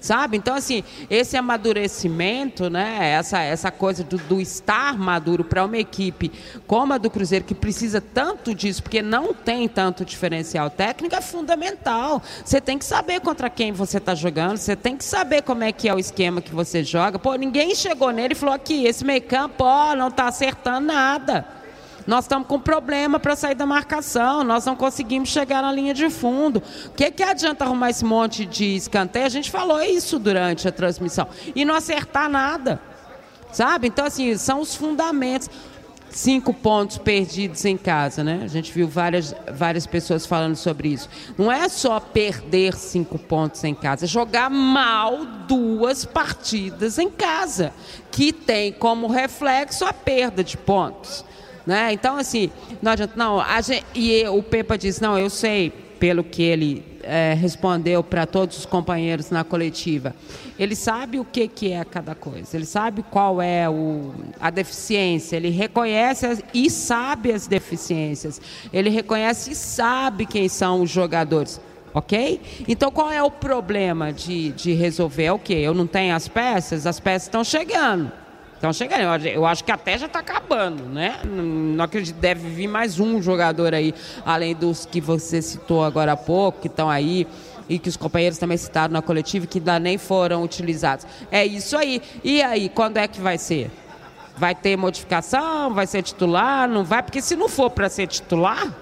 Sabe? 0.00 0.36
Então, 0.36 0.56
assim, 0.56 0.82
esse 1.08 1.36
amadurecimento, 1.36 2.68
né? 2.68 3.12
Essa, 3.12 3.40
essa 3.40 3.70
coisa 3.70 4.02
do, 4.02 4.16
do 4.16 4.40
estar 4.40 4.98
maduro 4.98 5.44
para 5.44 5.64
uma 5.64 5.78
equipe 5.78 6.32
como 6.66 6.92
a 6.92 6.98
do 6.98 7.08
Cruzeiro, 7.08 7.44
que 7.44 7.54
precisa 7.54 8.00
tanto 8.00 8.52
disso, 8.52 8.82
porque 8.82 9.00
não 9.00 9.32
tem 9.32 9.68
tanto 9.68 10.04
diferencial 10.04 10.68
técnico, 10.68 11.14
é 11.14 11.20
fundamental. 11.20 12.20
Você 12.44 12.60
tem 12.60 12.78
que 12.78 12.84
saber 12.84 13.20
contra 13.20 13.48
quem 13.48 13.70
você 13.70 13.98
está 13.98 14.12
jogando, 14.12 14.56
você 14.56 14.74
tem 14.74 14.96
que 14.96 15.04
saber 15.04 15.42
como 15.42 15.62
é 15.62 15.70
que 15.70 15.88
é 15.88 15.94
o 15.94 16.00
esquema 16.00 16.40
que 16.42 16.52
você 16.52 16.82
joga. 16.82 17.16
Pô, 17.16 17.36
ninguém 17.36 17.72
chegou 17.72 18.10
nele 18.10 18.32
e 18.32 18.36
falou 18.36 18.56
aqui, 18.56 18.84
esse 18.84 19.04
meio 19.04 19.22
campo, 19.22 19.62
ó, 19.62 19.94
não 19.94 20.08
está 20.08 20.26
acertando 20.26 20.88
nada. 20.88 21.61
Nós 22.06 22.24
estamos 22.24 22.48
com 22.48 22.58
problema 22.58 23.18
para 23.18 23.36
sair 23.36 23.54
da 23.54 23.66
marcação, 23.66 24.42
nós 24.42 24.64
não 24.64 24.74
conseguimos 24.74 25.28
chegar 25.28 25.62
na 25.62 25.72
linha 25.72 25.94
de 25.94 26.08
fundo. 26.10 26.62
O 26.86 26.90
que, 26.90 27.10
que 27.10 27.22
adianta 27.22 27.64
arrumar 27.64 27.90
esse 27.90 28.04
monte 28.04 28.44
de 28.44 28.76
escanteio? 28.76 29.26
A 29.26 29.30
gente 29.30 29.50
falou 29.50 29.80
isso 29.82 30.18
durante 30.18 30.66
a 30.66 30.72
transmissão. 30.72 31.28
E 31.54 31.64
não 31.64 31.74
acertar 31.74 32.28
nada. 32.28 32.80
Sabe? 33.52 33.88
Então, 33.88 34.06
assim, 34.06 34.36
são 34.36 34.60
os 34.60 34.74
fundamentos. 34.74 35.48
Cinco 36.10 36.52
pontos 36.52 36.98
perdidos 36.98 37.64
em 37.64 37.74
casa, 37.74 38.22
né? 38.22 38.40
A 38.44 38.46
gente 38.46 38.70
viu 38.70 38.86
várias, 38.86 39.34
várias 39.50 39.86
pessoas 39.86 40.26
falando 40.26 40.56
sobre 40.56 40.88
isso. 40.88 41.08
Não 41.38 41.50
é 41.50 41.70
só 41.70 41.98
perder 41.98 42.74
cinco 42.74 43.18
pontos 43.18 43.64
em 43.64 43.74
casa, 43.74 44.04
é 44.04 44.08
jogar 44.08 44.50
mal 44.50 45.24
duas 45.48 46.04
partidas 46.04 46.98
em 46.98 47.08
casa, 47.08 47.72
que 48.10 48.30
tem 48.30 48.72
como 48.72 49.06
reflexo 49.06 49.86
a 49.86 49.92
perda 49.94 50.44
de 50.44 50.58
pontos. 50.58 51.24
Né? 51.66 51.92
Então, 51.92 52.16
assim, 52.16 52.50
não 52.80 52.92
adianta. 52.92 53.14
Não, 53.16 53.40
gente, 53.62 53.84
e 53.94 54.26
o 54.26 54.42
Pepa 54.42 54.76
disse: 54.76 55.00
não, 55.00 55.18
eu 55.18 55.30
sei, 55.30 55.70
pelo 56.02 56.24
que 56.24 56.42
ele 56.42 56.84
é, 57.02 57.32
respondeu 57.34 58.02
para 58.02 58.26
todos 58.26 58.58
os 58.58 58.66
companheiros 58.66 59.30
na 59.30 59.44
coletiva. 59.44 60.14
Ele 60.58 60.74
sabe 60.74 61.18
o 61.18 61.24
que, 61.24 61.46
que 61.46 61.72
é 61.72 61.84
cada 61.84 62.14
coisa, 62.14 62.56
ele 62.56 62.66
sabe 62.66 63.04
qual 63.04 63.40
é 63.40 63.68
o, 63.68 64.12
a 64.40 64.50
deficiência, 64.50 65.36
ele 65.36 65.50
reconhece 65.50 66.26
as, 66.26 66.42
e 66.52 66.68
sabe 66.70 67.32
as 67.32 67.46
deficiências, 67.46 68.40
ele 68.72 68.90
reconhece 68.90 69.52
e 69.52 69.54
sabe 69.54 70.26
quem 70.26 70.48
são 70.48 70.82
os 70.82 70.90
jogadores. 70.90 71.60
Ok? 71.94 72.40
Então 72.66 72.90
qual 72.90 73.12
é 73.12 73.22
o 73.22 73.30
problema 73.30 74.12
de, 74.12 74.50
de 74.52 74.72
resolver? 74.72 75.24
É 75.24 75.32
o 75.32 75.38
que? 75.38 75.52
Eu 75.52 75.74
não 75.74 75.86
tenho 75.86 76.14
as 76.16 76.26
peças? 76.26 76.86
As 76.86 76.98
peças 76.98 77.24
estão 77.24 77.44
chegando. 77.44 78.10
Então 78.62 78.72
chega, 78.72 78.96
eu 79.26 79.44
acho 79.44 79.64
que 79.64 79.72
até 79.72 79.98
já 79.98 80.06
está 80.06 80.20
acabando, 80.20 80.84
né? 80.84 81.18
Não 81.24 81.84
acredito, 81.84 82.14
deve 82.14 82.48
vir 82.48 82.68
mais 82.68 83.00
um 83.00 83.20
jogador 83.20 83.74
aí, 83.74 83.92
além 84.24 84.54
dos 84.54 84.86
que 84.86 85.00
você 85.00 85.42
citou 85.42 85.82
agora 85.82 86.12
há 86.12 86.16
pouco, 86.16 86.60
que 86.60 86.68
estão 86.68 86.88
aí 86.88 87.26
e 87.68 87.76
que 87.76 87.88
os 87.88 87.96
companheiros 87.96 88.38
também 88.38 88.56
citaram 88.56 88.92
na 88.92 89.02
coletiva, 89.02 89.48
que 89.48 89.58
ainda 89.58 89.80
nem 89.80 89.98
foram 89.98 90.44
utilizados. 90.44 91.04
É 91.28 91.44
isso 91.44 91.76
aí. 91.76 92.00
E 92.22 92.40
aí, 92.40 92.68
quando 92.68 92.98
é 92.98 93.08
que 93.08 93.20
vai 93.20 93.36
ser? 93.36 93.68
Vai 94.36 94.54
ter 94.54 94.76
modificação? 94.76 95.74
Vai 95.74 95.88
ser 95.88 96.04
titular? 96.04 96.68
Não 96.68 96.84
vai? 96.84 97.02
Porque 97.02 97.20
se 97.20 97.34
não 97.34 97.48
for 97.48 97.68
para 97.68 97.88
ser 97.88 98.06
titular, 98.06 98.72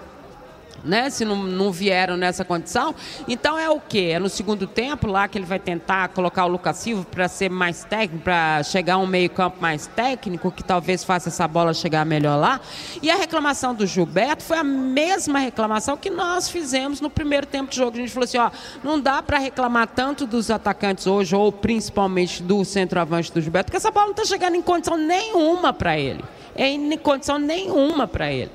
né? 0.85 1.11
Se 1.11 1.25
não, 1.25 1.37
não 1.37 1.71
vieram 1.73 2.17
nessa 2.17 2.45
condição. 2.45 2.95
Então 3.29 3.59
é 3.59 3.69
o 3.69 3.81
quê? 3.81 4.11
É 4.15 4.19
no 4.19 4.29
segundo 4.29 4.67
tempo 4.67 5.07
lá 5.07 5.29
que 5.29 5.39
ele 5.39 5.47
vai 5.47 5.59
tentar 5.59 6.09
colocar 6.09 6.45
o 6.45 6.49
Lucas 6.49 6.77
Silva 6.77 7.07
para 7.11 7.29
ser 7.29 7.51
mais 7.51 7.85
técnico, 7.85 8.25
para 8.25 8.63
chegar 8.63 8.95
a 8.95 8.99
um 8.99 9.07
meio-campo 9.07 9.59
mais 9.61 9.87
técnico, 9.87 10.51
que 10.51 10.63
talvez 10.63 11.05
faça 11.05 11.29
essa 11.29 11.47
bola 11.47 11.75
chegar 11.75 12.05
melhor 12.05 12.39
lá. 12.39 12.61
E 13.03 13.11
a 13.11 13.17
reclamação 13.17 13.75
do 13.75 13.87
Gilberto 13.87 14.43
foi 14.43 14.59
a 14.59 14.65
mesma 14.65 15.39
reclamação 15.39 15.97
que 15.97 16.11
nós 16.11 16.49
fizemos 16.49 17.01
no 17.01 17.11
primeiro 17.11 17.47
tempo 17.47 17.71
de 17.71 17.77
jogo. 17.77 17.97
A 17.97 18.01
gente 18.01 18.13
falou 18.13 18.25
assim: 18.25 18.39
ó, 18.39 18.51
não 18.83 19.01
dá 19.01 19.23
para 19.23 19.39
reclamar 19.39 19.89
tanto 19.89 20.27
dos 20.27 20.51
atacantes 20.51 21.07
hoje, 21.07 21.35
ou 21.35 21.53
principalmente 21.53 22.43
do 22.43 22.65
centroavante 22.65 23.33
do 23.33 23.41
Gilberto, 23.41 23.67
porque 23.67 23.77
essa 23.77 23.91
bola 23.91 24.07
não 24.07 24.13
está 24.13 24.25
chegando 24.25 24.57
em 24.57 24.63
condição 24.63 24.97
nenhuma 24.97 25.73
para 25.73 25.99
ele. 25.99 26.25
É 26.55 26.69
em 26.69 26.99
condição 26.99 27.39
nenhuma 27.39 28.07
para 28.07 28.33
ele. 28.33 28.51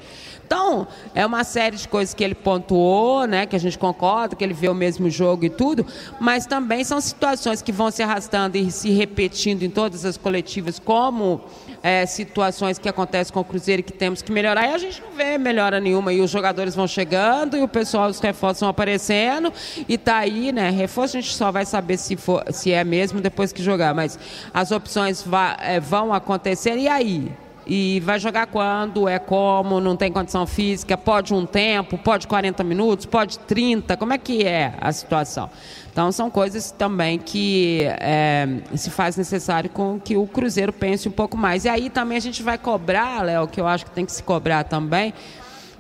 Então, 0.46 0.88
é 1.16 1.26
uma 1.26 1.44
série 1.44 1.76
de 1.76 1.88
coisas 1.88 2.14
que 2.14 2.24
ele 2.24 2.36
pontuou, 2.36 3.26
né, 3.26 3.48
que 3.48 3.56
a 3.56 3.60
gente 3.60 3.80
concorda, 3.80 4.36
que 4.36 4.44
ele 4.44 4.54
vê 4.54 4.70
o 4.70 4.76
mesmo 4.76 5.10
jogo 5.10 5.44
e 5.44 5.50
tudo, 5.50 5.84
mas 6.20 6.46
também 6.46 6.84
são 6.84 7.02
situações 7.02 7.64
que 7.64 7.72
vão 7.72 7.90
se 7.90 8.04
arrastando 8.04 8.56
e 8.56 8.70
se 8.70 8.92
repetindo 8.92 9.64
em 9.64 9.72
todas 9.72 10.06
as 10.06 10.18
coletivas, 10.18 10.78
como 10.78 11.42
é, 11.82 12.06
situações 12.06 12.78
que 12.78 12.88
acontecem 12.88 13.34
com 13.34 13.40
o 13.40 13.44
Cruzeiro 13.44 13.82
que 13.82 13.92
temos 13.92 14.22
que 14.22 14.32
melhorar, 14.32 14.68
e 14.68 14.74
a 14.76 14.78
gente 14.78 15.02
não 15.02 15.14
vê 15.14 15.36
melhora 15.40 15.80
nenhuma, 15.80 16.14
e 16.14 16.22
os 16.22 16.30
jogadores 16.30 16.76
vão 16.76 16.88
chegando, 16.88 17.58
e 17.58 17.64
o 17.64 17.68
pessoal, 17.68 18.08
os 18.08 18.20
reforços 18.20 18.60
vão 18.60 18.70
aparecendo, 18.70 19.52
e 19.90 19.98
tá 19.98 20.18
aí, 20.18 20.52
né, 20.52 20.70
reforço 20.70 21.18
a 21.18 21.22
gente 21.22 21.34
só 21.34 21.52
vai 21.52 21.66
saber 21.66 21.98
se, 21.98 22.16
for, 22.16 22.44
se 22.52 22.72
é 22.72 22.84
mesmo 22.84 23.20
depois 23.20 23.52
que 23.52 23.64
jogar, 23.64 23.96
mas 23.96 24.20
as 24.54 24.70
opções 24.70 25.26
é, 25.60 25.80
vão 25.80 26.14
acontecer, 26.14 26.78
e 26.78 26.88
aí? 26.88 27.45
E 27.68 28.00
vai 28.02 28.20
jogar 28.20 28.46
quando, 28.46 29.10
é 29.10 29.18
como, 29.18 29.80
não 29.80 29.96
tem 29.96 30.12
condição 30.12 30.46
física, 30.46 30.96
pode 30.96 31.34
um 31.34 31.46
tempo, 31.46 31.98
pode 31.98 32.28
40 32.28 32.64
minutos, 32.64 33.08
pode 33.08 33.40
30, 33.40 33.98
como 33.98 34.14
é 34.14 34.18
que 34.20 34.44
é 34.44 34.74
a 34.80 34.92
situação? 34.92 35.50
Então 35.92 36.12
são 36.12 36.30
coisas 36.30 36.72
também 36.72 37.18
que 37.18 37.80
é, 37.84 38.48
se 38.76 38.92
faz 38.92 39.18
necessário 39.18 39.70
com 39.70 40.00
que 40.00 40.16
o 40.16 40.28
Cruzeiro 40.28 40.72
pense 40.72 41.08
um 41.08 41.12
pouco 41.12 41.36
mais. 41.36 41.66
E 41.66 41.70
aí 41.70 41.90
também 41.90 42.18
a 42.18 42.22
gente 42.22 42.44
vai 42.44 42.58
cobrar, 42.58 43.24
Léo, 43.24 43.48
que 43.48 43.60
eu 43.60 43.68
acho 43.68 43.86
que 43.86 43.92
tem 43.92 44.06
que 44.06 44.12
se 44.12 44.22
cobrar 44.22 44.66
também, 44.66 45.14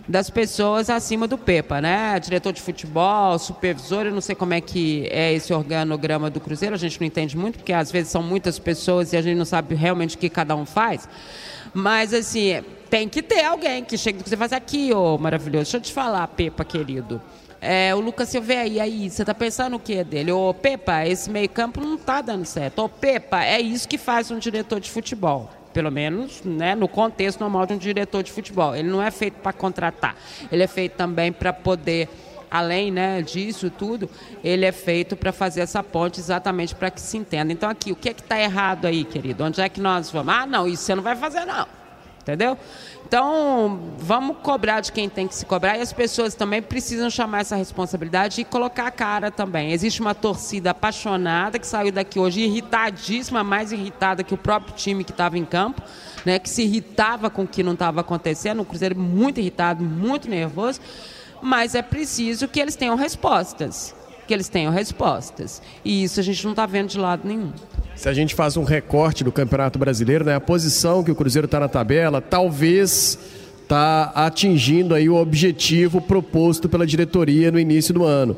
das 0.08 0.30
pessoas 0.30 0.90
acima 0.90 1.28
do 1.28 1.38
PEPA, 1.38 1.82
né? 1.82 2.20
Diretor 2.20 2.54
de 2.54 2.62
futebol, 2.62 3.38
supervisor, 3.40 4.06
eu 4.06 4.12
não 4.12 4.22
sei 4.22 4.36
como 4.36 4.54
é 4.54 4.62
que 4.62 5.08
é 5.12 5.34
esse 5.34 5.54
organograma 5.54 6.30
do 6.30 6.40
Cruzeiro, 6.40 6.76
a 6.76 6.78
gente 6.78 7.00
não 7.00 7.08
entende 7.08 7.36
muito, 7.36 7.58
porque 7.58 7.74
às 7.74 7.92
vezes 7.92 8.12
são 8.12 8.22
muitas 8.22 8.60
pessoas 8.60 9.14
e 9.14 9.18
a 9.18 9.22
gente 9.22 9.38
não 9.38 9.46
sabe 9.46 9.76
realmente 9.76 10.16
o 10.16 10.20
que 10.20 10.30
cada 10.30 10.56
um 10.56 10.66
faz. 10.66 11.10
Mas, 11.76 12.14
assim, 12.14 12.64
tem 12.90 13.10
que 13.10 13.22
ter 13.22 13.44
alguém 13.44 13.84
que 13.84 13.98
chegue 13.98 14.24
e 14.26 14.38
faz 14.38 14.54
aqui, 14.54 14.94
ô 14.94 15.18
maravilhoso. 15.18 15.64
Deixa 15.64 15.78
eu 15.78 15.82
te 15.82 15.92
falar, 15.92 16.26
Pepa, 16.30 16.64
querido. 16.64 17.22
É, 17.60 17.94
o 17.94 18.00
Lucas 18.00 18.30
Silveira, 18.30 18.62
aí, 18.62 18.80
aí, 18.80 19.10
você 19.10 19.26
tá 19.26 19.34
pensando 19.34 19.76
o 19.76 19.80
que 19.80 20.02
dele? 20.02 20.32
Ô, 20.32 20.54
Pepa, 20.54 21.06
esse 21.06 21.30
meio 21.30 21.50
campo 21.50 21.82
não 21.82 21.98
tá 21.98 22.22
dando 22.22 22.46
certo. 22.46 22.80
Ô, 22.80 22.88
Pepa, 22.88 23.44
é 23.44 23.60
isso 23.60 23.90
que 23.90 23.98
faz 23.98 24.32
um 24.32 24.40
diretor 24.40 24.80
de 24.80 24.90
futebol. 24.90 25.50
Pelo 25.74 25.92
menos 25.92 26.42
né, 26.46 26.76
no 26.76 26.88
contexto 26.88 27.42
normal 27.42 27.66
de 27.66 27.74
um 27.74 27.78
diretor 27.78 28.24
de 28.24 28.32
futebol. 28.32 28.74
Ele 28.74 28.88
não 28.88 29.02
é 29.02 29.12
feito 29.12 29.34
para 29.42 29.52
contratar. 29.52 30.16
Ele 30.50 30.64
é 30.64 30.68
feito 30.68 30.94
também 30.94 31.34
para 31.34 31.52
poder 31.52 32.08
além 32.58 32.92
né, 32.92 33.22
disso 33.22 33.70
tudo, 33.70 34.10
ele 34.44 34.66
é 34.66 34.72
feito 34.72 35.16
para 35.16 35.32
fazer 35.32 35.62
essa 35.62 35.84
ponte 35.84 36.20
exatamente 36.20 36.74
para 36.76 36.90
que 36.90 37.02
se 37.02 37.18
entenda. 37.18 37.52
Então, 37.52 37.70
aqui, 37.70 37.92
o 37.92 37.96
que 37.96 38.10
é 38.10 38.14
que 38.14 38.22
está 38.22 38.40
errado 38.40 38.86
aí, 38.86 39.04
querido? 39.04 39.44
Onde 39.44 39.62
é 39.62 39.70
que 39.70 39.82
nós 39.82 40.10
vamos? 40.10 40.34
Ah, 40.34 40.46
não, 40.46 40.68
isso 40.68 40.84
você 40.84 40.96
não 40.96 41.04
vai 41.04 41.16
fazer, 41.16 41.46
não. 41.46 41.68
Entendeu? 42.22 42.58
Então, 43.08 43.80
vamos 44.00 44.38
cobrar 44.42 44.80
de 44.80 44.92
quem 44.92 45.08
tem 45.08 45.28
que 45.28 45.36
se 45.36 45.46
cobrar 45.46 45.78
e 45.78 45.82
as 45.82 45.94
pessoas 45.94 46.34
também 46.34 46.60
precisam 46.60 47.08
chamar 47.08 47.42
essa 47.42 47.56
responsabilidade 47.56 48.42
e 48.42 48.44
colocar 48.44 48.88
a 48.88 48.92
cara 48.92 49.30
também. 49.30 49.72
Existe 49.72 50.02
uma 50.02 50.16
torcida 50.16 50.72
apaixonada 50.72 51.60
que 51.60 51.68
saiu 51.68 51.92
daqui 51.92 52.20
hoje 52.20 52.42
irritadíssima, 52.42 53.44
mais 53.44 53.72
irritada 53.72 54.24
que 54.24 54.34
o 54.34 54.38
próprio 54.38 54.74
time 54.74 55.04
que 55.04 55.12
estava 55.12 55.38
em 55.38 55.46
campo, 55.46 55.84
né, 56.26 56.40
que 56.40 56.50
se 56.50 56.64
irritava 56.64 57.30
com 57.30 57.44
o 57.44 57.48
que 57.48 57.62
não 57.62 57.74
estava 57.74 58.02
acontecendo. 58.02 58.64
O 58.64 58.66
Cruzeiro 58.66 58.98
muito 58.98 59.40
irritado, 59.40 59.84
muito 59.84 60.28
nervoso 60.28 60.82
mas 61.46 61.76
é 61.76 61.82
preciso 61.84 62.48
que 62.48 62.60
eles 62.60 62.76
tenham 62.76 62.96
respostas. 62.96 63.94
Que 64.28 64.34
eles 64.34 64.50
tenham 64.50 64.74
respostas. 64.74 65.62
E 65.86 66.04
isso 66.04 66.20
a 66.20 66.24
gente 66.24 66.44
não 66.44 66.52
está 66.52 66.66
vendo 66.66 66.90
de 66.90 66.98
lado 66.98 67.22
nenhum. 67.28 67.52
Se 67.96 68.10
a 68.10 68.14
gente 68.14 68.34
faz 68.34 68.58
um 68.58 68.64
recorte 68.64 69.24
do 69.24 69.32
Campeonato 69.32 69.78
Brasileiro, 69.78 70.26
né, 70.26 70.34
a 70.34 70.42
posição 70.42 71.04
que 71.04 71.12
o 71.12 71.16
Cruzeiro 71.16 71.46
está 71.46 71.60
na 71.60 71.68
tabela, 71.68 72.20
talvez 72.20 73.20
está 73.62 74.12
atingindo 74.16 74.96
aí 74.96 75.08
o 75.08 75.16
objetivo 75.16 76.02
proposto 76.02 76.68
pela 76.68 76.86
diretoria 76.86 77.52
no 77.52 77.60
início 77.60 77.94
do 77.94 78.04
ano. 78.04 78.36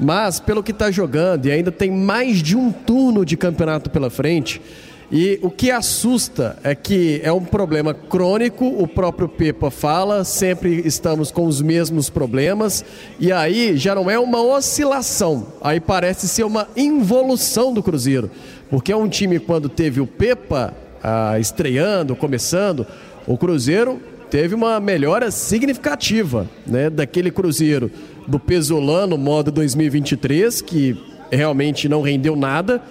Mas, 0.00 0.40
pelo 0.40 0.62
que 0.62 0.70
está 0.70 0.90
jogando, 0.90 1.46
e 1.46 1.50
ainda 1.50 1.70
tem 1.70 1.90
mais 1.90 2.42
de 2.42 2.56
um 2.56 2.72
turno 2.72 3.26
de 3.26 3.36
campeonato 3.36 3.90
pela 3.90 4.08
frente, 4.08 4.62
E 5.10 5.38
o 5.42 5.50
que 5.50 5.70
assusta 5.70 6.58
é 6.62 6.74
que 6.74 7.20
é 7.24 7.32
um 7.32 7.42
problema 7.42 7.94
crônico, 7.94 8.66
o 8.66 8.86
próprio 8.86 9.26
Pepa 9.26 9.70
fala, 9.70 10.22
sempre 10.22 10.82
estamos 10.84 11.30
com 11.30 11.46
os 11.46 11.62
mesmos 11.62 12.10
problemas, 12.10 12.84
e 13.18 13.32
aí 13.32 13.74
já 13.78 13.94
não 13.94 14.10
é 14.10 14.18
uma 14.18 14.42
oscilação, 14.42 15.46
aí 15.62 15.80
parece 15.80 16.28
ser 16.28 16.44
uma 16.44 16.68
involução 16.76 17.72
do 17.72 17.82
Cruzeiro. 17.82 18.30
Porque 18.68 18.92
é 18.92 18.96
um 18.96 19.08
time, 19.08 19.38
quando 19.38 19.70
teve 19.70 19.98
o 19.98 20.06
Pepa 20.06 20.74
ah, 21.02 21.38
estreando, 21.38 22.14
começando, 22.14 22.86
o 23.26 23.38
Cruzeiro 23.38 24.00
teve 24.30 24.54
uma 24.54 24.78
melhora 24.78 25.30
significativa, 25.30 26.46
né? 26.66 26.90
Daquele 26.90 27.30
Cruzeiro 27.30 27.90
do 28.26 28.38
Pesolano 28.38 29.16
modo 29.16 29.50
2023, 29.50 30.60
que 30.60 31.02
realmente 31.30 31.88
não 31.88 32.02
rendeu 32.02 32.36
nada. 32.36 32.82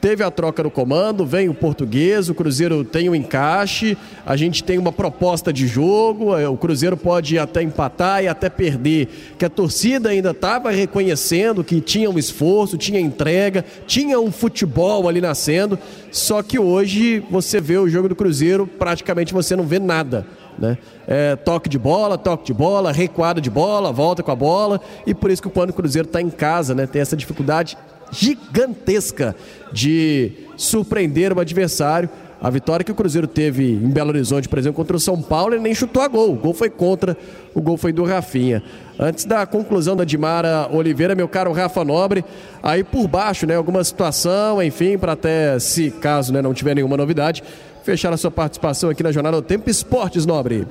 Teve 0.00 0.22
a 0.22 0.30
troca 0.30 0.62
no 0.62 0.70
comando, 0.70 1.24
vem 1.24 1.48
o 1.48 1.54
português, 1.54 2.28
o 2.28 2.34
Cruzeiro 2.34 2.84
tem 2.84 3.08
um 3.08 3.14
encaixe, 3.14 3.96
a 4.24 4.36
gente 4.36 4.62
tem 4.62 4.78
uma 4.78 4.92
proposta 4.92 5.52
de 5.52 5.66
jogo, 5.66 6.36
é, 6.36 6.48
o 6.48 6.56
Cruzeiro 6.56 6.96
pode 6.96 7.38
até 7.38 7.62
empatar 7.62 8.22
e 8.22 8.28
até 8.28 8.48
perder, 8.50 9.08
que 9.38 9.44
a 9.44 9.50
torcida 9.50 10.10
ainda 10.10 10.30
estava 10.30 10.70
reconhecendo 10.70 11.64
que 11.64 11.80
tinha 11.80 12.10
um 12.10 12.18
esforço, 12.18 12.76
tinha 12.76 13.00
entrega, 13.00 13.64
tinha 13.86 14.20
um 14.20 14.30
futebol 14.30 15.08
ali 15.08 15.20
nascendo, 15.20 15.78
só 16.12 16.42
que 16.42 16.58
hoje 16.58 17.22
você 17.30 17.60
vê 17.60 17.78
o 17.78 17.88
jogo 17.88 18.08
do 18.08 18.14
Cruzeiro, 18.14 18.66
praticamente 18.66 19.32
você 19.32 19.56
não 19.56 19.64
vê 19.64 19.78
nada. 19.78 20.26
Né? 20.58 20.78
É, 21.06 21.36
toque 21.36 21.68
de 21.68 21.78
bola, 21.78 22.16
toque 22.16 22.46
de 22.46 22.54
bola, 22.54 22.90
recuada 22.90 23.40
de 23.40 23.50
bola, 23.50 23.92
volta 23.92 24.22
com 24.22 24.30
a 24.30 24.36
bola, 24.36 24.80
e 25.06 25.14
por 25.14 25.30
isso 25.30 25.42
que 25.42 25.48
o 25.48 25.50
Plano 25.50 25.72
Cruzeiro 25.72 26.06
está 26.06 26.20
em 26.20 26.30
casa, 26.30 26.74
né? 26.74 26.86
tem 26.86 27.02
essa 27.02 27.16
dificuldade 27.16 27.76
gigantesca 28.10 29.34
de 29.72 30.32
surpreender 30.56 31.32
o 31.32 31.40
adversário. 31.40 32.08
A 32.40 32.50
vitória 32.50 32.84
que 32.84 32.92
o 32.92 32.94
Cruzeiro 32.94 33.26
teve 33.26 33.72
em 33.72 33.88
Belo 33.88 34.10
Horizonte, 34.10 34.48
por 34.48 34.58
exemplo, 34.58 34.76
contra 34.76 34.96
o 34.96 35.00
São 35.00 35.20
Paulo, 35.20 35.54
ele 35.54 35.62
nem 35.62 35.74
chutou 35.74 36.02
a 36.02 36.08
gol. 36.08 36.32
O 36.32 36.36
gol 36.36 36.52
foi 36.52 36.68
contra, 36.68 37.16
o 37.54 37.62
gol 37.62 37.76
foi 37.78 37.92
do 37.92 38.04
Rafinha. 38.04 38.62
Antes 38.98 39.24
da 39.24 39.46
conclusão 39.46 39.96
da 39.96 40.04
Dimara 40.04 40.68
Oliveira, 40.70 41.14
meu 41.14 41.28
caro 41.28 41.50
Rafa 41.52 41.84
Nobre, 41.84 42.24
aí 42.62 42.84
por 42.84 43.08
baixo, 43.08 43.46
né, 43.46 43.56
alguma 43.56 43.82
situação, 43.82 44.62
enfim, 44.62 44.98
para 44.98 45.12
até, 45.12 45.58
se 45.58 45.90
caso 45.90 46.32
né, 46.32 46.42
não 46.42 46.52
tiver 46.52 46.74
nenhuma 46.74 46.96
novidade, 46.96 47.42
fechar 47.82 48.12
a 48.12 48.16
sua 48.16 48.30
participação 48.30 48.90
aqui 48.90 49.02
na 49.02 49.12
Jornada 49.12 49.40
do 49.40 49.42
Tempo 49.42 49.70
Esportes, 49.70 50.26
Nobre. 50.26 50.66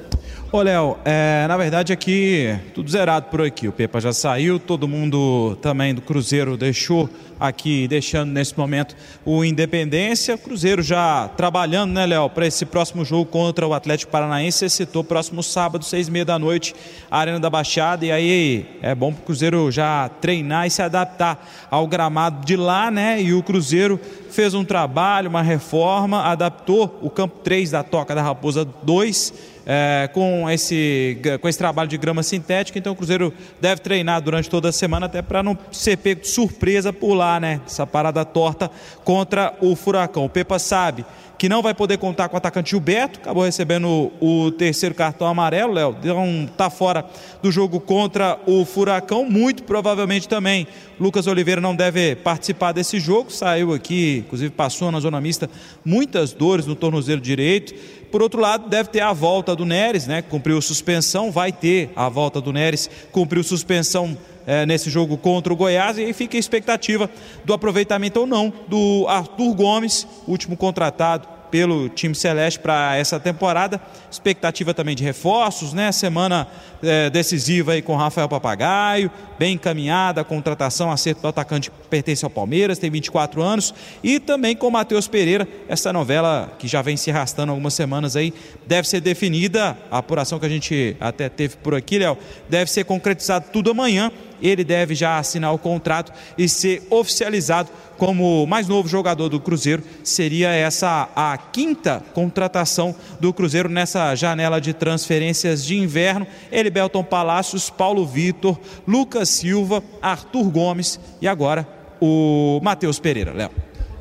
Ô, 0.55 0.61
Léo, 0.61 0.95
é, 1.03 1.45
na 1.49 1.57
verdade 1.57 1.91
aqui 1.91 2.57
tudo 2.73 2.89
zerado 2.89 3.25
por 3.25 3.41
aqui. 3.41 3.67
O 3.67 3.73
Pepa 3.73 3.99
já 3.99 4.13
saiu, 4.13 4.57
todo 4.57 4.87
mundo 4.87 5.57
também 5.61 5.93
do 5.93 5.99
Cruzeiro 5.99 6.55
deixou 6.55 7.09
aqui, 7.37 7.89
deixando 7.89 8.31
nesse 8.31 8.57
momento 8.57 8.95
o 9.25 9.43
Independência. 9.43 10.37
Cruzeiro 10.37 10.81
já 10.81 11.29
trabalhando, 11.35 11.91
né, 11.91 12.05
Léo, 12.05 12.29
para 12.29 12.47
esse 12.47 12.65
próximo 12.65 13.03
jogo 13.03 13.25
contra 13.25 13.67
o 13.67 13.73
Atlético 13.73 14.09
Paranaense. 14.09 14.59
Você 14.59 14.69
citou 14.69 15.03
próximo 15.03 15.43
sábado, 15.43 15.83
seis 15.83 16.07
e 16.07 16.11
meia 16.11 16.23
da 16.23 16.39
noite, 16.39 16.73
Arena 17.11 17.37
da 17.37 17.49
Baixada. 17.49 18.05
E 18.05 18.11
aí 18.13 18.65
é 18.81 18.95
bom 18.95 19.11
para 19.11 19.23
o 19.23 19.25
Cruzeiro 19.25 19.69
já 19.69 20.07
treinar 20.21 20.67
e 20.67 20.69
se 20.69 20.81
adaptar 20.81 21.67
ao 21.69 21.85
gramado 21.85 22.45
de 22.45 22.55
lá, 22.55 22.89
né? 22.89 23.21
E 23.21 23.33
o 23.33 23.43
Cruzeiro 23.43 23.99
fez 24.31 24.53
um 24.53 24.63
trabalho, 24.63 25.29
uma 25.29 25.41
reforma, 25.41 26.23
adaptou 26.23 26.97
o 27.01 27.09
campo 27.09 27.39
3 27.43 27.71
da 27.71 27.83
Toca 27.83 28.15
da 28.15 28.21
Raposa 28.21 28.63
2 28.63 29.54
é, 29.65 30.09
com, 30.13 30.49
esse, 30.49 31.17
com 31.41 31.49
esse 31.49 31.57
trabalho 31.57 31.89
de 31.89 31.97
grama 31.97 32.21
sintética, 32.21 32.77
então 32.77 32.93
o 32.93 32.95
Cruzeiro 32.95 33.33
deve 33.59 33.81
treinar 33.81 34.21
durante 34.21 34.49
toda 34.49 34.69
a 34.69 34.71
semana, 34.71 35.07
até 35.07 35.21
para 35.21 35.41
não 35.41 35.57
ser 35.71 35.97
pego 35.97 36.21
de 36.21 36.27
surpresa 36.27 36.93
por 36.93 37.13
lá, 37.13 37.39
né? 37.39 37.59
Essa 37.65 37.87
parada 37.87 38.23
torta 38.23 38.69
contra 39.03 39.53
o 39.61 39.75
Furacão. 39.75 40.25
O 40.25 40.29
Pepa 40.29 40.59
sabe 40.59 41.05
que 41.37 41.49
não 41.49 41.61
vai 41.61 41.73
poder 41.73 41.97
contar 41.97 42.29
com 42.29 42.35
o 42.35 42.37
atacante 42.37 42.71
Gilberto, 42.71 43.19
acabou 43.19 43.43
recebendo 43.43 44.11
o, 44.19 44.51
terceiro 44.51 44.95
cartão 44.95 45.27
amarelo, 45.27 45.73
Léo, 45.73 45.95
então 45.99 46.49
tá 46.55 46.69
fora 46.69 47.05
do 47.41 47.51
jogo 47.51 47.79
contra 47.79 48.39
o 48.45 48.63
Furacão, 48.65 49.25
muito 49.29 49.63
provavelmente 49.63 50.27
também 50.27 50.67
Lucas 50.99 51.27
Oliveira 51.27 51.59
não 51.59 51.75
deve 51.75 52.15
participar 52.15 52.71
desse 52.71 52.99
jogo, 52.99 53.31
saiu 53.31 53.73
aqui, 53.73 54.23
inclusive 54.25 54.51
passou 54.51 54.91
na 54.91 54.99
zona 54.99 55.19
mista, 55.19 55.49
muitas 55.83 56.31
dores 56.31 56.65
no 56.65 56.75
tornozelo 56.75 57.19
direito, 57.19 57.73
por 58.15 58.21
outro 58.21 58.39
lado, 58.39 58.69
deve 58.69 58.87
ter 58.87 59.01
a 59.01 59.11
volta 59.11 59.53
do 59.53 59.65
Neres, 59.65 60.07
né? 60.07 60.21
Cumpriu 60.21 60.61
suspensão, 60.61 61.33
vai 61.33 61.51
ter 61.51 61.91
a 61.97 62.07
volta 62.07 62.39
do 62.39 62.53
Neres, 62.53 62.89
cumpriu 63.11 63.43
suspensão 63.43 64.17
é, 64.47 64.65
nesse 64.65 64.89
jogo 64.89 65.17
contra 65.17 65.51
o 65.51 65.55
Goiás, 65.57 65.97
e 65.97 66.05
aí 66.05 66.13
fica 66.13 66.37
a 66.37 66.39
expectativa 66.39 67.09
do 67.43 67.53
aproveitamento 67.53 68.21
ou 68.21 68.25
não 68.25 68.53
do 68.69 69.05
Arthur 69.09 69.53
Gomes, 69.53 70.07
último 70.25 70.55
contratado 70.55 71.34
pelo 71.55 71.87
time 71.87 72.13
celeste 72.13 72.59
para 72.59 72.97
essa 72.97 73.17
temporada. 73.17 73.79
Expectativa 74.11 74.73
também 74.73 74.93
de 74.93 75.05
reforços, 75.05 75.71
né? 75.71 75.89
Semana 75.89 76.49
é, 76.83 77.09
decisiva 77.09 77.71
aí 77.71 77.81
com 77.81 77.95
Rafael 77.95 78.27
Papagaio, 78.27 79.09
bem 79.39 79.53
encaminhada 79.53 80.19
a 80.19 80.23
contratação, 80.25 80.91
acerto 80.91 81.21
do 81.21 81.29
atacante 81.29 81.71
que 81.71 81.87
pertence 81.89 82.25
ao 82.25 82.29
Palmeiras, 82.29 82.77
tem 82.77 82.91
24 82.91 83.41
anos, 83.41 83.73
e 84.03 84.19
também 84.19 84.53
com 84.53 84.69
Matheus 84.69 85.07
Pereira, 85.07 85.47
essa 85.69 85.93
novela 85.93 86.53
que 86.59 86.67
já 86.67 86.81
vem 86.81 86.97
se 86.97 87.09
arrastando 87.09 87.53
algumas 87.53 87.73
semanas 87.73 88.17
aí, 88.17 88.33
deve 88.67 88.85
ser 88.89 88.99
definida, 88.99 89.77
a 89.89 89.99
apuração 89.99 90.37
que 90.37 90.45
a 90.45 90.49
gente 90.49 90.97
até 90.99 91.29
teve 91.29 91.55
por 91.55 91.73
aqui, 91.73 91.99
Léo, 91.99 92.17
deve 92.49 92.69
ser 92.69 92.83
concretizado 92.83 93.45
tudo 93.53 93.71
amanhã 93.71 94.11
ele 94.41 94.63
deve 94.63 94.95
já 94.95 95.17
assinar 95.17 95.53
o 95.53 95.57
contrato 95.57 96.11
e 96.37 96.47
ser 96.47 96.85
oficializado 96.89 97.69
como 97.97 98.45
mais 98.45 98.67
novo 98.67 98.87
jogador 98.87 99.29
do 99.29 99.39
Cruzeiro. 99.39 99.83
Seria 100.03 100.49
essa 100.49 101.09
a 101.15 101.37
quinta 101.37 102.03
contratação 102.13 102.95
do 103.19 103.33
Cruzeiro 103.33 103.69
nessa 103.69 104.13
janela 104.15 104.59
de 104.59 104.73
transferências 104.73 105.63
de 105.65 105.77
inverno. 105.77 106.27
Ele, 106.51 106.69
Belton 106.69 107.03
Palácios, 107.03 107.69
Paulo 107.69 108.05
Vitor, 108.05 108.59
Lucas 108.87 109.29
Silva, 109.29 109.83
Arthur 110.01 110.49
Gomes 110.49 110.99
e 111.21 111.27
agora 111.27 111.67
o 112.01 112.59
Matheus 112.63 112.99
Pereira. 112.99 113.33
Léo. 113.33 113.51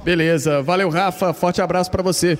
Beleza, 0.04 0.62
valeu 0.62 0.90
Rafa, 0.90 1.32
forte 1.32 1.62
abraço 1.62 1.90
para 1.90 2.02
você. 2.02 2.38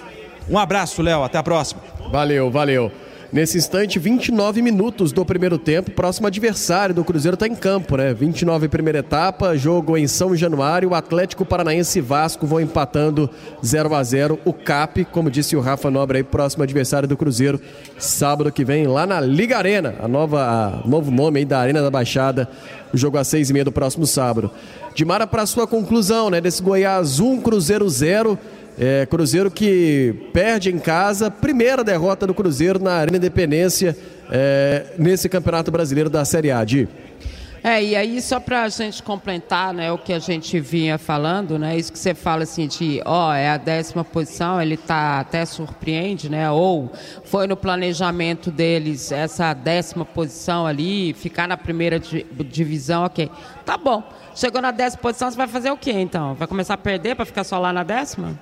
Um 0.49 0.59
abraço, 0.59 1.01
Léo, 1.01 1.23
até 1.23 1.39
a 1.39 1.43
próxima. 1.43 1.81
Valeu, 2.11 2.51
valeu. 2.51 2.93
Nesse 3.33 3.59
instante, 3.59 3.99
29 3.99 4.63
minutos 4.63 5.13
do 5.13 5.25
primeiro 5.25 5.59
tempo. 5.59 5.91
Próximo 5.91 6.27
adversário 6.27 6.95
do 6.95 7.05
Cruzeiro 7.05 7.35
está 7.35 7.47
em 7.47 7.55
campo, 7.55 7.97
né? 7.97 8.15
29 8.15 8.69
primeira 8.69 9.01
etapa, 9.01 9.57
jogo 9.57 9.97
em 9.97 10.07
São 10.07 10.37
Januário. 10.37 10.91
O 10.91 10.95
Atlético 10.95 11.45
Paranaense 11.45 11.99
e 11.99 12.03
Vasco 12.03 12.47
vão 12.47 12.61
empatando 12.61 13.29
0 13.65 13.95
a 13.95 14.03
0 14.03 14.39
O 14.45 14.53
CAP, 14.53 15.05
como 15.07 15.31
disse 15.31 15.57
o 15.57 15.61
Rafa 15.61 15.91
Nobre 15.91 16.19
aí, 16.19 16.25
próximo 16.25 16.63
adversário 16.63 17.09
do 17.09 17.17
Cruzeiro, 17.17 17.61
sábado 17.99 18.53
que 18.53 18.65
vem, 18.65 18.87
lá 18.87 19.07
na 19.07 19.21
Liga 19.21 19.59
Arena, 19.59 19.95
a 20.01 20.07
nova, 20.07 20.43
a, 20.85 20.89
novo 20.89 21.11
nome 21.11 21.41
aí 21.41 21.45
da 21.45 21.59
Arena 21.59 21.83
da 21.83 21.91
Baixada. 21.91 22.49
O 22.93 22.97
jogo 22.97 23.19
às 23.19 23.27
seis 23.27 23.51
e 23.51 23.53
meia 23.53 23.65
do 23.65 23.73
próximo 23.73 24.07
sábado. 24.07 24.51
Dimara, 24.95 25.27
para 25.27 25.45
sua 25.47 25.67
conclusão, 25.67 26.31
né? 26.31 26.41
Desse 26.41 26.63
Goiás 26.63 27.19
1, 27.19 27.41
Cruzeiro 27.41 27.89
0. 27.89 28.39
É, 28.79 29.07
Cruzeiro 29.07 29.51
que 29.51 30.29
perde 30.33 30.71
em 30.71 30.79
casa, 30.79 31.31
primeira 31.31 31.85
derrota 31.85 32.27
do 32.27 32.35
Cruzeiro 32.35 32.83
na 32.83 32.95
Arena 32.95 33.17
Independência 33.17 33.97
é, 34.31 34.87
nesse 34.99 35.29
Campeonato 35.29 35.71
Brasileiro 35.71 36.11
da 36.11 36.25
Série 36.25 36.51
A. 36.51 36.65
Di. 36.65 36.89
É, 37.67 37.83
e 37.83 37.97
aí 37.97 38.21
só 38.21 38.39
para 38.39 38.65
a 38.65 38.69
gente 38.69 39.03
completar 39.03 39.73
né, 39.73 39.91
o 39.91 39.97
que 39.97 40.13
a 40.13 40.19
gente 40.19 40.61
vinha 40.61 40.99
falando, 40.99 41.59
né, 41.59 41.79
isso 41.79 41.91
que 41.91 41.99
você 41.99 42.13
fala 42.15 42.43
assim 42.43 42.67
de, 42.67 43.01
ó, 43.07 43.33
é 43.33 43.49
a 43.49 43.57
décima 43.57 44.05
posição, 44.05 44.61
ele 44.61 44.77
tá 44.77 45.19
até 45.21 45.47
surpreende, 45.47 46.29
né, 46.29 46.51
ou 46.51 46.93
foi 47.25 47.47
no 47.47 47.57
planejamento 47.57 48.51
deles 48.51 49.11
essa 49.11 49.55
décima 49.55 50.05
posição 50.05 50.67
ali, 50.67 51.15
ficar 51.15 51.49
na 51.49 51.57
primeira 51.57 51.99
divisão, 51.99 53.05
ok. 53.07 53.31
Tá 53.65 53.79
bom, 53.79 54.03
chegou 54.35 54.61
na 54.61 54.71
décima 54.71 55.01
posição, 55.01 55.31
você 55.31 55.37
vai 55.39 55.49
fazer 55.49 55.71
o 55.71 55.77
quê 55.79 55.93
então? 55.93 56.35
Vai 56.35 56.47
começar 56.47 56.75
a 56.75 56.77
perder 56.77 57.17
para 57.17 57.25
ficar 57.25 57.45
só 57.45 57.59
lá 57.59 57.73
na 57.73 57.83
décima? 57.83 58.39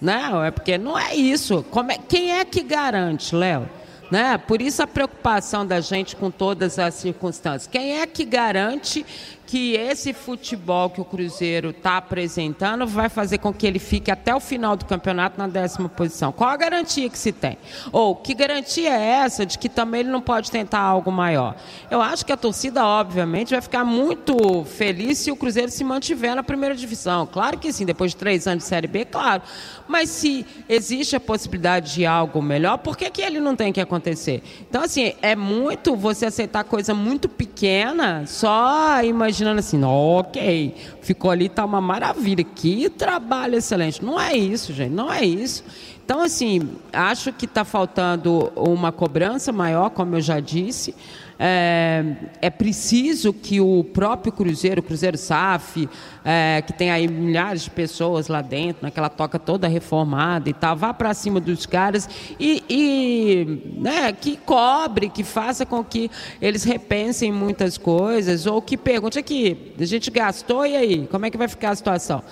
Não, 0.00 0.44
é 0.44 0.50
porque 0.50 0.78
não 0.78 0.98
é 0.98 1.14
isso. 1.14 1.64
É, 1.88 1.98
quem 2.08 2.32
é 2.32 2.44
que 2.44 2.62
garante, 2.62 3.34
Léo? 3.34 3.68
Né? 4.10 4.38
Por 4.38 4.62
isso 4.62 4.82
a 4.82 4.86
preocupação 4.86 5.66
da 5.66 5.80
gente 5.80 6.14
com 6.14 6.30
todas 6.30 6.78
as 6.78 6.94
circunstâncias. 6.94 7.66
Quem 7.66 8.00
é 8.00 8.06
que 8.06 8.24
garante 8.24 9.04
que 9.46 9.74
esse 9.74 10.12
futebol 10.12 10.90
que 10.90 11.00
o 11.00 11.04
Cruzeiro 11.04 11.70
está 11.70 11.98
apresentando 11.98 12.86
vai 12.86 13.08
fazer 13.08 13.38
com 13.38 13.54
que 13.54 13.66
ele 13.66 13.78
fique 13.78 14.10
até 14.10 14.34
o 14.34 14.40
final 14.40 14.76
do 14.76 14.84
campeonato 14.84 15.38
na 15.38 15.46
décima 15.46 15.88
posição. 15.88 16.32
Qual 16.32 16.50
a 16.50 16.56
garantia 16.56 17.08
que 17.08 17.18
se 17.18 17.30
tem? 17.30 17.56
Ou 17.92 18.16
que 18.16 18.34
garantia 18.34 18.90
é 18.90 19.02
essa 19.24 19.46
de 19.46 19.56
que 19.56 19.68
também 19.68 20.00
ele 20.00 20.10
não 20.10 20.20
pode 20.20 20.50
tentar 20.50 20.80
algo 20.80 21.12
maior? 21.12 21.54
Eu 21.90 22.02
acho 22.02 22.26
que 22.26 22.32
a 22.32 22.36
torcida, 22.36 22.84
obviamente, 22.84 23.50
vai 23.50 23.60
ficar 23.60 23.84
muito 23.84 24.64
feliz 24.64 25.18
se 25.18 25.30
o 25.30 25.36
Cruzeiro 25.36 25.70
se 25.70 25.84
mantiver 25.84 26.34
na 26.34 26.42
primeira 26.42 26.74
divisão. 26.74 27.26
Claro 27.26 27.56
que 27.56 27.72
sim, 27.72 27.86
depois 27.86 28.10
de 28.10 28.16
três 28.16 28.46
anos 28.48 28.64
de 28.64 28.68
Série 28.68 28.88
B, 28.88 29.04
claro. 29.04 29.42
Mas 29.86 30.10
se 30.10 30.44
existe 30.68 31.14
a 31.14 31.20
possibilidade 31.20 31.94
de 31.94 32.06
algo 32.06 32.42
melhor, 32.42 32.78
por 32.78 32.96
que, 32.96 33.10
que 33.10 33.22
ele 33.22 33.40
não 33.40 33.54
tem 33.54 33.72
que 33.72 33.80
acontecer? 33.80 34.42
Então, 34.68 34.82
assim, 34.82 35.12
é 35.22 35.36
muito 35.36 35.94
você 35.94 36.26
aceitar 36.26 36.64
coisa 36.64 36.94
muito 36.94 37.28
pequena, 37.28 38.24
só 38.26 39.02
imagina 39.02 39.36
imaginando 39.36 39.60
assim, 39.60 39.82
ok, 39.84 40.74
ficou 41.02 41.30
ali, 41.30 41.48
tá 41.48 41.64
uma 41.64 41.80
maravilha, 41.80 42.42
que 42.42 42.88
trabalho 42.88 43.56
excelente. 43.56 44.04
Não 44.04 44.20
é 44.20 44.34
isso, 44.34 44.72
gente, 44.72 44.92
não 44.92 45.12
é 45.12 45.24
isso. 45.24 45.62
Então, 46.06 46.22
assim, 46.22 46.70
acho 46.92 47.32
que 47.32 47.46
está 47.46 47.64
faltando 47.64 48.52
uma 48.54 48.92
cobrança 48.92 49.50
maior, 49.50 49.90
como 49.90 50.14
eu 50.14 50.20
já 50.20 50.38
disse. 50.38 50.94
É, 51.36 52.04
é, 52.40 52.48
preciso 52.48 53.32
que 53.32 53.60
o 53.60 53.82
próprio 53.82 54.32
Cruzeiro, 54.32 54.80
o 54.80 54.84
Cruzeiro 54.84 55.18
SAF, 55.18 55.88
é, 56.24 56.62
que 56.64 56.72
tem 56.72 56.92
aí 56.92 57.08
milhares 57.08 57.64
de 57.64 57.70
pessoas 57.70 58.28
lá 58.28 58.40
dentro, 58.40 58.84
naquela 58.84 59.08
toca 59.08 59.36
toda 59.36 59.66
reformada 59.66 60.48
e 60.48 60.52
tal, 60.54 60.76
vá 60.76 60.94
para 60.94 61.12
cima 61.12 61.40
dos 61.40 61.66
caras 61.66 62.08
e, 62.38 62.62
e 62.70 63.72
né, 63.76 64.12
que 64.12 64.36
cobre, 64.36 65.08
que 65.08 65.24
faça 65.24 65.66
com 65.66 65.82
que 65.82 66.08
eles 66.40 66.62
repensem 66.62 67.32
muitas 67.32 67.76
coisas, 67.76 68.46
ou 68.46 68.62
que 68.62 68.76
pergunte 68.76 69.18
aqui, 69.18 69.74
a 69.78 69.84
gente 69.84 70.08
gastou 70.08 70.64
e 70.64 70.76
aí, 70.76 71.08
como 71.08 71.26
é 71.26 71.30
que 71.30 71.36
vai 71.36 71.48
ficar 71.48 71.70
a 71.70 71.74
situação? 71.76 72.22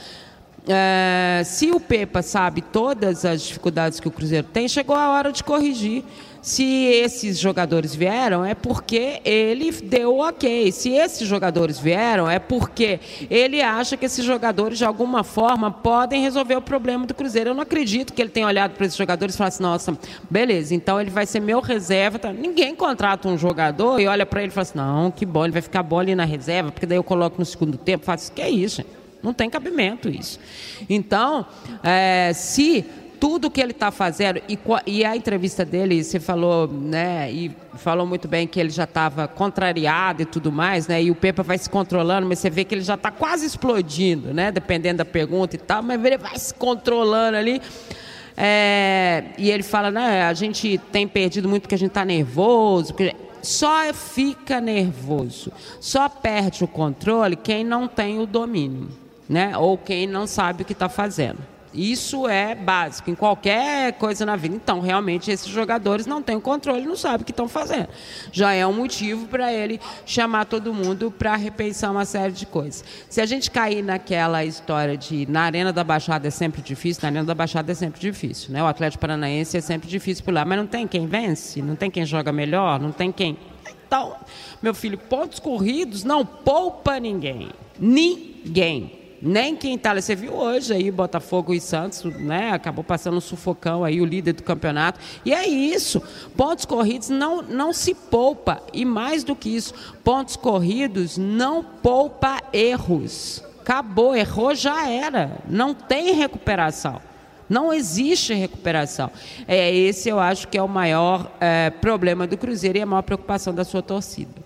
É, 0.67 1.43
se 1.45 1.71
o 1.71 1.79
Pepa 1.79 2.23
sabe 2.23 2.63
todas 2.63 3.25
as 3.25 3.43
dificuldades 3.43 4.01
que 4.01 4.09
o 4.09 4.11
Cruzeiro 4.11 4.47
tem, 4.51 4.67
chegou 4.67 4.97
a 4.97 5.11
hora 5.11 5.31
de 5.31 5.45
corrigir. 5.45 6.03
Se 6.41 6.63
esses 6.63 7.39
jogadores 7.39 7.95
vieram, 7.95 8.45
é 8.45 8.55
porque 8.55 9.21
ele 9.25 9.73
deu 9.73 10.19
ok. 10.19 10.71
Se 10.73 10.91
esses 10.91 11.27
jogadores 11.27 11.79
vieram, 11.79 12.29
é 12.29 12.39
porque 12.39 13.01
ele 13.31 13.63
acha 13.63 13.97
que 13.97 14.05
esses 14.05 14.23
jogadores, 14.23 14.77
de 14.77 14.85
alguma 14.85 15.25
forma, 15.25 15.71
podem 15.71 16.23
resolver 16.23 16.57
o 16.57 16.61
problema 16.61 17.07
do 17.07 17.15
Cruzeiro. 17.15 17.51
Eu 17.51 17.55
não 17.55 17.63
acredito 17.63 18.13
que 18.13 18.21
ele 18.21 18.29
tenha 18.29 18.47
olhado 18.47 18.73
para 18.73 18.85
esses 18.85 18.97
jogadores 18.97 19.35
e 19.35 19.39
falado 19.39 19.53
assim: 19.53 19.63
nossa, 19.63 19.99
beleza, 20.29 20.75
então 20.75 21.01
ele 21.01 21.09
vai 21.09 21.25
ser 21.25 21.41
meu 21.41 21.61
reserva. 21.61 22.19
Tá? 22.19 22.31
Ninguém 22.31 22.75
contrata 22.75 23.27
um 23.27 23.39
jogador 23.39 23.99
e 23.99 24.07
olha 24.07 24.27
para 24.27 24.43
ele 24.43 24.51
e 24.51 24.55
fala 24.55 24.63
assim: 24.63 24.77
não, 24.79 25.11
que 25.11 25.25
bom, 25.25 25.45
ele 25.45 25.53
vai 25.53 25.63
ficar 25.63 25.83
bom 25.83 25.99
ali 25.99 26.15
na 26.15 26.27
reserva, 26.27 26.71
porque 26.71 26.85
daí 26.85 26.99
eu 26.99 27.05
coloco 27.05 27.37
no 27.39 27.45
segundo 27.47 27.79
tempo. 27.79 28.05
Faço, 28.05 28.31
que 28.31 28.43
é 28.43 28.51
isso, 28.51 28.83
gente? 28.83 29.04
Não 29.25 29.33
tem 29.33 29.49
cabimento 29.49 30.09
isso. 30.09 30.39
Então, 30.89 31.47
é, 31.83 32.33
se 32.35 32.85
tudo 33.25 33.51
que 33.51 33.59
ele 33.59 33.71
está 33.71 33.91
fazendo 33.91 34.39
e, 34.47 34.59
e, 34.87 35.03
a 35.03 35.17
entrevista 35.17 35.65
dele 35.65 36.05
você 36.05 36.21
falou 36.21 36.69
né 36.69 37.33
e 37.33 37.51
falou 37.77 38.07
muito 38.07 38.29
bem 38.29 38.47
que 38.47 38.61
ele 38.61 38.69
já 38.69 38.85
estava 38.85 39.27
contrariado 39.27 40.21
e 40.21 40.27
tudo 40.27 40.53
mais 40.53 40.87
né 40.89 41.03
e 41.03 41.11
o 41.11 41.15
Pepa 41.15 41.43
vai 41.43 41.57
se 41.57 41.71
controlando 41.71 42.27
mas 42.27 42.41
você 42.41 42.51
vê 42.51 42.65
que 42.65 42.75
ele 42.75 42.83
já 42.83 42.97
está 42.97 43.11
quase 43.11 43.47
explodindo 43.47 44.35
né 44.35 44.53
dependendo 44.53 44.99
da 44.99 45.07
pergunta 45.07 45.57
e 45.57 45.59
tal 45.59 45.83
mas 45.83 46.05
ele 46.05 46.19
vai 46.19 46.37
se 46.37 46.53
controlando 46.53 47.39
ali 47.39 47.63
é, 48.37 49.25
e 49.39 49.51
ele 49.51 49.63
fala 49.63 49.91
né 49.91 50.25
a 50.25 50.35
gente 50.35 50.77
tem 50.93 51.09
perdido 51.09 51.49
muito 51.49 51.63
porque 51.63 51.77
a 51.77 51.79
gente 51.79 51.93
está 51.93 52.05
nervoso 52.05 52.93
porque 52.93 53.17
só 53.41 53.91
fica 53.95 54.61
nervoso 54.61 55.51
só 55.81 56.11
perde 56.11 56.63
o 56.63 56.69
controle 56.69 57.37
quem 57.37 57.65
não 57.65 57.89
tem 57.89 58.21
o 58.21 58.27
domínio 58.27 59.04
né 59.29 59.57
ou 59.57 59.79
quem 59.79 60.07
não 60.07 60.27
sabe 60.27 60.63
o 60.63 60.65
que 60.65 60.73
está 60.73 60.89
fazendo 60.89 61.55
isso 61.75 62.29
é 62.29 62.55
básico 62.55 63.11
em 63.11 63.17
qualquer 63.17 63.95
coisa 63.95 64.25
na 64.25 64.37
vida. 64.37 64.55
Então, 64.55 64.79
realmente, 64.79 65.31
esses 65.31 65.49
jogadores 65.49 66.07
não 66.07 66.23
têm 66.23 66.37
o 66.37 66.41
controle, 66.41 66.87
não 66.87 66.95
sabem 66.95 67.23
o 67.23 67.25
que 67.25 67.33
estão 67.33 67.49
fazendo. 67.49 67.89
Já 68.31 68.53
é 68.53 68.65
um 68.65 68.73
motivo 68.73 69.27
para 69.27 69.53
ele 69.53 69.81
chamar 70.07 70.45
todo 70.45 70.73
mundo 70.73 71.11
para 71.11 71.35
repensar 71.35 71.91
uma 71.91 72.05
série 72.05 72.33
de 72.33 72.47
coisas. 72.47 72.85
Se 73.11 73.21
a 73.21 73.27
gente 73.27 73.51
cair 73.51 73.83
naquela 73.83 74.45
história 74.45 74.97
de 74.97 75.27
na 75.29 75.43
Arena 75.43 75.73
da 75.73 75.83
Baixada 75.83 76.29
é 76.29 76.31
sempre 76.31 76.63
difícil, 76.63 77.03
na 77.03 77.09
Arena 77.09 77.25
da 77.25 77.35
Baixada 77.35 77.73
é 77.73 77.75
sempre 77.75 78.01
difícil. 78.01 78.53
Né? 78.53 78.63
O 78.63 78.67
Atlético 78.67 79.01
Paranaense 79.01 79.57
é 79.57 79.61
sempre 79.61 79.89
difícil 79.89 80.25
por 80.25 80.33
lá, 80.33 80.45
mas 80.45 80.57
não 80.57 80.67
tem 80.67 80.87
quem 80.87 81.09
vence, 81.09 81.61
não 81.61 81.75
tem 81.75 81.91
quem 81.91 82.07
joga 82.07 82.31
melhor, 82.31 82.79
não 82.79 82.93
tem 82.93 83.11
quem. 83.11 83.37
Então, 83.87 84.15
meu 84.63 84.75
filho, 84.75 84.97
pontos 84.97 85.41
corridos 85.41 86.05
não 86.05 86.25
poupa 86.25 87.01
ninguém. 87.01 87.51
Ninguém 87.79 89.04
nem 89.25 89.57
quem 89.57 89.79
tá 89.79 89.95
Você 89.95 90.15
viu 90.15 90.35
hoje 90.35 90.75
aí 90.75 90.91
Botafogo 90.91 91.55
e 91.55 91.61
Santos, 91.61 92.05
né? 92.05 92.51
Acabou 92.51 92.85
passando 92.85 93.17
um 93.17 93.21
sufocão 93.21 93.83
aí, 93.83 94.01
o 94.01 94.05
líder 94.05 94.35
do 94.35 94.43
campeonato. 94.43 95.01
E 95.25 95.33
é 95.33 95.49
isso. 95.49 96.03
Pontos 96.37 96.67
corridos 96.67 97.09
não, 97.09 97.41
não 97.41 97.73
se 97.73 97.95
poupa. 97.95 98.61
E 98.73 98.85
mais 98.85 99.25
do 99.25 99.35
que 99.35 99.49
isso, 99.49 99.73
pontos 100.05 100.37
corridos 100.37 101.17
não 101.17 101.65
poupa 101.65 102.43
erros. 102.53 103.43
Acabou, 103.63 104.15
errou, 104.15 104.55
já 104.55 104.91
era. 104.91 105.39
Não 105.49 105.73
tem 105.73 106.13
recuperação. 106.13 107.01
Não 107.49 107.73
existe 107.73 108.35
recuperação. 108.35 109.11
É 109.49 109.75
esse, 109.75 110.11
eu 110.11 110.21
acho 110.21 110.49
que 110.49 110.59
é 110.59 110.63
o 110.63 110.69
maior 110.69 111.33
é, 111.41 111.71
problema 111.71 112.27
do 112.27 112.37
Cruzeiro 112.37 112.77
e 112.77 112.83
a 112.83 112.87
maior 112.87 113.03
preocupação 113.03 113.55
da 113.55 113.65
sua 113.65 113.81
torcida. 113.81 114.44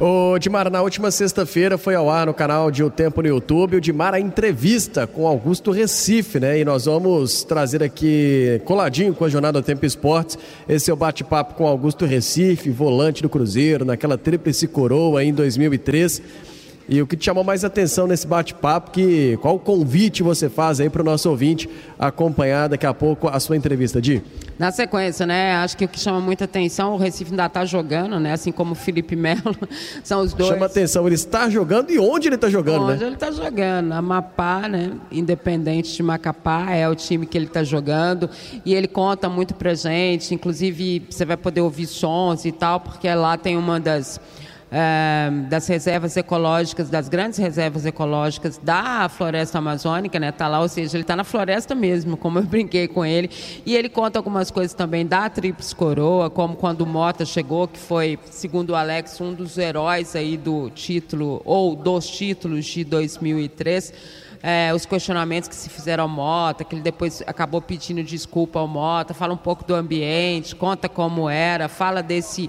O 0.00 0.38
Dimar, 0.38 0.70
na 0.70 0.80
última 0.80 1.10
sexta-feira 1.10 1.76
foi 1.76 1.96
ao 1.96 2.08
ar 2.08 2.26
no 2.26 2.32
canal 2.32 2.70
de 2.70 2.84
O 2.84 2.90
Tempo 2.90 3.20
no 3.20 3.26
YouTube 3.26 3.78
o 3.78 3.80
Dimar 3.80 4.14
a 4.14 4.20
entrevista 4.20 5.08
com 5.08 5.26
Augusto 5.26 5.72
Recife, 5.72 6.38
né? 6.38 6.60
E 6.60 6.64
nós 6.64 6.84
vamos 6.84 7.42
trazer 7.42 7.82
aqui, 7.82 8.62
coladinho 8.64 9.12
com 9.12 9.24
a 9.24 9.28
Jornada 9.28 9.60
do 9.60 9.64
Tempo 9.64 9.84
Esportes, 9.84 10.38
esse 10.68 10.88
é 10.88 10.94
o 10.94 10.96
bate-papo 10.96 11.54
com 11.54 11.66
Augusto 11.66 12.04
Recife, 12.04 12.70
volante 12.70 13.22
do 13.22 13.28
Cruzeiro, 13.28 13.84
naquela 13.84 14.16
tríplice 14.16 14.68
coroa 14.68 15.24
em 15.24 15.34
2003. 15.34 16.22
E 16.88 17.02
o 17.02 17.06
que 17.06 17.16
te 17.16 17.26
chamou 17.26 17.44
mais 17.44 17.64
atenção 17.64 18.06
nesse 18.06 18.26
bate-papo, 18.26 18.90
que 18.90 19.36
qual 19.42 19.56
o 19.56 19.58
convite 19.58 20.22
você 20.22 20.48
faz 20.48 20.80
aí 20.80 20.88
para 20.88 21.02
o 21.02 21.04
nosso 21.04 21.28
ouvinte 21.28 21.68
acompanhar 21.98 22.66
daqui 22.66 22.86
a 22.86 22.94
pouco 22.94 23.28
a 23.28 23.38
sua 23.38 23.58
entrevista, 23.58 24.00
Di? 24.00 24.22
Na 24.58 24.72
sequência, 24.72 25.26
né? 25.26 25.54
Acho 25.56 25.76
que 25.76 25.84
o 25.84 25.88
que 25.88 26.00
chama 26.00 26.18
muita 26.18 26.46
atenção, 26.46 26.94
o 26.94 26.96
Recife 26.96 27.30
ainda 27.30 27.44
está 27.44 27.64
jogando, 27.66 28.18
né? 28.18 28.32
Assim 28.32 28.50
como 28.50 28.72
o 28.72 28.74
Felipe 28.74 29.14
Melo, 29.14 29.54
são 30.02 30.22
os 30.22 30.32
dois. 30.32 30.48
Chama 30.48 30.64
atenção, 30.64 31.06
ele 31.06 31.14
está 31.14 31.50
jogando 31.50 31.90
e 31.90 31.98
onde 31.98 32.26
ele 32.26 32.36
está 32.36 32.48
jogando, 32.48 32.84
onde 32.84 33.00
né? 33.00 33.06
ele 33.06 33.14
está 33.14 33.30
jogando. 33.30 33.92
Amapá, 33.92 34.66
né? 34.66 34.92
Independente 35.12 35.94
de 35.94 36.02
Macapá, 36.02 36.72
é 36.72 36.88
o 36.88 36.94
time 36.94 37.26
que 37.26 37.36
ele 37.36 37.46
está 37.46 37.62
jogando. 37.62 38.30
E 38.64 38.74
ele 38.74 38.88
conta 38.88 39.28
muito 39.28 39.54
pra 39.54 39.74
gente, 39.74 40.34
inclusive 40.34 41.06
você 41.08 41.26
vai 41.26 41.36
poder 41.36 41.60
ouvir 41.60 41.86
sons 41.86 42.46
e 42.46 42.50
tal, 42.50 42.80
porque 42.80 43.12
lá 43.14 43.36
tem 43.36 43.58
uma 43.58 43.78
das 43.78 44.18
das 45.48 45.66
reservas 45.66 46.16
ecológicas, 46.16 46.90
das 46.90 47.08
grandes 47.08 47.38
reservas 47.38 47.86
ecológicas 47.86 48.58
da 48.58 49.08
floresta 49.08 49.58
amazônica, 49.58 50.20
né? 50.20 50.30
Tá 50.30 50.46
lá, 50.46 50.60
ou 50.60 50.68
seja, 50.68 50.96
ele 50.96 51.04
está 51.04 51.16
na 51.16 51.24
floresta 51.24 51.74
mesmo, 51.74 52.16
como 52.16 52.38
eu 52.38 52.42
brinquei 52.44 52.86
com 52.86 53.04
ele. 53.04 53.30
E 53.64 53.74
ele 53.74 53.88
conta 53.88 54.18
algumas 54.18 54.50
coisas 54.50 54.74
também 54.74 55.06
da 55.06 55.28
Tríplice 55.30 55.74
Coroa, 55.74 56.28
como 56.28 56.54
quando 56.56 56.82
o 56.82 56.86
Mota 56.86 57.24
chegou, 57.24 57.66
que 57.66 57.78
foi, 57.78 58.18
segundo 58.30 58.70
o 58.70 58.74
Alex, 58.74 59.20
um 59.20 59.32
dos 59.32 59.56
heróis 59.56 60.14
aí 60.14 60.36
do 60.36 60.68
título, 60.70 61.40
ou 61.44 61.74
dos 61.74 62.06
títulos 62.06 62.66
de 62.66 62.84
2003. 62.84 63.92
É, 64.40 64.72
os 64.72 64.86
questionamentos 64.86 65.48
que 65.48 65.56
se 65.56 65.68
fizeram 65.68 66.04
ao 66.04 66.08
Mota, 66.08 66.62
que 66.62 66.74
ele 66.74 66.82
depois 66.82 67.22
acabou 67.26 67.60
pedindo 67.60 68.02
desculpa 68.04 68.60
ao 68.60 68.68
Mota, 68.68 69.12
fala 69.12 69.34
um 69.34 69.38
pouco 69.38 69.64
do 69.64 69.74
ambiente, 69.74 70.54
conta 70.54 70.88
como 70.88 71.28
era, 71.28 71.68
fala 71.68 72.02
desse 72.02 72.48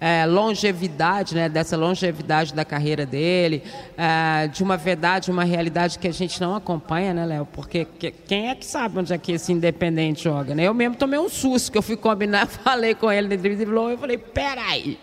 é, 0.00 0.24
longevidade, 0.24 1.34
né, 1.34 1.48
dessa 1.48 1.76
longevidade 1.76 2.54
da 2.54 2.64
carreira 2.64 3.04
dele, 3.04 3.62
é, 3.96 4.48
de 4.48 4.62
uma 4.62 4.76
verdade, 4.76 5.30
uma 5.30 5.44
realidade 5.44 5.98
que 5.98 6.08
a 6.08 6.12
gente 6.12 6.40
não 6.40 6.56
acompanha, 6.56 7.12
né, 7.12 7.26
Léo? 7.26 7.46
Porque 7.52 7.84
que, 7.84 8.10
quem 8.10 8.48
é 8.48 8.54
que 8.54 8.64
sabe 8.64 8.98
onde 8.98 9.12
é 9.12 9.18
que 9.18 9.32
esse 9.32 9.52
independente 9.52 10.24
joga, 10.24 10.54
né? 10.54 10.62
Eu 10.64 10.72
mesmo 10.72 10.96
tomei 10.96 11.18
um 11.18 11.28
susto 11.28 11.70
que 11.70 11.76
eu 11.76 11.82
fui 11.82 11.96
combinar, 11.96 12.46
falei 12.64 12.94
com 12.94 13.12
ele 13.12 13.28
na 13.28 13.34
entrevista, 13.34 13.62
ele 13.62 13.70
falou, 13.70 13.90
eu 13.90 13.98
falei, 13.98 14.16
peraí, 14.16 14.98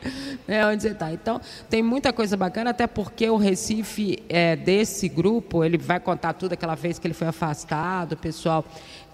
né, 0.48 0.66
onde 0.66 0.82
você 0.82 0.90
está? 0.90 1.12
Então, 1.14 1.40
tem 1.70 1.84
muita 1.84 2.12
coisa 2.12 2.36
bacana, 2.36 2.72
até 2.72 2.88
porque 2.88 3.30
o 3.30 3.38
Recife 3.38 4.24
é, 4.28 4.56
desse 4.56 5.08
grupo, 5.08 5.64
ele 5.64 5.78
vai 5.78 6.00
contar 6.00 6.34
tudo 6.34 6.54
aquela 6.54 6.76
vez 6.76 6.98
que 6.98 7.06
ele 7.06 7.14
foi 7.14 7.28
afastado, 7.28 8.14
o 8.14 8.18
pessoal 8.18 8.66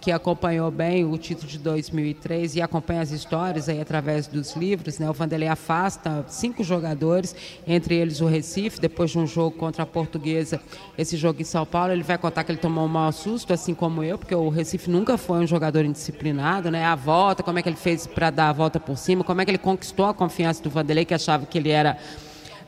que 0.04 0.12
acompanhou 0.12 0.70
bem 0.70 1.06
o 1.06 1.18
título 1.18 1.48
de 1.48 1.58
2003 1.58 2.58
e 2.58 2.62
acompanha 2.62 3.00
as 3.00 3.12
histórias 3.12 3.70
aí 3.70 3.80
através 3.80 4.28
dos 4.28 4.54
livros, 4.54 5.00
né? 5.00 5.10
O 5.10 5.14
Vanderlei 5.14 5.48
afasta 5.74 6.24
cinco 6.28 6.64
jogadores, 6.64 7.36
entre 7.66 7.96
eles 7.96 8.22
o 8.22 8.28
Recife, 8.28 8.80
depois 8.80 9.12
de 9.12 9.18
um 9.18 9.26
jogo 9.26 9.58
contra 9.58 9.84
a 9.84 9.86
Portuguesa, 9.86 10.62
esse 10.98 11.18
jogo 11.18 11.42
em 11.42 11.46
São 11.46 11.66
Paulo, 11.66 11.92
ele 11.92 12.04
vai 12.04 12.18
contar 12.18 12.44
que 12.44 12.52
ele 12.52 12.60
tomou 12.60 12.86
um 12.86 12.88
mau 12.88 13.12
susto, 13.12 13.52
assim 13.52 13.74
como 13.74 14.04
eu, 14.04 14.18
porque 14.18 14.36
o 14.36 14.50
Recife 14.50 14.90
nunca 14.90 15.18
foi 15.18 15.40
um 15.40 15.48
jogador 15.48 15.84
indisciplinado, 15.84 16.70
né? 16.70 16.86
A 16.86 16.96
volta, 16.96 17.42
como 17.42 17.58
é 17.58 17.64
que 17.64 17.70
ele 17.70 17.76
fez 17.76 18.06
para 18.06 18.30
dar 18.30 18.50
a 18.50 18.54
volta 18.54 18.80
por 18.80 18.98
cima, 18.98 19.24
como 19.24 19.42
é 19.42 19.46
que 19.46 19.52
ele 19.52 19.58
conquistou 19.58 20.06
a 20.06 20.14
confiança 20.14 20.62
do 20.62 20.70
Vanderlei, 20.70 21.06
que 21.06 21.14
achava 21.14 21.46
que 21.46 21.58
ele 21.58 21.70
era 21.70 21.98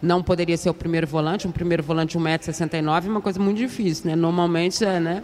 não 0.01 0.21
poderia 0.21 0.57
ser 0.57 0.69
o 0.69 0.73
primeiro 0.73 1.07
volante, 1.07 1.47
um 1.47 1.51
primeiro 1.51 1.81
volante 1.81 2.17
de 2.17 2.23
1,69m 2.23 3.05
é 3.05 3.09
uma 3.09 3.21
coisa 3.21 3.39
muito 3.39 3.57
difícil, 3.57 4.09
né? 4.09 4.15
Normalmente 4.15 4.83
é, 4.83 4.99
né? 4.99 5.23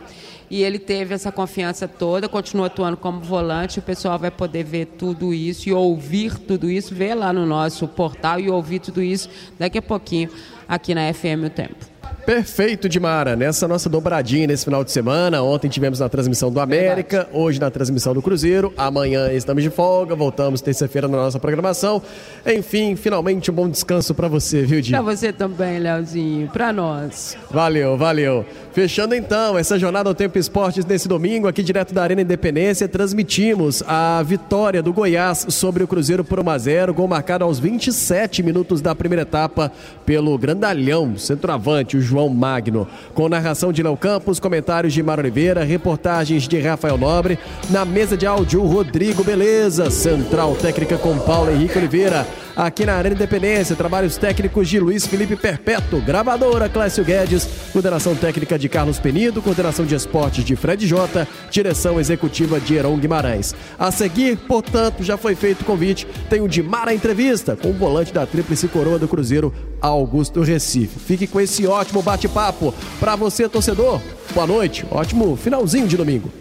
E 0.52 0.64
ele 0.64 0.78
teve 0.78 1.14
essa 1.14 1.32
confiança 1.32 1.88
toda, 1.88 2.28
continua 2.28 2.66
atuando 2.66 2.98
como 2.98 3.22
volante, 3.22 3.80
o 3.80 3.82
pessoal 3.82 4.20
vai 4.20 4.30
poder 4.30 4.66
ver 4.66 4.86
tudo 4.86 5.34
isso 5.34 5.70
e 5.70 5.72
ouvir 5.72 6.38
tudo 6.38 6.70
isso, 6.70 6.94
ver 6.94 7.16
lá 7.16 7.32
no 7.32 7.46
nosso 7.46 7.88
portal 7.88 8.38
e 8.38 8.50
ouvir 8.50 8.80
tudo 8.80 9.02
isso 9.02 9.30
daqui 9.58 9.78
a 9.78 9.82
pouquinho 9.82 10.30
aqui 10.68 10.94
na 10.94 11.14
FM 11.14 11.46
O 11.46 11.50
Tempo. 11.50 11.92
Perfeito, 12.26 12.88
Dimara. 12.88 13.36
Nessa 13.36 13.68
nossa 13.68 13.90
dobradinha 13.90 14.46
nesse 14.46 14.66
final 14.66 14.84
de 14.84 14.92
semana, 14.92 15.42
ontem 15.42 15.70
tivemos 15.70 16.00
na 16.00 16.08
transmissão 16.08 16.52
do 16.52 16.60
América, 16.60 17.28
hoje 17.34 17.60
na 17.60 17.72
transmissão 17.72 18.14
do 18.14 18.22
Cruzeiro, 18.22 18.74
amanhã 18.78 19.32
estamos 19.32 19.64
de 19.64 19.70
folga, 19.70 20.16
voltamos 20.16 20.62
terça-feira 20.62 21.08
na 21.08 21.18
nossa 21.18 21.40
programação. 21.40 22.02
Enfim, 22.46 22.96
finalmente 22.96 23.50
um 23.50 23.54
bom 23.54 23.70
descanso 23.70 24.14
para 24.14 24.28
você, 24.28 24.64
viu, 24.64 24.82
Di? 24.82 24.92
Pra 24.92 25.02
você 25.02 25.34
também, 25.34 25.80
Leozinho. 25.80 26.48
Pra 26.50 26.72
nós. 26.72 27.38
Valeu, 27.50 27.98
valeu. 27.98 28.46
Fechando 28.74 29.14
então 29.14 29.58
essa 29.58 29.78
jornada 29.78 30.08
ao 30.08 30.16
Tempo 30.16 30.40
Esportes 30.40 30.86
nesse 30.86 31.06
domingo, 31.06 31.46
aqui 31.46 31.62
direto 31.62 31.94
da 31.94 32.04
Arena 32.04 32.22
Independência, 32.22 32.88
transmitimos 32.88 33.84
a 33.86 34.24
vitória 34.24 34.82
do 34.82 34.94
Goiás 34.94 35.46
sobre 35.50 35.84
o 35.84 35.88
Cruzeiro 35.88 36.24
por 36.24 36.40
1 36.40 36.50
a 36.50 36.58
0, 36.58 36.94
gol 36.94 37.06
marcado 37.06 37.44
aos 37.44 37.60
27 37.60 38.42
minutos 38.42 38.80
da 38.80 38.96
primeira 38.96 39.24
etapa 39.24 39.70
pelo 40.06 40.38
grandalhão, 40.38 41.18
centroavante, 41.18 41.98
o 41.98 42.02
João 42.02 42.30
Magno. 42.30 42.88
Com 43.14 43.28
narração 43.28 43.74
de 43.74 43.84
Léo 43.84 43.98
Campos, 43.98 44.40
comentários 44.40 44.94
de 44.94 45.04
Mara 45.04 45.20
Oliveira, 45.20 45.66
reportagens 45.66 46.48
de 46.48 46.58
Rafael 46.58 46.98
Nobre, 46.98 47.38
na 47.70 47.84
mesa 47.84 48.16
de 48.16 48.26
áudio 48.26 48.64
Rodrigo 48.64 49.22
Beleza, 49.22 49.92
central 49.92 50.56
técnica 50.56 50.98
com 50.98 51.18
Paulo 51.20 51.52
Henrique 51.52 51.78
Oliveira 51.78 52.26
aqui 52.56 52.86
na 52.86 52.96
Arena 52.96 53.16
Independência. 53.16 53.76
Trabalhos 53.76 54.18
técnicos 54.18 54.70
de 54.70 54.80
Luiz 54.80 55.06
Felipe 55.06 55.36
Perpétuo, 55.36 56.02
gravadora 56.02 56.70
Clécio 56.70 57.04
Guedes, 57.04 57.48
coordenação 57.72 58.16
técnica 58.16 58.58
de 58.62 58.70
Carlos 58.70 59.00
Penido, 59.00 59.42
coordenação 59.42 59.86
de 59.86 59.96
esportes 59.96 60.46
de 60.46 60.56
Fred 60.56 60.88
Jota, 60.88 61.28
direção 61.50 62.00
executiva 62.00 62.60
de 62.60 62.76
Heron 62.76 62.96
Guimarães. 62.98 63.56
A 63.78 63.92
seguir, 63.92 64.38
portanto, 64.38 65.04
já 65.04 65.18
foi 65.18 65.36
feito 65.36 65.62
o 65.62 65.66
convite, 65.66 66.08
tem 66.30 66.42
o 66.42 66.48
de 66.48 66.62
Mara 66.62 66.94
Entrevista 66.94 67.56
com 67.56 67.72
o 67.72 67.74
volante 67.74 68.14
da 68.14 68.26
Tríplice 68.26 68.68
Coroa 68.68 69.00
do 69.00 69.08
Cruzeiro, 69.08 69.54
Augusto 69.82 70.42
Recife. 70.42 71.00
Fique 71.00 71.26
com 71.26 71.42
esse 71.42 71.66
ótimo 71.66 72.02
bate-papo. 72.02 72.74
Para 73.00 73.16
você, 73.16 73.50
torcedor, 73.50 74.00
boa 74.34 74.46
noite, 74.46 74.86
ótimo 74.92 75.36
finalzinho 75.36 75.88
de 75.88 75.98
domingo. 75.98 76.32